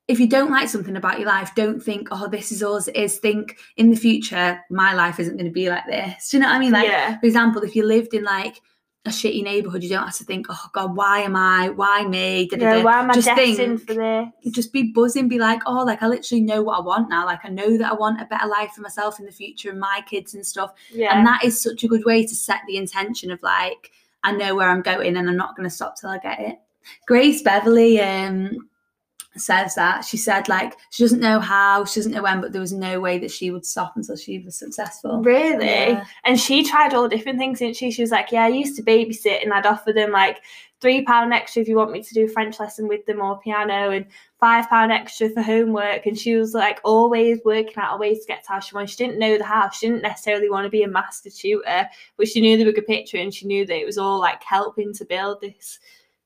if 0.08 0.20
you 0.20 0.28
don't 0.28 0.52
like 0.52 0.68
something 0.68 0.96
about 0.96 1.18
your 1.18 1.26
life, 1.26 1.54
don't 1.56 1.82
think, 1.82 2.08
oh, 2.12 2.28
this 2.28 2.52
is 2.52 2.62
all 2.62 2.76
it 2.76 2.94
is. 2.94 3.18
Think 3.18 3.58
in 3.76 3.90
the 3.90 3.96
future, 3.96 4.60
my 4.70 4.94
life 4.94 5.18
isn't 5.18 5.36
going 5.36 5.46
to 5.46 5.52
be 5.52 5.68
like 5.68 5.86
this. 5.86 6.28
Do 6.28 6.36
you 6.36 6.42
know 6.42 6.48
what 6.48 6.56
I 6.56 6.58
mean? 6.60 6.72
Like, 6.72 6.86
yeah. 6.86 7.18
for 7.18 7.26
example, 7.26 7.62
if 7.62 7.74
you 7.74 7.84
lived 7.84 8.14
in 8.14 8.22
like 8.22 8.60
a 9.06 9.10
shitty 9.10 9.42
neighborhood, 9.42 9.82
you 9.82 9.88
don't 9.88 10.04
have 10.04 10.16
to 10.16 10.24
think, 10.24 10.46
oh 10.48 10.66
God, 10.72 10.96
why 10.96 11.20
am 11.20 11.36
I? 11.36 11.70
Why 11.70 12.04
me? 12.06 12.46
Da, 12.48 12.56
da, 12.56 12.64
Yeah, 12.64 12.74
da. 12.78 12.82
why 12.84 13.00
am 13.00 13.10
I 13.10 13.14
Just 13.14 13.26
destined 13.26 13.56
think- 13.80 13.86
for 13.86 13.94
this? 13.94 14.52
just 14.54 14.72
be 14.72 14.84
buzzing, 14.92 15.28
be 15.28 15.38
like, 15.38 15.60
oh, 15.66 15.84
like 15.84 16.02
I 16.02 16.08
literally 16.08 16.42
know 16.42 16.62
what 16.62 16.78
I 16.78 16.80
want 16.82 17.08
now. 17.10 17.24
Like 17.26 17.44
I 17.44 17.48
know 17.48 17.76
that 17.78 17.90
I 17.90 17.94
want 17.94 18.20
a 18.20 18.24
better 18.26 18.46
life 18.46 18.72
for 18.72 18.80
myself 18.82 19.18
in 19.20 19.26
the 19.26 19.32
future 19.32 19.70
and 19.70 19.80
my 19.80 20.02
kids 20.08 20.34
and 20.34 20.46
stuff. 20.46 20.72
Yeah. 20.92 21.16
And 21.16 21.26
that 21.26 21.44
is 21.44 21.60
such 21.60 21.84
a 21.84 21.88
good 21.88 22.04
way 22.04 22.24
to 22.26 22.34
set 22.34 22.60
the 22.66 22.76
intention 22.76 23.30
of 23.30 23.42
like, 23.42 23.90
I 24.24 24.32
know 24.32 24.54
where 24.56 24.68
I'm 24.70 24.82
going 24.82 25.16
and 25.16 25.28
I'm 25.28 25.36
not 25.36 25.56
going 25.56 25.68
to 25.68 25.74
stop 25.74 25.96
till 26.00 26.10
I 26.10 26.18
get 26.18 26.40
it. 26.40 26.58
Grace 27.06 27.42
Beverley 27.42 28.00
um 28.00 28.68
says 29.40 29.74
that 29.74 30.04
she 30.04 30.16
said 30.16 30.48
like 30.48 30.76
she 30.90 31.02
doesn't 31.02 31.20
know 31.20 31.40
how, 31.40 31.84
she 31.84 32.00
doesn't 32.00 32.12
know 32.12 32.22
when, 32.22 32.40
but 32.40 32.52
there 32.52 32.60
was 32.60 32.72
no 32.72 33.00
way 33.00 33.18
that 33.18 33.30
she 33.30 33.50
would 33.50 33.66
stop 33.66 33.94
until 33.96 34.16
she 34.16 34.38
was 34.38 34.56
successful. 34.58 35.20
Really? 35.22 35.66
Yeah. 35.66 36.04
And 36.24 36.38
she 36.38 36.64
tried 36.64 36.94
all 36.94 37.08
different 37.08 37.38
things, 37.38 37.58
didn't 37.58 37.76
she? 37.76 37.90
She 37.90 38.02
was 38.02 38.10
like, 38.10 38.32
Yeah, 38.32 38.44
I 38.44 38.48
used 38.48 38.76
to 38.76 38.82
babysit 38.82 39.42
and 39.42 39.52
I'd 39.52 39.66
offer 39.66 39.92
them 39.92 40.12
like 40.12 40.40
three 40.80 41.02
pound 41.02 41.32
extra 41.32 41.62
if 41.62 41.68
you 41.68 41.76
want 41.76 41.90
me 41.90 42.02
to 42.02 42.14
do 42.14 42.26
a 42.26 42.28
French 42.28 42.60
lesson 42.60 42.86
with 42.86 43.04
them 43.06 43.20
or 43.20 43.38
piano 43.40 43.90
and 43.90 44.06
five 44.38 44.68
pound 44.68 44.92
extra 44.92 45.28
for 45.30 45.42
homework. 45.42 46.06
And 46.06 46.18
she 46.18 46.34
was 46.34 46.54
like 46.54 46.80
always 46.84 47.38
working 47.44 47.76
out 47.76 47.94
a 47.94 47.98
way 47.98 48.14
to 48.14 48.26
get 48.26 48.44
to 48.44 48.52
how 48.52 48.60
she 48.60 48.74
wanted. 48.74 48.90
She 48.90 48.96
didn't 48.96 49.18
know 49.18 49.38
the 49.38 49.44
how. 49.44 49.70
She 49.70 49.86
didn't 49.86 50.02
necessarily 50.02 50.50
want 50.50 50.64
to 50.64 50.70
be 50.70 50.82
a 50.82 50.88
master 50.88 51.30
tutor, 51.30 51.88
but 52.16 52.28
she 52.28 52.40
knew 52.40 52.56
they 52.56 52.64
the 52.64 52.72
bigger 52.72 52.86
picture 52.86 53.18
and 53.18 53.32
she 53.32 53.46
knew 53.46 53.64
that 53.66 53.76
it 53.76 53.86
was 53.86 53.98
all 53.98 54.18
like 54.18 54.42
helping 54.42 54.92
to 54.94 55.04
build 55.04 55.40
this 55.40 55.78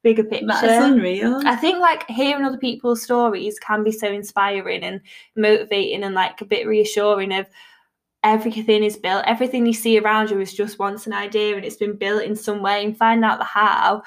bigger 0.03 0.25
picture. 0.25 0.47
That's 0.47 0.85
unreal. 0.85 1.43
I 1.45 1.57
think 1.57 1.79
like 1.79 2.09
hearing 2.09 2.45
other 2.45 2.59
people's 2.59 3.03
stories 3.03 3.59
can 3.59 3.85
be 3.85 3.93
so 3.93 4.09
inspiring 4.09 4.83
and 4.83 5.01
motivating 5.37 6.05
and 6.05 6.15
like 6.15 6.41
a 6.41 6.47
bit 6.47 6.67
reassuring 6.67 7.33
of 7.33 7.47
everything 8.23 8.85
is 8.85 8.97
built, 8.97 9.25
everything 9.27 9.67
you 9.67 9.73
see 9.73 9.99
around 9.99 10.31
you 10.31 10.41
is 10.41 10.53
just 10.53 10.79
once 10.79 11.07
an 11.07 11.13
idea 11.13 11.57
and 11.57 11.65
it's 11.65 11.77
been 11.77 11.97
built 11.97 12.23
in 12.23 12.37
some 12.37 12.63
way 12.63 12.85
and 12.85 12.97
finding 12.97 13.25
out 13.25 13.39
the 13.39 13.45
how 13.45 14.03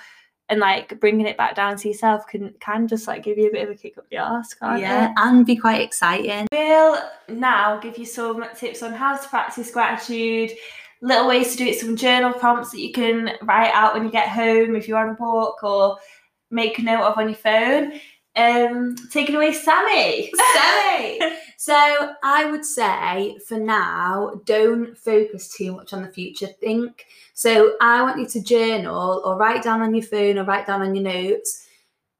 and 0.49 0.59
like 0.59 0.99
bringing 0.99 1.25
it 1.25 1.37
back 1.37 1.55
down 1.55 1.77
to 1.77 1.87
yourself 1.87 2.27
can 2.27 2.53
can 2.59 2.87
just 2.87 3.07
like 3.07 3.23
give 3.23 3.37
you 3.37 3.47
a 3.47 3.51
bit 3.51 3.63
of 3.63 3.73
a 3.73 3.75
kick 3.75 3.97
up 3.97 4.07
the 4.09 4.17
arse, 4.17 4.53
can't 4.53 4.81
yeah, 4.81 5.09
it? 5.09 5.13
and 5.17 5.45
be 5.45 5.55
quite 5.55 5.81
exciting. 5.81 6.47
We'll 6.51 6.99
now 7.29 7.79
give 7.79 7.97
you 7.97 8.05
some 8.05 8.45
tips 8.55 8.83
on 8.83 8.93
how 8.93 9.17
to 9.17 9.29
practice 9.29 9.71
gratitude, 9.71 10.51
little 11.03 11.27
ways 11.27 11.51
to 11.51 11.57
do 11.57 11.65
it, 11.65 11.77
some 11.77 11.97
journal 11.97 12.33
prompts 12.33 12.71
that 12.71 12.79
you 12.79 12.93
can 12.93 13.33
write 13.43 13.71
out 13.73 13.93
when 13.93 14.05
you 14.05 14.09
get 14.09 14.29
home 14.29 14.75
if 14.75 14.87
you're 14.87 14.97
on 14.97 15.09
a 15.09 15.17
walk 15.19 15.61
or 15.61 15.97
make 16.49 16.79
a 16.79 16.81
note 16.81 17.03
of 17.03 17.17
on 17.17 17.27
your 17.27 17.37
phone. 17.37 17.99
Um, 18.35 18.95
take 19.11 19.29
it 19.29 19.35
away, 19.35 19.51
Sammy. 19.51 20.31
Sammy! 20.53 21.19
So 21.57 22.13
I 22.23 22.49
would 22.49 22.65
say 22.65 23.37
for 23.47 23.59
now, 23.59 24.41
don't 24.45 24.97
focus 24.97 25.53
too 25.53 25.73
much 25.73 25.93
on 25.93 26.01
the 26.01 26.07
future. 26.07 26.47
Think. 26.47 27.05
So 27.33 27.75
I 27.81 28.01
want 28.01 28.19
you 28.19 28.25
to 28.27 28.41
journal 28.41 29.21
or 29.25 29.35
write 29.35 29.63
down 29.63 29.81
on 29.81 29.93
your 29.93 30.05
phone 30.05 30.37
or 30.37 30.45
write 30.45 30.67
down 30.67 30.81
on 30.81 30.95
your 30.95 31.03
notes 31.03 31.67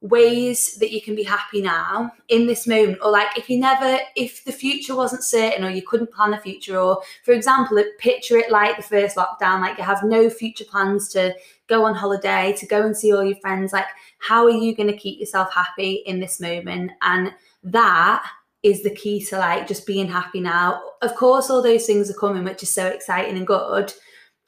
ways 0.04 0.76
that 0.76 0.92
you 0.92 1.02
can 1.02 1.16
be 1.16 1.24
happy 1.24 1.62
now 1.62 2.12
in 2.28 2.46
this 2.46 2.68
moment 2.68 2.98
or 3.02 3.10
like 3.10 3.38
if 3.38 3.50
you 3.50 3.58
never 3.58 3.98
if 4.18 4.44
the 4.44 4.52
future 4.52 4.94
wasn't 4.94 5.24
certain 5.24 5.63
or 5.63 5.70
you 5.70 5.82
couldn't 5.82 6.12
plan 6.12 6.34
a 6.34 6.39
future 6.42 6.78
or 6.78 7.02
for 7.24 7.32
example 7.32 7.82
picture 8.00 8.36
it 8.36 8.52
like 8.52 8.76
the 8.76 8.84
first 8.84 9.16
lockdown 9.16 9.62
like 9.62 9.78
you 9.78 9.84
have 9.84 10.04
no 10.04 10.30
future 10.30 10.66
plans 10.66 11.08
to 11.08 11.34
go 11.68 11.86
on 11.86 11.96
holiday 11.96 12.54
to 12.58 12.66
go 12.66 12.86
and 12.86 12.98
see 12.98 13.13
all 13.13 13.24
your 13.24 13.38
friends 13.38 13.72
like 13.72 13.86
how 14.20 14.44
are 14.44 14.50
you 14.50 14.76
going 14.76 14.92
to 14.92 14.98
keep 14.98 15.22
yourself 15.22 15.54
happy 15.54 16.04
in 16.06 16.20
this 16.20 16.42
moment 16.42 16.92
and 17.02 17.34
that 17.63 18.26
is 18.62 18.82
the 18.82 18.96
key 18.96 19.24
to 19.26 19.38
like 19.38 19.68
just 19.68 19.86
being 19.86 20.08
happy 20.08 20.39
now. 20.39 20.82
Of 21.02 21.16
course, 21.16 21.50
all 21.50 21.62
those 21.62 21.86
things 21.86 22.10
are 22.10 22.13
coming, 22.13 22.46
which 22.46 22.63
is 22.63 22.74
so 22.74 22.88
exciting 22.88 23.36
and 23.36 23.46
good. 23.46 23.94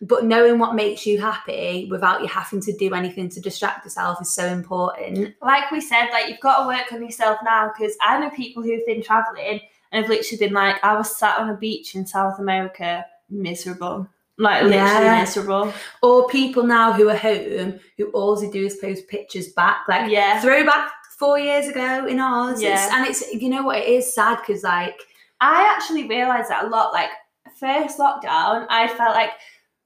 But 0.01 0.25
knowing 0.25 0.59
what 0.59 0.75
makes 0.75 1.05
you 1.05 1.19
happy 1.21 1.87
without 1.89 2.21
you 2.21 2.27
having 2.27 2.59
to 2.61 2.73
do 2.77 2.93
anything 2.93 3.29
to 3.29 3.39
distract 3.39 3.85
yourself 3.85 4.21
is 4.21 4.33
so 4.33 4.45
important. 4.45 5.33
like 5.41 5.71
we 5.71 5.79
said, 5.81 6.09
like 6.11 6.27
you've 6.29 6.39
got 6.41 6.61
to 6.63 6.67
work 6.67 6.91
on 6.91 7.01
yourself 7.01 7.39
now 7.45 7.71
because 7.71 7.95
I 8.01 8.19
know 8.19 8.29
people 8.31 8.61
who've 8.61 8.85
been 8.85 9.01
traveling 9.01 9.61
and 9.91 10.03
have 10.03 10.09
literally 10.09 10.37
been 10.45 10.53
like, 10.53 10.83
I 10.83 10.95
was 10.97 11.15
sat 11.17 11.39
on 11.39 11.49
a 11.49 11.55
beach 11.55 11.95
in 11.95 12.05
South 12.05 12.39
America, 12.39 13.05
miserable. 13.29 14.07
Like 14.37 14.63
literally 14.63 15.05
Yeah. 15.05 15.21
miserable. 15.21 15.73
Or 16.03 16.27
people 16.27 16.63
now 16.63 16.91
who 16.91 17.07
are 17.09 17.15
home 17.15 17.79
who 17.97 18.07
all 18.11 18.35
they 18.35 18.49
do 18.49 18.65
is 18.65 18.75
post 18.75 19.07
pictures 19.07 19.47
back, 19.53 19.87
like 19.87 20.11
Yeah. 20.11 20.41
throwback 20.41 20.91
four 21.17 21.39
years 21.39 21.67
ago 21.69 22.05
in 22.05 22.19
ours. 22.19 22.61
It's- 22.61 22.87
Yeah. 22.89 22.97
and 22.97 23.07
it's 23.07 23.31
you 23.33 23.47
know 23.49 23.63
what 23.63 23.77
it 23.77 23.87
is 23.87 24.13
sad 24.13 24.39
because 24.39 24.61
like 24.63 24.99
I 25.39 25.73
actually 25.75 26.07
realised 26.09 26.49
that 26.49 26.65
a 26.65 26.67
lot. 26.67 26.91
Like 26.91 27.11
first 27.57 27.97
lockdown, 27.97 28.65
I 28.69 28.89
felt 28.89 29.15
like 29.15 29.31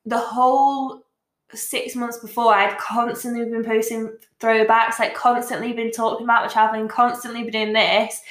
the 0.06 0.18
whole 0.18 1.04
six 1.54 1.96
months 1.96 2.20
before 2.20 2.54
I'd 2.54 2.78
constantly 2.78 3.44
been 3.46 3.64
posting 3.64 4.16
throwbacks, 4.40 5.00
like 5.00 5.16
constantly 5.16 5.74
been 5.74 5.92
talking 5.92 6.26
about 6.26 6.44
my 6.44 6.48
traveling, 6.48 6.88
constantly 6.88 7.44
been 7.44 7.52
doing 7.52 7.74
this. 7.74 8.22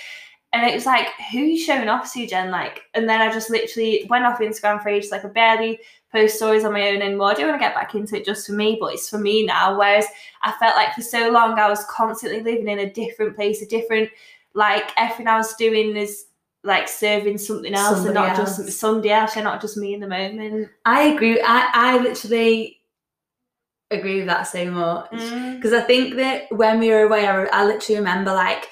And 0.53 0.67
it 0.67 0.75
was 0.75 0.87
like, 0.87 1.09
who 1.31 1.41
you 1.41 1.59
showing 1.59 1.89
off 1.89 2.11
to, 2.15 2.27
Jen? 2.27 2.51
Like, 2.51 2.83
and 2.95 3.07
then 3.07 3.21
I 3.21 3.31
just 3.31 3.51
literally 3.51 4.07
went 4.09 4.25
off 4.25 4.39
Instagram 4.39 4.83
for 4.83 4.89
ages. 4.89 5.11
Like, 5.11 5.25
I 5.25 5.29
barely 5.29 5.79
post 6.11 6.37
stories 6.37 6.65
on 6.65 6.73
my 6.73 6.89
own 6.89 7.03
anymore. 7.03 7.33
I 7.33 7.35
do 7.35 7.43
want 7.43 7.57
to 7.57 7.59
get 7.59 7.75
back 7.75 7.95
into 7.95 8.17
it 8.17 8.25
just 8.25 8.47
for 8.47 8.55
me, 8.55 8.79
but 8.81 8.95
it's 8.95 9.11
for 9.11 9.19
me 9.19 9.45
now. 9.45 9.79
Whereas 9.79 10.07
I 10.43 10.53
felt 10.53 10.75
like 10.75 10.95
for 10.95 11.03
so 11.03 11.31
long 11.31 11.59
I 11.59 11.69
was 11.69 11.85
constantly 11.85 12.41
living 12.41 12.69
in 12.69 12.79
a 12.79 12.91
different 12.91 13.37
place, 13.37 13.61
a 13.61 13.67
different, 13.67 14.09
like, 14.55 14.91
everything 14.97 15.27
I 15.27 15.37
was 15.37 15.55
doing 15.57 15.95
is 15.95 16.25
like 16.65 16.89
serving 16.89 17.39
something 17.39 17.75
else 17.75 18.05
and 18.05 18.15
not 18.15 18.39
else. 18.39 18.57
just 18.59 18.79
somebody 18.79 19.11
else, 19.11 19.37
and 19.37 19.45
not 19.45 19.61
just 19.61 19.77
me 19.77 19.95
in 19.95 20.01
the 20.01 20.09
moment. 20.09 20.69
I 20.85 21.05
agree. 21.05 21.41
I, 21.41 21.71
I 21.73 21.99
literally 21.99 22.79
agree 23.91 24.19
with 24.19 24.27
that 24.27 24.43
so 24.43 24.71
much. 24.71 25.11
Mm. 25.11 25.57
Because 25.57 25.73
I 25.73 25.81
think 25.81 26.17
that 26.17 26.45
when 26.51 26.79
we 26.79 26.91
were 26.91 27.05
away, 27.05 27.27
I, 27.27 27.45
I 27.45 27.65
literally 27.65 27.99
remember 27.99 28.33
like 28.33 28.67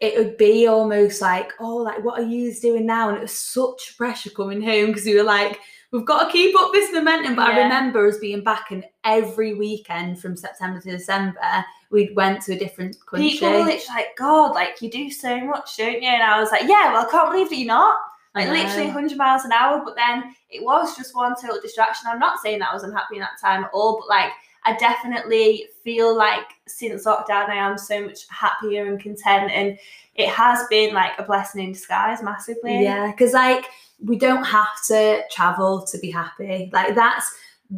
it 0.00 0.18
would 0.18 0.36
be 0.36 0.66
almost 0.66 1.22
like, 1.22 1.52
oh, 1.58 1.76
like 1.76 2.04
what 2.04 2.20
are 2.20 2.26
you 2.26 2.54
doing 2.54 2.86
now? 2.86 3.08
And 3.08 3.18
it 3.18 3.22
was 3.22 3.32
such 3.32 3.96
pressure 3.96 4.30
coming 4.30 4.62
home 4.62 4.88
because 4.88 5.04
we 5.04 5.14
were 5.14 5.22
like, 5.22 5.60
we've 5.92 6.04
got 6.04 6.26
to 6.26 6.32
keep 6.32 6.58
up 6.58 6.72
this 6.72 6.92
momentum. 6.92 7.36
But 7.36 7.50
I 7.50 7.62
remember 7.62 8.06
us 8.06 8.18
being 8.18 8.42
back, 8.42 8.70
and 8.70 8.84
every 9.04 9.54
weekend 9.54 10.20
from 10.20 10.36
September 10.36 10.80
to 10.80 10.90
December, 10.90 11.64
we 11.90 12.12
went 12.14 12.42
to 12.42 12.54
a 12.54 12.58
different 12.58 12.96
country. 13.06 13.30
People 13.30 13.50
were 13.50 13.58
literally 13.58 13.84
like, 13.88 14.16
God, 14.16 14.54
like 14.54 14.82
you 14.82 14.90
do 14.90 15.10
so 15.10 15.38
much, 15.40 15.76
don't 15.76 16.02
you? 16.02 16.08
And 16.08 16.22
I 16.22 16.40
was 16.40 16.50
like, 16.50 16.62
Yeah, 16.62 16.92
well, 16.92 17.06
I 17.06 17.10
can't 17.10 17.30
believe 17.30 17.48
that 17.50 17.56
you're 17.56 17.66
not. 17.66 17.96
Like 18.36 18.50
literally 18.50 18.88
100 18.88 19.16
miles 19.16 19.46
an 19.46 19.52
hour, 19.52 19.80
but 19.82 19.96
then 19.96 20.34
it 20.50 20.62
was 20.62 20.94
just 20.94 21.16
one 21.16 21.34
total 21.40 21.58
distraction. 21.58 22.08
I'm 22.10 22.18
not 22.18 22.38
saying 22.40 22.58
that 22.58 22.68
I 22.68 22.74
was 22.74 22.82
unhappy 22.82 23.14
in 23.14 23.20
that 23.20 23.40
time 23.40 23.64
at 23.64 23.70
all, 23.72 23.96
but 23.98 24.10
like 24.10 24.30
I 24.66 24.76
definitely 24.76 25.68
feel 25.82 26.14
like 26.14 26.44
since 26.66 27.06
lockdown, 27.06 27.48
I 27.48 27.54
am 27.54 27.78
so 27.78 28.04
much 28.04 28.28
happier 28.28 28.88
and 28.88 29.00
content, 29.00 29.50
and 29.52 29.78
it 30.16 30.28
has 30.28 30.66
been 30.68 30.92
like 30.92 31.12
a 31.18 31.22
blessing 31.22 31.64
in 31.64 31.72
disguise 31.72 32.22
massively. 32.22 32.82
Yeah, 32.82 33.10
because 33.10 33.32
like 33.32 33.64
we 34.02 34.16
don't 34.18 34.44
have 34.44 34.68
to 34.88 35.22
travel 35.30 35.84
to 35.86 35.98
be 35.98 36.10
happy. 36.10 36.70
Like 36.72 36.94
that's 36.94 37.30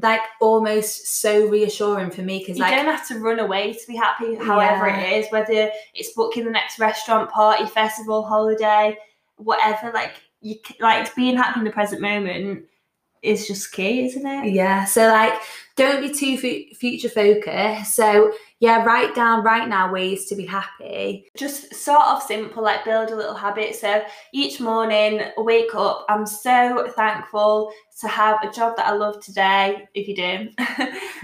like 0.03 0.21
almost 0.41 1.21
so 1.21 1.47
reassuring 1.49 2.11
for 2.11 2.21
me 2.23 2.41
because 2.41 2.59
You 2.59 2.65
like 2.65 2.75
don't 2.75 2.85
have 2.87 3.09
to 3.09 3.19
run 3.21 3.39
away 3.39 3.73
to 3.73 3.87
be 3.87 3.97
happy, 3.97 4.35
however 4.35 4.89
Yeah. 4.89 5.01
it 5.01 5.25
is, 5.25 5.33
whether 5.33 5.71
it's 5.95 6.13
booking 6.13 6.45
the 6.45 6.51
next 6.51 6.79
restaurant, 6.79 7.31
party, 7.31 7.67
festival, 7.67 8.23
holiday. 8.25 8.97
whatever. 9.37 9.93
Like 9.93 10.13
you 10.41 10.57
like 10.81 11.15
being 11.15 11.37
happy 11.37 11.61
in 11.61 11.65
the 11.65 11.71
present 11.71 12.03
moment 12.03 12.65
is 13.23 13.47
just 13.47 13.73
key, 13.73 14.07
isn't 14.07 14.27
it? 14.27 14.53
Yeah. 14.53 14.85
So 14.85 15.09
like, 15.09 15.35
don't 15.79 16.01
be 16.01 16.13
too 16.13 16.37
fu- 16.37 16.75
future 16.75 17.09
focused. 17.09 17.95
So 17.95 18.33
yeah, 18.59 18.85
write 18.85 19.15
down 19.15 19.45
right 19.45 19.69
now 19.69 19.93
ways 19.93 20.27
to 20.27 20.35
be 20.35 20.45
happy. 20.45 21.31
Just 21.37 21.73
sort 21.73 22.05
of 22.09 22.21
simple, 22.21 22.65
like 22.65 22.85
build 22.85 23.11
a 23.11 23.17
little 23.17 23.35
habit. 23.35 23.77
So 23.77 24.03
each 24.33 24.61
morning, 24.61 25.21
I 25.21 25.41
wake 25.41 25.73
up, 25.77 26.05
I'm 26.09 26.27
so 26.27 26.89
thankful 26.97 27.71
to 28.01 28.09
have 28.09 28.43
a 28.43 28.51
job 28.51 28.77
that 28.77 28.87
I 28.87 28.93
love 28.93 29.21
today, 29.25 29.89
if 29.95 30.09
you 30.09 30.17
do, 30.17 30.49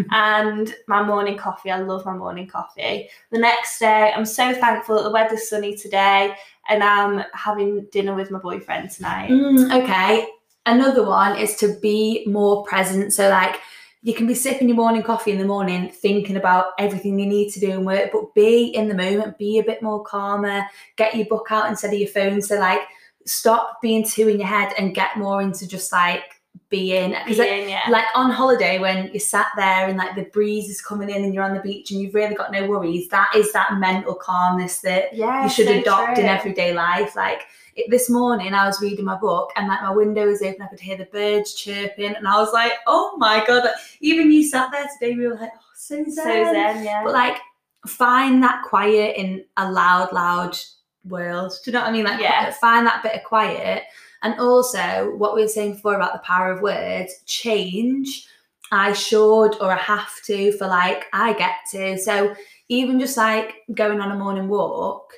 and 0.13 0.73
my 0.87 1.03
morning 1.03 1.37
coffee. 1.37 1.73
I 1.73 1.81
love 1.81 2.07
my 2.07 2.15
morning 2.17 2.47
coffee. 2.47 3.09
The 3.33 3.39
next 3.39 3.81
day, 3.81 4.13
I'm 4.15 4.25
so 4.25 4.55
thankful 4.55 4.97
that 4.97 5.03
the 5.03 5.11
weather's 5.11 5.49
sunny 5.49 5.77
today 5.77 6.37
and 6.69 6.85
I'm 6.85 7.25
having 7.35 7.87
dinner 7.91 8.15
with 8.15 8.31
my 8.31 8.39
boyfriend 8.39 8.91
tonight. 8.91 9.31
Mm, 9.31 9.83
okay. 9.83 10.29
Another 10.67 11.05
one 11.05 11.37
is 11.37 11.57
to 11.57 11.77
be 11.83 12.25
more 12.27 12.63
present. 12.63 13.13
So 13.13 13.29
like 13.29 13.61
you 14.05 14.13
can 14.13 14.27
be 14.27 14.35
sipping 14.35 14.69
your 14.69 14.77
morning 14.77 15.03
coffee 15.03 15.33
in 15.33 15.39
the 15.39 15.47
morning, 15.47 15.91
thinking 15.91 16.37
about 16.37 16.73
everything 16.79 17.19
you 17.19 17.25
need 17.25 17.51
to 17.51 17.59
do 17.59 17.71
in 17.71 17.87
work, 17.87 18.11
but 18.13 18.35
be 18.35 18.67
in 18.67 18.87
the 18.87 18.95
moment, 18.95 19.39
be 19.39 19.59
a 19.59 19.65
bit 19.65 19.83
more 19.83 20.05
calmer, 20.05 20.63
get 20.97 21.17
your 21.17 21.25
book 21.25 21.47
out 21.49 21.71
instead 21.71 21.91
of 21.91 21.99
your 21.99 22.09
phone. 22.09 22.43
So 22.43 22.57
like 22.57 22.83
stop 23.25 23.81
being 23.81 24.05
too 24.05 24.29
in 24.29 24.39
your 24.39 24.47
head 24.47 24.75
and 24.77 24.95
get 24.95 25.17
more 25.17 25.41
into 25.41 25.67
just 25.67 25.91
like 25.91 26.34
being 26.75 27.11
because 27.11 27.39
like, 27.39 27.69
yeah. 27.69 27.87
like 27.89 28.07
on 28.17 28.31
holiday 28.31 28.81
when 28.81 29.09
you 29.13 29.21
sat 29.21 29.47
there 29.57 29.89
and 29.89 29.97
like 29.97 30.17
the 30.17 30.25
breeze 30.37 30.69
is 30.69 30.81
coming 30.81 31.09
in 31.09 31.23
and 31.23 31.33
you're 31.33 31.45
on 31.45 31.55
the 31.55 31.61
beach 31.61 31.93
and 31.93 32.01
you've 32.01 32.15
really 32.15 32.35
got 32.35 32.51
no 32.51 32.67
worries 32.67 33.09
that 33.09 33.31
is 33.37 33.53
that 33.53 33.79
mental 33.79 34.15
calmness 34.15 34.81
that 34.81 35.15
yeah, 35.15 35.45
you 35.45 35.49
should 35.49 35.69
so 35.69 35.79
adopt 35.79 36.19
in 36.19 36.27
everyday 36.27 36.75
life. 36.75 37.15
Like 37.15 37.43
it, 37.77 37.91
this 37.91 38.11
morning, 38.11 38.55
I 38.55 38.67
was 38.67 38.81
reading 38.81 39.05
my 39.05 39.17
book 39.17 39.53
and 39.55 39.69
like 39.69 39.83
my 39.83 39.93
window 39.93 40.27
was 40.27 40.43
open, 40.43 40.63
I 40.63 40.67
could 40.67 40.81
hear 40.81 40.97
the 40.97 41.05
birds 41.07 41.55
chirping, 41.55 42.15
and 42.17 42.27
I 42.27 42.39
was 42.39 42.53
like, 42.53 42.73
"Oh 42.87 43.17
my 43.19 43.45
god!" 43.47 43.65
Like, 43.65 43.75
even 44.01 44.33
you 44.33 44.45
sat 44.45 44.73
there 44.73 44.87
today, 44.99 45.17
we 45.17 45.29
were 45.29 45.37
like, 45.37 45.53
"Oh, 45.55 45.73
so 45.75 45.97
zen." 45.97 46.13
So 46.13 46.23
zen, 46.25 46.85
yeah. 46.85 47.03
But 47.05 47.13
like, 47.13 47.39
find 47.87 48.43
that 48.43 48.65
quiet 48.65 49.17
in 49.17 49.45
a 49.57 49.71
loud, 49.71 50.13
loud 50.13 50.57
world. 51.05 51.53
Do 51.65 51.71
you 51.71 51.73
know 51.75 51.83
what 51.83 51.91
I 51.91 51.93
mean? 51.93 52.05
Like, 52.05 52.21
Yeah. 52.21 52.51
find 52.53 52.87
that 52.87 53.03
bit 53.03 53.15
of 53.15 53.25
quiet, 53.25 53.85
and 54.25 54.41
also 54.41 55.15
what 55.17 55.37
we 55.37 55.43
were 55.43 55.49
saying 55.49 55.75
before 55.75 55.95
about 55.95 56.15
the 56.15 56.19
power 56.21 56.51
of 56.51 56.63
words. 56.63 57.15
Change. 57.27 58.27
I 58.73 58.95
should 58.95 59.53
or 59.61 59.71
I 59.71 59.77
have 59.77 60.11
to 60.25 60.51
for 60.53 60.67
like 60.67 61.05
I 61.13 61.35
get 61.35 61.57
to. 61.73 61.99
So 61.99 62.35
even 62.69 62.99
just 62.99 63.17
like 63.17 63.57
going 63.73 64.01
on 64.01 64.11
a 64.11 64.19
morning 64.19 64.49
walk, 64.49 65.13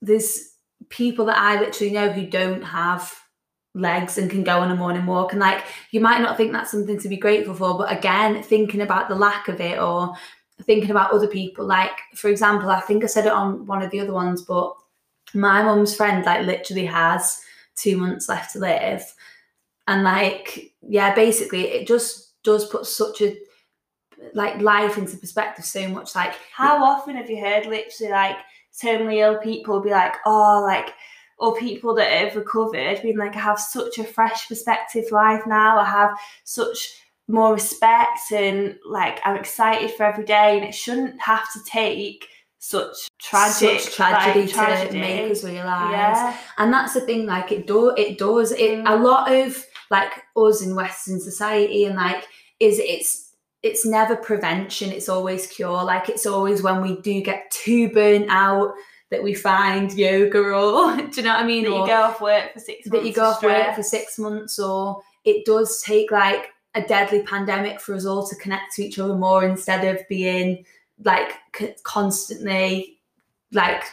there's 0.00 0.54
people 0.88 1.26
that 1.26 1.36
I 1.36 1.60
literally 1.60 1.92
know 1.92 2.10
who 2.10 2.26
don't 2.26 2.62
have 2.62 3.12
legs 3.74 4.16
and 4.16 4.30
can 4.30 4.44
go 4.44 4.60
on 4.60 4.70
a 4.70 4.76
morning 4.76 5.04
walk. 5.04 5.32
And 5.32 5.40
like 5.40 5.64
you 5.90 6.00
might 6.00 6.22
not 6.22 6.36
think 6.36 6.52
that's 6.52 6.70
something 6.70 6.98
to 7.00 7.08
be 7.08 7.16
grateful 7.16 7.54
for, 7.54 7.76
but 7.76 7.92
again, 7.92 8.40
thinking 8.42 8.82
about 8.82 9.08
the 9.08 9.16
lack 9.16 9.48
of 9.48 9.60
it 9.60 9.80
or 9.80 10.14
thinking 10.62 10.92
about 10.92 11.12
other 11.12 11.28
people, 11.28 11.66
like 11.66 11.98
for 12.14 12.28
example, 12.28 12.70
I 12.70 12.80
think 12.80 13.02
I 13.02 13.08
said 13.08 13.26
it 13.26 13.32
on 13.32 13.66
one 13.66 13.82
of 13.82 13.90
the 13.90 14.00
other 14.00 14.12
ones, 14.12 14.42
but 14.42 14.74
my 15.34 15.62
mum's 15.62 15.94
friend 15.94 16.24
like 16.24 16.46
literally 16.46 16.86
has 16.86 17.42
two 17.80 17.96
months 17.96 18.28
left 18.28 18.52
to 18.52 18.58
live. 18.58 19.02
And 19.86 20.04
like, 20.04 20.72
yeah, 20.82 21.14
basically 21.14 21.62
it 21.68 21.86
just 21.86 22.42
does 22.42 22.68
put 22.68 22.86
such 22.86 23.20
a 23.22 23.36
like 24.34 24.60
life 24.60 24.98
into 24.98 25.16
perspective 25.16 25.64
so 25.64 25.88
much 25.88 26.14
like 26.14 26.34
How 26.52 26.82
often 26.82 27.16
have 27.16 27.30
you 27.30 27.40
heard 27.40 27.66
literally 27.66 28.12
like 28.12 28.36
terminally 28.82 29.18
ill 29.18 29.38
people 29.38 29.80
be 29.80 29.90
like, 29.90 30.16
oh, 30.26 30.62
like, 30.64 30.94
or 31.38 31.56
people 31.56 31.94
that 31.94 32.10
have 32.10 32.36
recovered 32.36 33.00
being 33.02 33.16
like, 33.16 33.36
I 33.36 33.40
have 33.40 33.60
such 33.60 33.98
a 33.98 34.04
fresh 34.04 34.48
perspective 34.48 35.04
life 35.12 35.46
now. 35.46 35.78
I 35.78 35.84
have 35.84 36.18
such 36.44 37.00
more 37.28 37.52
respect 37.52 38.32
and 38.32 38.76
like 38.86 39.20
I'm 39.24 39.36
excited 39.36 39.92
for 39.92 40.04
every 40.04 40.24
day. 40.24 40.58
And 40.58 40.66
it 40.66 40.74
shouldn't 40.74 41.20
have 41.20 41.52
to 41.52 41.60
take 41.64 42.26
such 42.58 43.08
tragic 43.20 43.80
such 43.80 43.94
tragedy 43.94 44.40
like, 44.46 44.50
tragedy. 44.54 44.92
to 44.92 44.98
make 45.00 45.30
us 45.30 45.44
realise. 45.44 45.64
Yeah. 45.92 46.36
and 46.58 46.72
that's 46.72 46.94
the 46.94 47.00
thing 47.02 47.24
like 47.26 47.52
it 47.52 47.66
do 47.66 47.90
it 47.96 48.18
does 48.18 48.52
it 48.52 48.80
a 48.80 48.82
Mm. 48.82 49.02
lot 49.02 49.32
of 49.32 49.64
like 49.90 50.12
us 50.36 50.60
in 50.62 50.74
western 50.74 51.20
society 51.20 51.84
and 51.84 51.94
like 51.96 52.24
is 52.60 52.78
it's 52.80 53.32
it's 53.62 53.86
never 53.86 54.16
prevention 54.16 54.90
it's 54.90 55.08
always 55.08 55.46
cure 55.46 55.82
like 55.84 56.08
it's 56.08 56.26
always 56.26 56.62
when 56.62 56.82
we 56.82 57.00
do 57.00 57.20
get 57.22 57.50
too 57.50 57.90
burnt 57.90 58.26
out 58.28 58.72
that 59.10 59.22
we 59.22 59.34
find 59.34 59.92
yoga 59.94 60.38
or 60.38 60.96
do 60.96 61.08
you 61.14 61.22
know 61.22 61.30
what 61.34 61.40
i 61.42 61.46
mean 61.46 61.62
That 61.64 61.70
you 61.70 61.76
Or 61.76 61.86
go 61.86 62.02
off 62.02 62.20
work 62.20 62.52
for 62.52 62.60
six 62.60 62.86
months. 62.86 62.90
that 62.90 63.06
you 63.06 63.12
go 63.14 63.22
of 63.30 63.36
off 63.36 63.42
work 63.42 63.74
for 63.76 63.82
six 63.84 64.18
months 64.18 64.58
or 64.58 65.00
it 65.24 65.44
does 65.46 65.80
take 65.82 66.10
like 66.10 66.48
a 66.74 66.82
deadly 66.82 67.22
pandemic 67.22 67.80
for 67.80 67.94
us 67.94 68.04
all 68.04 68.26
to 68.28 68.36
connect 68.36 68.74
to 68.74 68.82
each 68.84 68.98
other 68.98 69.14
more 69.14 69.44
instead 69.44 69.84
of 69.84 70.06
being 70.08 70.64
like 71.04 71.32
c- 71.56 71.74
constantly 71.84 72.98
like 73.52 73.84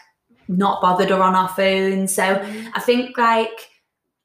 not 0.48 0.82
bothered 0.82 1.12
or 1.12 1.22
on 1.22 1.36
our 1.36 1.50
phones 1.50 2.14
so 2.14 2.24
Mm. 2.24 2.72
I 2.74 2.80
think 2.80 3.18
like 3.18 3.70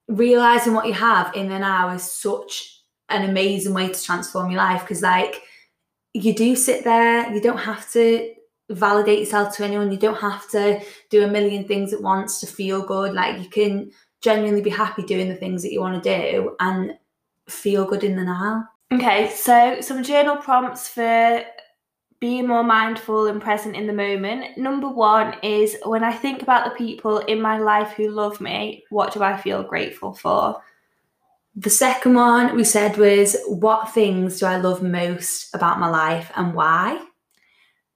realizing 0.08 0.74
what 0.74 0.86
you 0.86 0.94
have 0.94 1.34
in 1.34 1.50
an 1.52 1.62
hour 1.62 1.94
is 1.94 2.02
such 2.02 2.82
an 3.08 3.28
amazing 3.28 3.74
way 3.74 3.88
to 3.88 4.02
transform 4.02 4.50
your 4.50 4.58
life 4.58 4.82
because 4.82 5.02
like 5.02 5.42
you 6.12 6.34
do 6.34 6.56
sit 6.56 6.84
there, 6.84 7.32
you 7.32 7.40
don't 7.40 7.58
have 7.58 7.90
to 7.92 8.34
validate 8.70 9.20
yourself 9.20 9.56
to 9.56 9.64
anyone, 9.64 9.90
you 9.92 9.98
don't 9.98 10.20
have 10.20 10.48
to 10.50 10.80
do 11.08 11.24
a 11.24 11.28
million 11.28 11.64
things 11.64 11.92
at 11.92 12.02
once 12.02 12.40
to 12.40 12.46
feel 12.46 12.82
good. 12.82 13.14
Like 13.14 13.40
you 13.40 13.48
can 13.48 13.90
genuinely 14.20 14.62
be 14.62 14.70
happy 14.70 15.02
doing 15.02 15.28
the 15.28 15.36
things 15.36 15.62
that 15.62 15.72
you 15.72 15.80
want 15.80 16.02
to 16.02 16.30
do 16.32 16.56
and 16.60 16.94
feel 17.48 17.84
good 17.84 18.04
in 18.04 18.16
the 18.16 18.24
now. 18.24 18.64
Okay, 18.92 19.30
so 19.30 19.80
some 19.80 20.02
journal 20.02 20.36
prompts 20.36 20.88
for 20.88 21.44
being 22.20 22.46
more 22.46 22.62
mindful 22.62 23.26
and 23.26 23.40
present 23.40 23.74
in 23.74 23.86
the 23.86 23.92
moment. 23.94 24.58
Number 24.58 24.88
one 24.88 25.34
is 25.42 25.76
when 25.84 26.04
I 26.04 26.12
think 26.12 26.42
about 26.42 26.64
the 26.64 26.76
people 26.76 27.18
in 27.18 27.40
my 27.40 27.58
life 27.58 27.92
who 27.92 28.10
love 28.10 28.40
me, 28.42 28.84
what 28.90 29.12
do 29.14 29.22
I 29.22 29.38
feel 29.38 29.62
grateful 29.62 30.12
for? 30.12 30.62
The 31.56 31.70
second 31.70 32.14
one 32.14 32.54
we 32.54 32.64
said 32.64 32.98
was 32.98 33.36
what 33.48 33.92
things 33.92 34.38
do 34.38 34.46
I 34.46 34.58
love 34.58 34.82
most 34.82 35.54
about 35.54 35.80
my 35.80 35.88
life 35.88 36.30
and 36.36 36.54
why? 36.54 37.02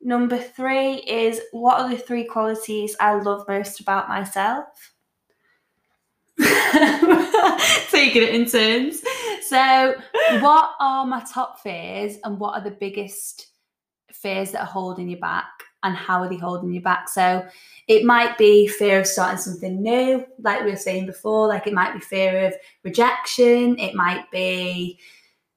Number 0.01 0.39
three 0.39 0.97
is 0.97 1.41
what 1.53 1.81
are 1.81 1.91
the 1.91 1.99
three 1.99 2.25
qualities 2.25 2.97
I 2.99 3.14
love 3.14 3.47
most 3.47 3.81
about 3.81 4.09
myself? 4.09 4.93
Taking 7.91 8.22
it 8.22 8.35
in 8.35 8.47
turns. 8.47 9.03
So, 9.49 9.95
what 10.41 10.72
are 10.81 11.07
my 11.07 11.22
top 11.33 11.61
fears 11.61 12.16
and 12.25 12.41
what 12.41 12.55
are 12.55 12.64
the 12.64 12.72
biggest 12.72 13.53
fears 14.25 14.51
that 14.53 14.62
are 14.62 14.66
holding 14.66 15.09
you 15.09 15.18
back 15.18 15.47
and 15.83 15.95
how 15.95 16.20
are 16.20 16.29
they 16.29 16.39
holding 16.39 16.72
you 16.72 16.81
back? 16.81 17.09
So, 17.09 17.47
it 17.87 18.05
might 18.05 18.39
be 18.39 18.66
fear 18.66 19.01
of 19.01 19.07
starting 19.07 19.39
something 19.39 19.83
new, 19.83 20.25
like 20.41 20.64
we 20.64 20.70
were 20.70 20.77
saying 20.77 21.07
before, 21.07 21.49
like 21.49 21.66
it 21.66 21.75
might 21.75 21.93
be 21.93 22.01
fear 22.01 22.47
of 22.47 22.55
rejection, 22.83 23.79
it 23.79 23.95
might 23.95 24.31
be 24.31 24.99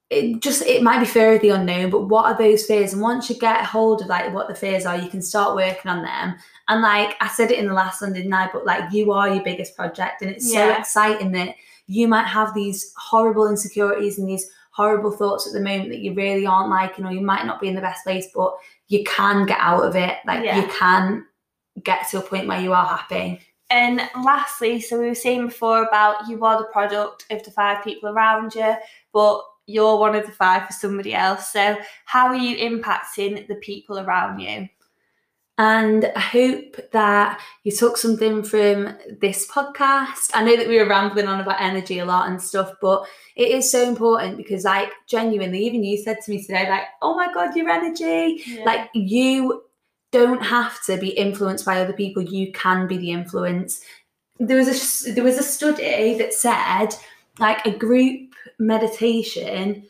it 0.09 0.41
just 0.41 0.61
it 0.61 0.81
might 0.81 0.99
be 0.99 1.05
fear 1.05 1.35
of 1.35 1.41
the 1.41 1.49
unknown 1.49 1.89
but 1.89 2.07
what 2.07 2.25
are 2.25 2.37
those 2.37 2.65
fears? 2.65 2.93
And 2.93 3.01
once 3.01 3.29
you 3.29 3.37
get 3.37 3.65
hold 3.65 4.01
of 4.01 4.07
like 4.07 4.33
what 4.33 4.47
the 4.47 4.55
fears 4.55 4.85
are 4.85 4.97
you 4.97 5.09
can 5.09 5.21
start 5.21 5.55
working 5.55 5.91
on 5.91 6.01
them. 6.01 6.35
And 6.69 6.81
like 6.81 7.17
i 7.19 7.27
said 7.27 7.51
it 7.51 7.59
in 7.59 7.67
the 7.67 7.73
last 7.73 8.01
one 8.01 8.13
didn't 8.13 8.33
i? 8.33 8.49
But 8.51 8.65
like 8.65 8.91
you 8.93 9.11
are 9.11 9.33
your 9.33 9.43
biggest 9.43 9.75
project 9.75 10.21
and 10.21 10.31
it's 10.31 10.51
so 10.51 10.71
exciting 10.71 11.33
that 11.33 11.55
you 11.87 12.07
might 12.07 12.27
have 12.27 12.53
these 12.53 12.93
horrible 12.95 13.49
insecurities 13.49 14.17
and 14.17 14.29
these 14.29 14.49
horrible 14.77 15.11
thoughts 15.11 15.47
at 15.47 15.53
the 15.53 15.59
moment 15.69 15.89
that 15.89 15.99
you 16.05 16.13
really 16.13 16.45
aren't 16.45 16.69
liking 16.69 17.03
or 17.05 17.11
you 17.11 17.21
might 17.21 17.45
not 17.47 17.59
be 17.59 17.67
in 17.67 17.73
the 17.75 17.81
best 17.89 18.03
place 18.05 18.27
but 18.35 18.51
you 18.87 19.03
can 19.05 19.45
get 19.47 19.57
out 19.59 19.83
of 19.83 19.95
it 19.95 20.15
like 20.27 20.43
Yeah. 20.45 20.61
you 20.61 20.67
can 20.81 21.25
get 21.83 22.07
to 22.09 22.19
a 22.19 22.21
point 22.21 22.47
where 22.47 22.61
you 22.61 22.73
are 22.73 22.85
happy 22.97 23.39
And 23.69 23.99
lastly, 24.23 24.79
so 24.79 24.97
we 24.99 25.07
were 25.07 25.15
saying 25.25 25.47
before 25.47 25.83
about 25.83 26.27
you 26.29 26.45
are 26.45 26.57
the 26.59 26.69
product 26.71 27.25
of 27.31 27.43
the 27.43 27.51
five 27.51 27.83
people 27.83 28.07
around 28.09 28.55
you, 28.55 28.71
but 29.11 29.41
you're 29.65 29.97
one 29.99 30.15
of 30.15 30.25
the 30.25 30.31
five 30.31 30.65
for 30.67 30.73
somebody 30.73 31.13
else. 31.13 31.51
So, 31.51 31.63
how 32.05 32.27
are 32.27 32.41
you 32.47 32.55
impacting 32.69 33.45
the 33.51 33.55
people 33.69 33.99
around 33.99 34.39
you? 34.39 34.69
And 35.59 36.11
I 36.15 36.19
hope 36.19 36.77
that 36.91 37.41
you 37.63 37.71
took 37.71 37.97
something 37.97 38.43
from 38.43 38.95
this 39.19 39.47
podcast. 39.47 40.29
I 40.35 40.43
know 40.43 40.55
that 40.55 40.67
we 40.67 40.77
were 40.77 40.87
rambling 40.87 41.27
on 41.27 41.39
about 41.39 41.59
energy 41.59 41.97
a 41.97 42.05
lot 42.05 42.29
and 42.29 42.39
stuff, 42.39 42.73
but 42.79 43.07
it 43.35 43.49
is 43.49 43.71
so 43.71 43.87
important 43.87 44.37
because, 44.37 44.65
like, 44.65 44.91
genuinely, 45.07 45.65
even 45.65 45.83
you 45.83 45.97
said 45.97 46.17
to 46.21 46.31
me 46.31 46.43
today, 46.43 46.69
like, 46.69 46.83
oh 47.01 47.15
my 47.15 47.33
God, 47.33 47.55
your 47.55 47.69
energy. 47.69 48.43
Like, 48.65 48.89
you 48.93 49.63
don't 50.11 50.43
have 50.43 50.83
to 50.85 50.97
be 50.97 51.09
influenced 51.09 51.65
by 51.65 51.81
other 51.81 51.93
people. 51.93 52.21
You 52.21 52.51
can 52.51 52.87
be 52.87 52.97
the 52.97 53.11
influence. 53.11 53.81
There 54.39 54.57
was 54.57 55.07
a 55.07 55.13
there 55.13 55.23
was 55.23 55.37
a 55.37 55.43
study 55.43 56.17
that 56.17 56.33
said 56.33 56.89
like 57.39 57.65
a 57.65 57.71
group 57.71 58.33
meditation. 58.59 59.83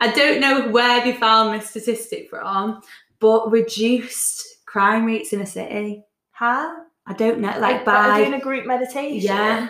I 0.00 0.10
don't 0.12 0.40
know 0.40 0.68
where 0.68 1.02
they 1.04 1.12
found 1.12 1.54
this 1.54 1.70
statistic 1.70 2.28
from, 2.28 2.82
but 3.20 3.50
reduced 3.50 4.51
crime 4.72 5.04
rates 5.04 5.32
in 5.34 5.40
a 5.42 5.46
city. 5.46 6.02
how? 6.30 6.84
I 7.04 7.12
don't 7.14 7.40
know, 7.40 7.48
like 7.48 7.60
Like 7.60 7.84
by 7.84 8.18
doing 8.18 8.34
a 8.34 8.40
group 8.40 8.64
meditation. 8.64 9.20
yeah, 9.20 9.68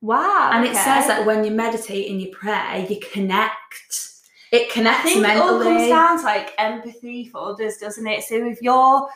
Wow. 0.00 0.50
And 0.52 0.64
it 0.66 0.74
says 0.74 1.06
that 1.06 1.24
when 1.24 1.44
you 1.44 1.50
meditate 1.50 2.10
and 2.10 2.20
you 2.20 2.28
pray, 2.32 2.86
you 2.90 2.98
connect. 3.12 4.10
It 4.50 4.68
I 4.70 4.74
connects 4.74 5.02
think 5.04 5.26
it 5.26 5.36
all 5.36 5.48
comes 5.62 5.64
mentally. 5.66 5.88
down 5.88 6.18
to 6.18 6.24
like 6.24 6.52
empathy 6.58 7.28
for 7.28 7.38
others, 7.50 7.76
doesn't 7.78 8.06
it? 8.06 8.22
So 8.24 8.34
if 8.46 8.60
you're 8.60 9.08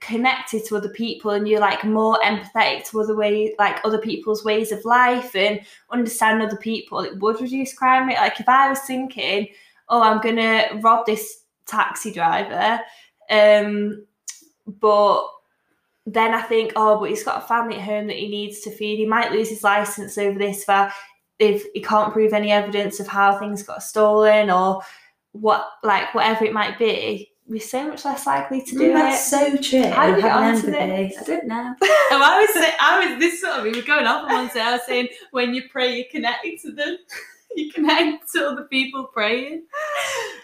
connected 0.00 0.64
to 0.66 0.76
other 0.76 0.88
people 0.90 1.30
and 1.32 1.46
you're 1.48 1.60
like 1.60 1.84
more 1.84 2.18
empathetic 2.24 2.88
to 2.90 3.00
other 3.00 3.16
way 3.16 3.54
like 3.58 3.78
other 3.84 3.98
people's 3.98 4.44
ways 4.44 4.72
of 4.72 4.84
life 4.84 5.34
and 5.36 5.60
understand 5.90 6.42
other 6.42 6.56
people, 6.58 7.00
it 7.00 7.18
would 7.20 7.40
reduce 7.40 7.72
crime 7.74 8.08
rate. 8.08 8.16
Like 8.16 8.38
if 8.40 8.48
I 8.48 8.68
was 8.68 8.80
thinking, 8.80 9.48
oh, 9.88 10.02
I'm 10.02 10.20
gonna 10.20 10.80
rob 10.82 11.06
this 11.06 11.44
taxi 11.66 12.12
driver, 12.12 12.80
um, 13.30 14.04
but 14.66 15.26
then 16.06 16.34
I 16.34 16.42
think, 16.42 16.72
oh, 16.76 16.98
but 17.00 17.08
he's 17.10 17.24
got 17.24 17.42
a 17.42 17.46
family 17.46 17.76
at 17.76 17.82
home 17.82 18.06
that 18.08 18.16
he 18.16 18.28
needs 18.28 18.60
to 18.60 18.70
feed. 18.70 18.96
He 18.98 19.06
might 19.06 19.32
lose 19.32 19.48
his 19.48 19.62
license 19.64 20.18
over 20.18 20.38
this 20.38 20.64
for 20.64 20.92
if 21.38 21.64
he 21.72 21.80
can't 21.82 22.12
prove 22.12 22.32
any 22.32 22.52
evidence 22.52 23.00
of 23.00 23.06
how 23.06 23.38
things 23.38 23.62
got 23.62 23.82
stolen 23.82 24.50
or 24.50 24.82
what, 25.32 25.66
like 25.82 26.14
whatever 26.14 26.44
it 26.44 26.52
might 26.52 26.78
be. 26.78 27.30
We're 27.46 27.60
so 27.60 27.86
much 27.88 28.04
less 28.06 28.26
likely 28.26 28.62
to 28.62 28.70
do 28.72 28.90
Mm, 28.90 28.94
That's 28.94 29.32
it. 29.32 29.36
so 29.36 29.56
true. 29.80 29.90
How 29.90 30.06
do 30.08 30.14
we 30.14 30.22
get 30.22 30.32
onto 30.32 30.70
this? 30.70 31.18
I 31.20 31.24
don't 31.24 31.46
know. 31.46 31.74
Oh, 31.82 32.20
I 32.22 32.40
was 32.40 32.52
saying, 32.54 32.72
I 32.80 33.06
was 33.10 33.18
this 33.18 33.40
sort 33.40 33.58
of 33.58 33.64
we 33.64 33.72
were 33.72 33.82
going 33.82 34.06
off 34.06 34.24
on 34.30 34.32
one 34.32 34.48
day. 34.48 34.60
I 34.60 34.72
was 34.72 34.82
saying 34.86 35.08
when 35.32 35.52
you 35.54 35.62
pray, 35.70 35.96
you 35.96 36.04
connect 36.10 36.46
to 36.62 36.72
them. 36.72 36.96
You 37.56 37.70
connect 37.70 38.32
to 38.32 38.48
other 38.48 38.64
people 38.64 39.04
praying. 39.14 39.62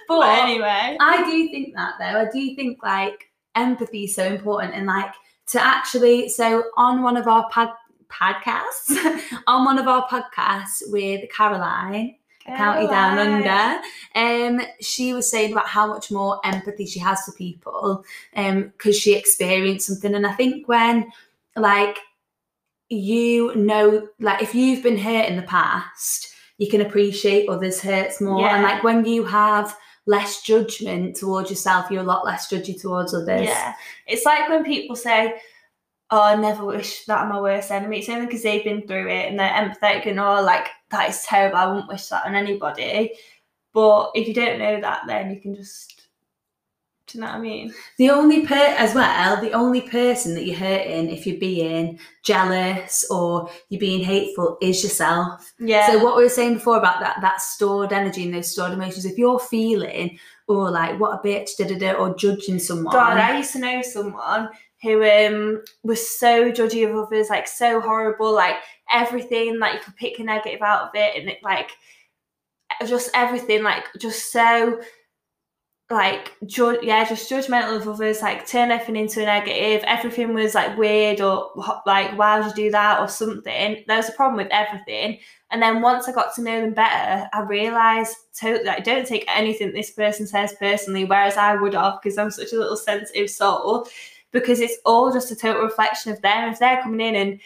But, 0.07 0.21
But- 0.21 0.39
anyway, 0.45 0.97
I 1.01 1.25
do 1.25 1.49
think 1.51 1.75
that 1.75 1.95
though. 1.99 2.21
I 2.21 2.27
do 2.33 2.55
think 2.55 2.81
like 2.85 3.30
empathy 3.55 4.05
is 4.05 4.15
so 4.15 4.25
important. 4.25 4.75
And 4.75 4.87
like 4.87 5.13
to 5.49 5.63
actually 5.63 6.29
so 6.29 6.65
on 6.77 7.03
one 7.03 7.17
of 7.17 7.27
our 7.27 7.49
pod 7.51 7.71
podcasts 8.09 8.97
on 9.47 9.65
one 9.65 9.79
of 9.79 9.87
our 9.87 10.07
podcasts 10.09 10.83
with 10.89 11.29
Caroline 11.31 12.17
County 12.45 12.87
Down 12.89 13.19
Under 13.19 13.81
um 14.17 14.67
she 14.81 15.15
was 15.15 15.31
saying 15.31 15.53
about 15.53 15.69
how 15.69 15.87
much 15.87 16.11
more 16.11 16.41
empathy 16.45 16.87
she 16.87 16.99
has 16.99 17.23
for 17.23 17.33
people 17.33 18.05
um 18.35 18.73
because 18.77 18.99
she 18.99 19.15
experienced 19.15 19.87
something. 19.87 20.15
And 20.15 20.27
I 20.27 20.33
think 20.33 20.67
when 20.67 21.11
like 21.57 21.99
you 22.89 23.55
know 23.55 24.09
like 24.19 24.43
if 24.43 24.55
you've 24.55 24.83
been 24.83 24.99
hurt 24.99 25.29
in 25.29 25.37
the 25.37 25.43
past 25.43 26.35
you 26.61 26.69
can 26.69 26.83
appreciate 26.83 27.49
others 27.49 27.81
hurts 27.81 28.21
more. 28.21 28.47
And 28.47 28.63
like 28.63 28.85
when 28.85 29.05
you 29.07 29.25
have 29.25 29.75
less 30.07 30.43
judgment 30.43 31.15
towards 31.15 31.51
yourself 31.51 31.91
you're 31.91 32.03
a 32.03 32.07
lot 32.07 32.25
less 32.25 32.49
judgy 32.51 32.81
towards 32.81 33.15
others 33.15 33.43
Yeah, 33.47 33.75
it's 34.07 34.25
like 34.25 34.49
when 34.49 34.65
people 34.65 34.97
say, 34.97 35.41
"Oh, 36.11 36.23
I 36.23 36.37
never 36.37 36.65
wish 36.65 37.05
that 37.05 37.21
on 37.21 37.29
my 37.29 37.41
worst 37.41 37.71
enemy." 37.71 37.99
It's 37.99 38.09
only 38.09 38.27
because 38.27 38.43
they've 38.43 38.65
been 38.65 38.87
through 38.87 39.09
it 39.09 39.29
and 39.29 39.39
they're 39.39 39.49
empathetic 39.51 40.07
and 40.07 40.19
all 40.19 40.43
like 40.43 40.69
that 40.91 41.11
is 41.11 41.23
terrible. 41.23 41.59
I 41.59 41.67
wouldn't 41.67 41.89
wish 41.89 42.07
that 42.09 42.27
on 42.27 42.35
anybody. 42.35 43.13
But 43.73 44.11
if 44.15 44.27
you 44.27 44.35
don't 44.35 44.59
know 44.59 44.81
that, 44.81 45.03
then 45.07 45.31
you 45.31 45.41
can 45.41 45.55
just, 45.55 46.00
do 47.11 47.19
you 47.19 47.25
know 47.25 47.31
what 47.31 47.37
I 47.37 47.41
mean? 47.41 47.75
The 47.99 48.11
only 48.11 48.47
per 48.47 48.55
as 48.55 48.95
well, 48.95 49.41
the 49.41 49.53
only 49.53 49.81
person 49.81 50.35
that 50.35 50.45
you're 50.45 50.57
hurting 50.57 51.11
if 51.11 51.27
you're 51.27 51.39
being 51.39 51.99
jealous 52.23 53.05
or 53.11 53.51
you're 53.69 53.81
being 53.81 54.05
hateful 54.05 54.59
is 54.61 54.83
yourself. 54.83 55.53
Yeah. 55.59 55.89
So 55.89 56.05
what 56.05 56.17
we 56.17 56.23
were 56.23 56.29
saying 56.29 56.55
before 56.55 56.79
about 56.79 57.01
that 57.01 57.19
that 57.21 57.41
stored 57.41 57.93
energy 57.93 58.25
and 58.25 58.35
those 58.35 58.53
stored 58.53 58.73
emotions, 58.73 59.05
if 59.05 59.19
you're 59.19 59.41
feeling 59.41 60.19
or 60.47 60.71
like 60.71 61.01
what 61.01 61.19
a 61.19 61.27
bitch 61.27 61.57
da 61.59 61.67
da 61.67 61.79
da 61.79 61.93
or 61.93 62.15
judging 62.15 62.59
someone, 62.59 62.93
God, 62.93 63.17
I 63.17 63.39
used 63.39 63.53
to 63.53 63.59
know 63.59 63.83
someone 63.83 64.49
who 64.83 65.05
um 65.05 65.63
was 65.83 66.19
so 66.19 66.53
judgy 66.53 66.89
of 66.89 66.97
others, 66.97 67.29
like 67.29 67.49
so 67.49 67.81
horrible, 67.81 68.33
like 68.33 68.57
everything, 68.93 69.59
like 69.59 69.75
you 69.75 69.81
could 69.81 69.97
pick 69.97 70.19
a 70.19 70.23
negative 70.23 70.63
out 70.63 70.89
of 70.89 70.91
it, 70.95 71.21
and 71.21 71.29
it 71.29 71.39
like 71.43 71.71
just 72.87 73.11
everything, 73.15 73.63
like 73.63 73.85
just 73.99 74.31
so 74.31 74.81
like 75.91 76.37
ju- 76.47 76.79
yeah, 76.83 77.05
just 77.05 77.31
judgmental 77.31 77.77
of 77.77 77.89
others, 77.89 78.23
like 78.23 78.47
turn 78.47 78.71
everything 78.71 78.97
into 78.97 79.23
a 79.23 79.25
negative. 79.25 79.83
Everything 79.87 80.35
was 80.35 80.55
like 80.55 80.79
weird 80.79 81.21
or 81.21 81.51
like 81.85 82.17
why 82.17 82.39
would 82.39 82.57
you 82.57 82.67
do 82.67 82.71
that 82.71 83.01
or 83.01 83.09
something. 83.09 83.85
There 83.87 83.97
was 83.97 84.09
a 84.09 84.13
problem 84.13 84.37
with 84.37 84.53
everything. 84.53 85.19
And 85.51 85.61
then 85.61 85.83
once 85.83 86.09
I 86.09 86.13
got 86.13 86.33
to 86.37 86.43
know 86.43 86.61
them 86.61 86.75
better, 86.75 87.29
I 87.33 87.41
realised 87.41 88.17
totally 88.39 88.69
I 88.69 88.79
don't 88.79 89.07
take 89.07 89.25
anything 89.27 89.73
this 89.73 89.91
person 89.91 90.29
says 90.29 90.55
personally, 90.61 91.05
whereas 91.05 91.37
I 91.37 91.57
would 91.57 91.75
have 91.75 92.01
because 92.01 92.17
I'm 92.17 92.31
such 92.31 92.53
a 92.53 92.59
little 92.59 92.77
sensitive 92.77 93.29
soul. 93.29 93.89
Because 94.33 94.61
it's 94.61 94.79
all 94.87 95.13
just 95.13 95.33
a 95.33 95.37
total 95.37 95.63
reflection 95.63 96.13
of 96.13 96.23
them. 96.23 96.51
If 96.51 96.61
they're 96.61 96.81
coming 96.83 97.01
in 97.01 97.17
and 97.17 97.41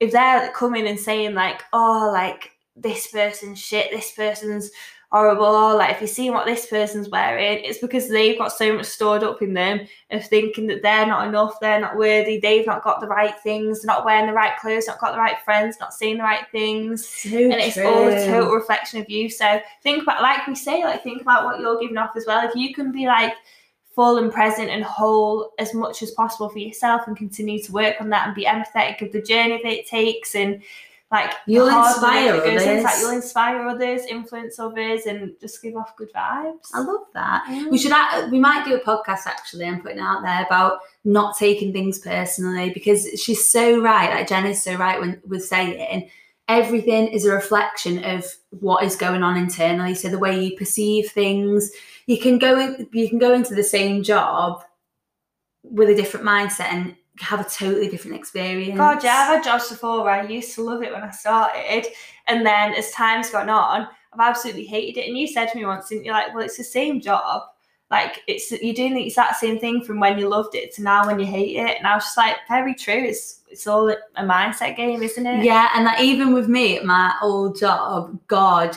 if 0.00 0.10
they're 0.10 0.50
coming 0.50 0.88
and 0.88 0.98
saying 0.98 1.34
like, 1.34 1.62
oh, 1.72 2.10
like 2.12 2.50
this 2.74 3.06
person's 3.06 3.60
shit, 3.60 3.92
this 3.92 4.10
person's 4.10 4.72
horrible, 5.16 5.76
like 5.76 5.94
if 5.94 6.00
you 6.02 6.06
see 6.06 6.28
what 6.28 6.44
this 6.44 6.66
person's 6.66 7.08
wearing, 7.08 7.64
it's 7.64 7.78
because 7.78 8.08
they've 8.08 8.36
got 8.36 8.52
so 8.52 8.74
much 8.74 8.84
stored 8.84 9.22
up 9.22 9.40
in 9.40 9.54
them 9.54 9.80
of 10.10 10.24
thinking 10.26 10.66
that 10.66 10.82
they're 10.82 11.06
not 11.06 11.26
enough, 11.26 11.58
they're 11.58 11.80
not 11.80 11.96
worthy, 11.96 12.38
they've 12.38 12.66
not 12.66 12.84
got 12.84 13.00
the 13.00 13.06
right 13.06 13.34
things, 13.40 13.82
not 13.84 14.04
wearing 14.04 14.26
the 14.26 14.32
right 14.32 14.58
clothes, 14.58 14.86
not 14.86 15.00
got 15.00 15.12
the 15.12 15.18
right 15.18 15.40
friends, 15.42 15.78
not 15.80 15.94
seeing 15.94 16.18
the 16.18 16.22
right 16.22 16.46
things 16.52 17.06
so 17.06 17.30
and 17.30 17.54
it's 17.54 17.78
all 17.78 18.08
a 18.08 18.26
total 18.26 18.52
reflection 18.52 19.00
of 19.00 19.08
you. 19.08 19.30
So 19.30 19.60
think 19.82 20.02
about, 20.02 20.20
like 20.20 20.46
we 20.46 20.54
say, 20.54 20.84
like 20.84 21.02
think 21.02 21.22
about 21.22 21.46
what 21.46 21.60
you're 21.60 21.80
giving 21.80 21.96
off 21.96 22.16
as 22.16 22.26
well. 22.26 22.46
If 22.46 22.54
you 22.54 22.74
can 22.74 22.92
be 22.92 23.06
like 23.06 23.32
full 23.94 24.18
and 24.18 24.30
present 24.30 24.68
and 24.68 24.84
whole 24.84 25.52
as 25.58 25.72
much 25.72 26.02
as 26.02 26.10
possible 26.10 26.50
for 26.50 26.58
yourself 26.58 27.06
and 27.06 27.16
continue 27.16 27.62
to 27.62 27.72
work 27.72 27.96
on 28.00 28.10
that 28.10 28.26
and 28.26 28.36
be 28.36 28.44
empathetic 28.44 29.00
of 29.00 29.10
the 29.12 29.22
journey 29.22 29.58
that 29.62 29.72
it 29.72 29.86
takes 29.86 30.34
and 30.34 30.62
like 31.12 31.32
You'll 31.46 31.68
inspire 31.68 32.32
that 32.32 32.44
goes 32.44 32.62
into 32.62 32.82
that, 32.82 32.86
others. 32.86 33.00
you'll 33.00 33.10
inspire 33.12 33.60
others, 33.68 34.02
influence 34.06 34.58
others, 34.58 35.06
and 35.06 35.32
just 35.40 35.62
give 35.62 35.76
off 35.76 35.94
good 35.96 36.12
vibes. 36.12 36.66
I 36.74 36.80
love 36.80 37.04
that. 37.14 37.44
Mm. 37.48 37.70
We 37.70 37.78
should. 37.78 37.92
We 38.32 38.40
might 38.40 38.64
do 38.64 38.74
a 38.74 38.80
podcast 38.80 39.26
actually. 39.26 39.66
I'm 39.66 39.80
putting 39.80 39.98
it 39.98 40.02
out 40.02 40.22
there 40.22 40.44
about 40.44 40.80
not 41.04 41.36
taking 41.38 41.72
things 41.72 42.00
personally 42.00 42.70
because 42.70 43.08
she's 43.22 43.48
so 43.48 43.80
right. 43.80 44.10
Like 44.10 44.28
Jen 44.28 44.46
is 44.46 44.62
so 44.62 44.74
right 44.74 44.98
when 44.98 45.20
with 45.24 45.44
saying 45.44 46.10
everything 46.48 47.08
is 47.08 47.24
a 47.24 47.32
reflection 47.32 48.04
of 48.04 48.26
what 48.50 48.82
is 48.82 48.96
going 48.96 49.22
on 49.22 49.36
internally. 49.36 49.94
So 49.94 50.08
the 50.08 50.18
way 50.18 50.44
you 50.44 50.56
perceive 50.56 51.10
things, 51.10 51.70
you 52.06 52.18
can 52.18 52.38
go 52.38 52.58
in. 52.58 52.88
You 52.92 53.08
can 53.08 53.18
go 53.20 53.32
into 53.32 53.54
the 53.54 53.64
same 53.64 54.02
job 54.02 54.64
with 55.62 55.88
a 55.88 55.94
different 55.94 56.26
mindset 56.26 56.72
and 56.72 56.96
have 57.20 57.40
a 57.40 57.48
totally 57.48 57.88
different 57.88 58.16
experience. 58.16 58.76
God, 58.76 59.02
yeah, 59.02 59.26
I've 59.28 59.36
had 59.36 59.44
jobs 59.44 59.68
before 59.68 60.04
where 60.04 60.14
I 60.14 60.26
used 60.26 60.54
to 60.54 60.62
love 60.62 60.82
it 60.82 60.92
when 60.92 61.02
I 61.02 61.10
started, 61.10 61.86
and 62.26 62.44
then 62.44 62.74
as 62.74 62.90
time's 62.92 63.30
gone 63.30 63.48
on, 63.48 63.88
I've 64.12 64.20
absolutely 64.20 64.64
hated 64.64 65.00
it. 65.00 65.08
And 65.08 65.18
you 65.18 65.26
said 65.26 65.46
to 65.46 65.56
me 65.56 65.64
once, 65.64 65.88
didn't 65.88 66.04
you? 66.04 66.12
Like, 66.12 66.34
well, 66.34 66.44
it's 66.44 66.56
the 66.56 66.64
same 66.64 67.00
job. 67.00 67.42
Like, 67.90 68.22
it's 68.26 68.50
you're 68.50 68.74
doing 68.74 68.94
the 68.94 69.06
exact 69.06 69.36
same 69.36 69.60
thing 69.60 69.82
from 69.82 70.00
when 70.00 70.18
you 70.18 70.28
loved 70.28 70.56
it 70.56 70.74
to 70.74 70.82
now 70.82 71.06
when 71.06 71.20
you 71.20 71.26
hate 71.26 71.56
it. 71.56 71.78
And 71.78 71.86
I 71.86 71.94
was 71.94 72.04
just 72.04 72.16
like, 72.16 72.36
very 72.48 72.74
true. 72.74 72.94
It's 72.94 73.42
it's 73.48 73.66
all 73.66 73.88
a 73.88 74.22
mindset 74.22 74.76
game, 74.76 75.02
isn't 75.02 75.26
it? 75.26 75.44
Yeah, 75.44 75.68
and 75.74 75.84
like 75.84 76.00
even 76.00 76.34
with 76.34 76.48
me 76.48 76.76
at 76.78 76.84
my 76.84 77.14
old 77.22 77.58
job, 77.58 78.18
God, 78.26 78.76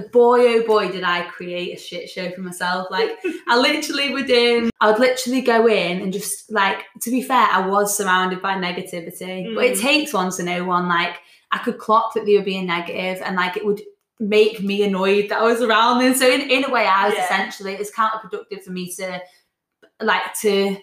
boy 0.00 0.54
oh 0.54 0.66
boy, 0.66 0.90
did 0.90 1.04
I 1.04 1.22
create 1.24 1.76
a 1.76 1.80
shit 1.80 2.08
show 2.08 2.30
for 2.30 2.40
myself. 2.40 2.88
Like 2.90 3.10
I 3.48 3.58
literally 3.58 4.12
would 4.12 4.30
um, 4.30 4.70
I 4.80 4.90
would 4.90 4.98
literally 5.00 5.42
go 5.42 5.66
in 5.68 6.00
and 6.00 6.12
just 6.12 6.50
like 6.50 6.84
to 7.02 7.10
be 7.10 7.22
fair, 7.22 7.46
I 7.50 7.66
was 7.66 7.96
surrounded 7.96 8.40
by 8.40 8.54
negativity. 8.54 9.54
But 9.54 9.64
it 9.64 9.76
Mm. 9.76 9.80
takes 9.80 10.12
one 10.14 10.32
to 10.32 10.42
know 10.42 10.64
one. 10.64 10.88
Like 10.88 11.16
I 11.50 11.58
could 11.58 11.78
clock 11.78 12.14
that 12.14 12.24
they 12.24 12.36
were 12.38 12.44
being 12.44 12.66
negative 12.66 13.22
and 13.24 13.36
like 13.36 13.56
it 13.58 13.66
would 13.66 13.82
make 14.18 14.62
me 14.62 14.82
annoyed 14.84 15.28
that 15.28 15.40
I 15.40 15.42
was 15.42 15.60
around 15.60 15.98
them. 15.98 16.14
So 16.14 16.26
in, 16.30 16.40
in 16.42 16.64
a 16.64 16.70
way 16.70 16.86
I 16.86 17.06
was 17.08 17.14
Yeah. 17.14 17.24
essentially 17.24 17.74
it's 17.74 17.90
counterproductive 17.94 18.62
for 18.62 18.70
me 18.70 18.90
to 18.94 19.20
like 20.00 20.22
to 20.40 20.76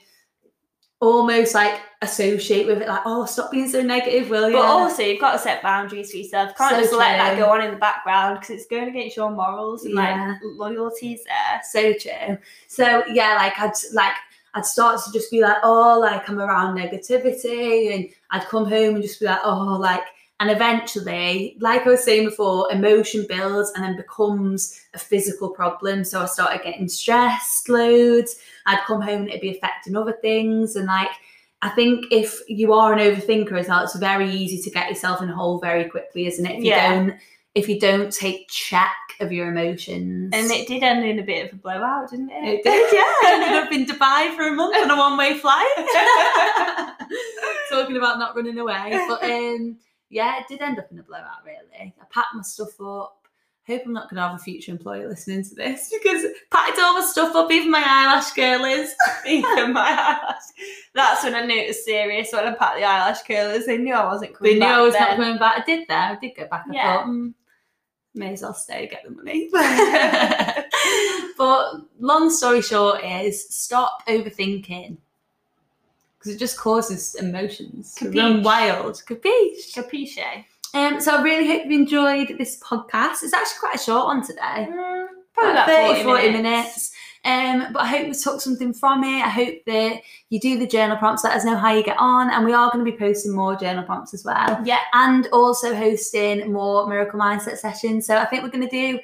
almost 1.01 1.53
like 1.55 1.79
associate 2.01 2.67
with 2.67 2.81
it 2.81 2.87
like 2.87 3.01
oh 3.05 3.25
stop 3.25 3.51
being 3.51 3.69
so 3.69 3.81
negative 3.81 4.29
will 4.29 4.49
you 4.49 4.55
But 4.57 4.65
also, 4.65 5.01
you've 5.03 5.19
got 5.21 5.33
to 5.33 5.39
set 5.39 5.61
boundaries 5.61 6.11
for 6.11 6.17
yourself. 6.17 6.55
Can't 6.57 6.75
So 6.75 6.81
just 6.81 6.93
let 6.93 7.17
that 7.17 7.37
go 7.37 7.49
on 7.49 7.61
in 7.61 7.71
the 7.71 7.77
background 7.77 8.39
because 8.39 8.49
it's 8.55 8.65
going 8.67 8.89
against 8.89 9.15
your 9.15 9.31
morals 9.31 9.85
and 9.85 9.93
Yeah. 9.95 10.27
like 10.31 10.37
loyalties 10.43 11.23
there. 11.25 11.61
so 11.69 11.93
true. 11.93 12.37
So 12.67 13.03
yeah, 13.11 13.35
like 13.35 13.57
I'd 13.59 13.71
like 13.93 14.13
I'd 14.55 14.65
start 14.65 14.99
to 15.05 15.11
just 15.11 15.29
be 15.31 15.41
like, 15.41 15.57
oh, 15.63 15.99
like 15.99 16.27
I'm 16.29 16.39
around 16.39 16.75
negativity, 16.77 17.93
and 17.93 18.09
I'd 18.31 18.47
come 18.47 18.65
home 18.65 18.95
and 18.95 19.03
just 19.03 19.19
be 19.19 19.27
like, 19.27 19.41
oh, 19.43 19.77
like, 19.79 20.01
and 20.39 20.49
eventually, 20.49 21.55
like 21.59 21.85
I 21.85 21.89
was 21.91 22.03
saying 22.03 22.25
before, 22.25 22.67
emotion 22.71 23.25
builds 23.29 23.71
and 23.75 23.83
then 23.83 23.95
becomes 23.95 24.81
a 24.95 24.97
physical 24.97 25.49
problem. 25.51 26.03
So 26.03 26.21
I 26.21 26.25
started 26.25 26.63
getting 26.63 26.87
stressed 26.87 27.69
loads. 27.69 28.37
I'd 28.69 28.83
come 28.85 29.01
home 29.01 29.21
and 29.21 29.29
it'd 29.29 29.41
be 29.41 29.55
affecting 29.57 29.95
other 29.95 30.13
things, 30.21 30.75
and 30.75 30.87
like. 30.87 31.11
I 31.61 31.67
think 31.71 32.05
if 32.09 32.39
you 32.47 32.71
are 32.71 32.93
an 32.93 32.99
overthinker 32.99 33.59
as 33.59 33.67
well, 33.67 33.83
it's 33.83 33.93
very 33.97 34.31
easy 34.31 34.61
to 34.61 34.69
get 34.69 34.87
yourself 34.87 35.21
in 35.21 35.29
a 35.29 35.35
hole 35.35 35.59
very 35.59 35.89
quickly, 35.89 36.25
isn't 36.25 36.45
it? 36.45 36.59
If 36.59 36.63
you 36.63 36.69
Yeah. 36.69 36.89
don't 36.95 37.13
if 37.55 37.67
you 37.67 37.77
don't 37.79 38.13
take 38.13 38.47
check 38.47 38.95
of 39.19 39.33
your 39.33 39.49
emotions. 39.51 40.29
And 40.33 40.49
it 40.51 40.69
did 40.69 40.83
end 40.83 41.03
in 41.03 41.19
a 41.19 41.23
bit 41.23 41.47
of 41.47 41.53
a 41.59 41.61
blowout, 41.61 42.11
didn't 42.11 42.29
it? 42.29 42.43
It 42.45 42.63
did, 42.63 42.93
yeah. 42.93 43.01
I 43.01 43.31
ended 43.33 43.63
up 43.63 43.71
in 43.73 43.85
Dubai 43.85 44.33
for 44.37 44.47
a 44.47 44.53
month 44.53 44.77
on 44.77 44.89
a 44.89 44.95
one 44.95 45.17
way 45.17 45.37
flight. 45.37 45.67
Talking 47.69 47.97
about 47.97 48.19
not 48.19 48.35
running 48.37 48.57
away. 48.57 48.97
But 49.09 49.23
um, 49.23 49.77
yeah, 50.09 50.39
it 50.39 50.45
did 50.47 50.61
end 50.61 50.79
up 50.79 50.91
in 50.91 50.99
a 50.99 51.03
blowout. 51.03 51.43
Really, 51.45 51.93
I 51.99 52.05
packed 52.09 52.35
my 52.35 52.41
stuff 52.41 52.79
up. 52.81 53.18
Hope 53.69 53.83
I'm 53.85 53.93
not 53.93 54.09
going 54.09 54.15
to 54.15 54.27
have 54.27 54.35
a 54.35 54.39
future 54.43 54.71
employer 54.71 55.07
listening 55.07 55.43
to 55.43 55.53
this 55.55 55.93
because 56.03 56.25
packed 56.49 56.79
all 56.79 56.95
my 56.95 57.01
stuff 57.05 57.35
up, 57.35 57.51
even 57.51 57.69
my 57.69 57.83
eyelash 57.85 58.31
curlers. 58.31 58.89
Even 59.27 59.73
my 59.73 59.87
eyelash. 59.89 60.41
That's 60.95 61.23
when 61.23 61.35
I 61.35 61.45
knew 61.45 61.55
it 61.55 61.67
was 61.67 61.85
serious. 61.85 62.29
When 62.33 62.47
I 62.47 62.53
packed 62.55 62.77
the 62.77 62.83
eyelash 62.83 63.21
curlers, 63.27 63.67
they 63.67 63.77
knew 63.77 63.93
I 63.93 64.05
wasn't 64.05 64.33
coming 64.35 64.53
They 64.53 64.59
knew 64.59 64.65
back 64.65 64.75
I 64.75 64.81
was 64.81 64.93
then. 64.93 65.01
not 65.03 65.17
coming 65.17 65.37
back. 65.37 65.61
I 65.61 65.65
did 65.65 65.87
there. 65.87 65.97
I 65.97 66.15
did 66.19 66.35
go 66.35 66.47
back. 66.47 66.65
I 66.69 66.73
Yeah. 66.73 66.95
thought, 66.97 67.05
mm, 67.07 67.33
may 68.15 68.33
as 68.33 68.41
well 68.41 68.53
stay, 68.55 68.87
get 68.87 69.03
the 69.03 69.11
money. 69.11 69.49
but 71.37 71.73
long 71.99 72.29
story 72.31 72.61
short 72.63 73.03
is 73.03 73.47
stop 73.53 74.05
overthinking 74.07 74.97
because 76.17 76.33
it 76.35 76.39
just 76.39 76.57
causes 76.57 77.15
emotions 77.15 77.93
to 77.95 78.05
run 78.11 78.41
Capiche. 78.41 78.43
wild. 78.43 78.95
Capiche? 79.07 79.73
Capisce? 79.73 80.45
Um, 80.73 81.01
so 81.01 81.15
I 81.15 81.21
really 81.21 81.47
hope 81.47 81.65
you 81.65 81.79
enjoyed 81.79 82.37
this 82.37 82.59
podcast. 82.59 83.23
It's 83.23 83.33
actually 83.33 83.59
quite 83.59 83.75
a 83.75 83.79
short 83.79 84.05
one 84.05 84.25
today. 84.25 84.67
Mm, 84.69 85.07
probably 85.33 85.51
About 85.51 85.69
about 85.69 85.95
30, 85.95 86.03
40 86.03 86.29
minutes. 86.31 86.91
Um, 87.25 87.73
but 87.73 87.81
I 87.81 87.87
hope 87.87 88.07
you 88.07 88.13
took 88.13 88.39
something 88.39 88.73
from 88.73 89.03
it. 89.03 89.21
I 89.25 89.29
hope 89.29 89.55
that 89.65 90.01
you 90.29 90.39
do 90.39 90.57
the 90.57 90.67
journal 90.67 90.95
prompts, 90.97 91.23
let 91.23 91.35
us 91.35 91.43
know 91.43 91.57
how 91.57 91.73
you 91.73 91.83
get 91.83 91.97
on. 91.99 92.29
And 92.29 92.45
we 92.45 92.53
are 92.53 92.71
going 92.71 92.85
to 92.85 92.89
be 92.89 92.97
posting 92.97 93.35
more 93.35 93.55
journal 93.55 93.83
prompts 93.83 94.13
as 94.13 94.23
well. 94.23 94.61
Yeah. 94.63 94.79
And 94.93 95.27
also 95.33 95.75
hosting 95.75 96.51
more 96.51 96.87
miracle 96.87 97.19
mindset 97.19 97.57
sessions. 97.57 98.07
So 98.07 98.17
I 98.17 98.25
think 98.25 98.43
we're 98.43 98.49
going 98.49 98.67
to 98.67 98.69
do 98.69 98.99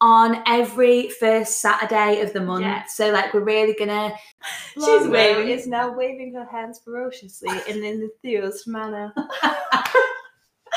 on 0.00 0.42
every 0.46 1.10
first 1.10 1.60
Saturday 1.60 2.22
of 2.22 2.32
the 2.32 2.40
month. 2.40 2.62
Yeah. 2.62 2.84
So 2.86 3.10
like 3.10 3.34
we're 3.34 3.44
really 3.44 3.74
gonna 3.78 4.12
She's 4.74 5.06
waving, 5.06 5.48
is 5.48 5.66
now 5.66 5.92
waving 5.92 6.32
her 6.34 6.46
hands 6.46 6.80
ferociously 6.82 7.50
in 7.68 7.84
an 7.84 8.10
enthused 8.24 8.66
manner. 8.66 9.12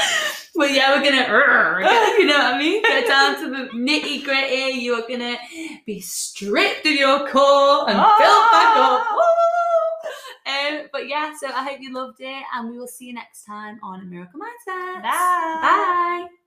Well, 0.55 0.69
yeah, 0.69 0.95
we're 0.95 1.03
gonna, 1.03 1.17
you 2.19 2.27
know 2.27 2.37
what 2.37 2.53
I 2.53 2.59
mean? 2.59 2.83
Get 2.83 3.07
down 3.07 3.41
to 3.41 3.49
the 3.49 3.69
nitty 3.75 4.23
gritty. 4.23 4.77
You 4.79 4.93
are 4.93 5.07
gonna 5.07 5.35
be 5.83 5.99
stripped 5.99 6.85
of 6.85 6.91
your 6.91 7.27
core 7.27 7.89
and 7.89 7.97
built 7.97 8.51
back 8.51 8.77
up. 8.77 9.07
Um, 10.45 10.87
but 10.91 11.07
yeah, 11.07 11.33
so 11.39 11.47
I 11.47 11.63
hope 11.63 11.79
you 11.79 11.93
loved 11.93 12.19
it, 12.19 12.43
and 12.53 12.69
we 12.69 12.77
will 12.77 12.87
see 12.87 13.05
you 13.05 13.13
next 13.13 13.45
time 13.45 13.79
on 13.81 14.07
Miracle 14.09 14.39
Mindset. 14.39 15.01
Bye. 15.01 15.07
Bye. 15.61 16.42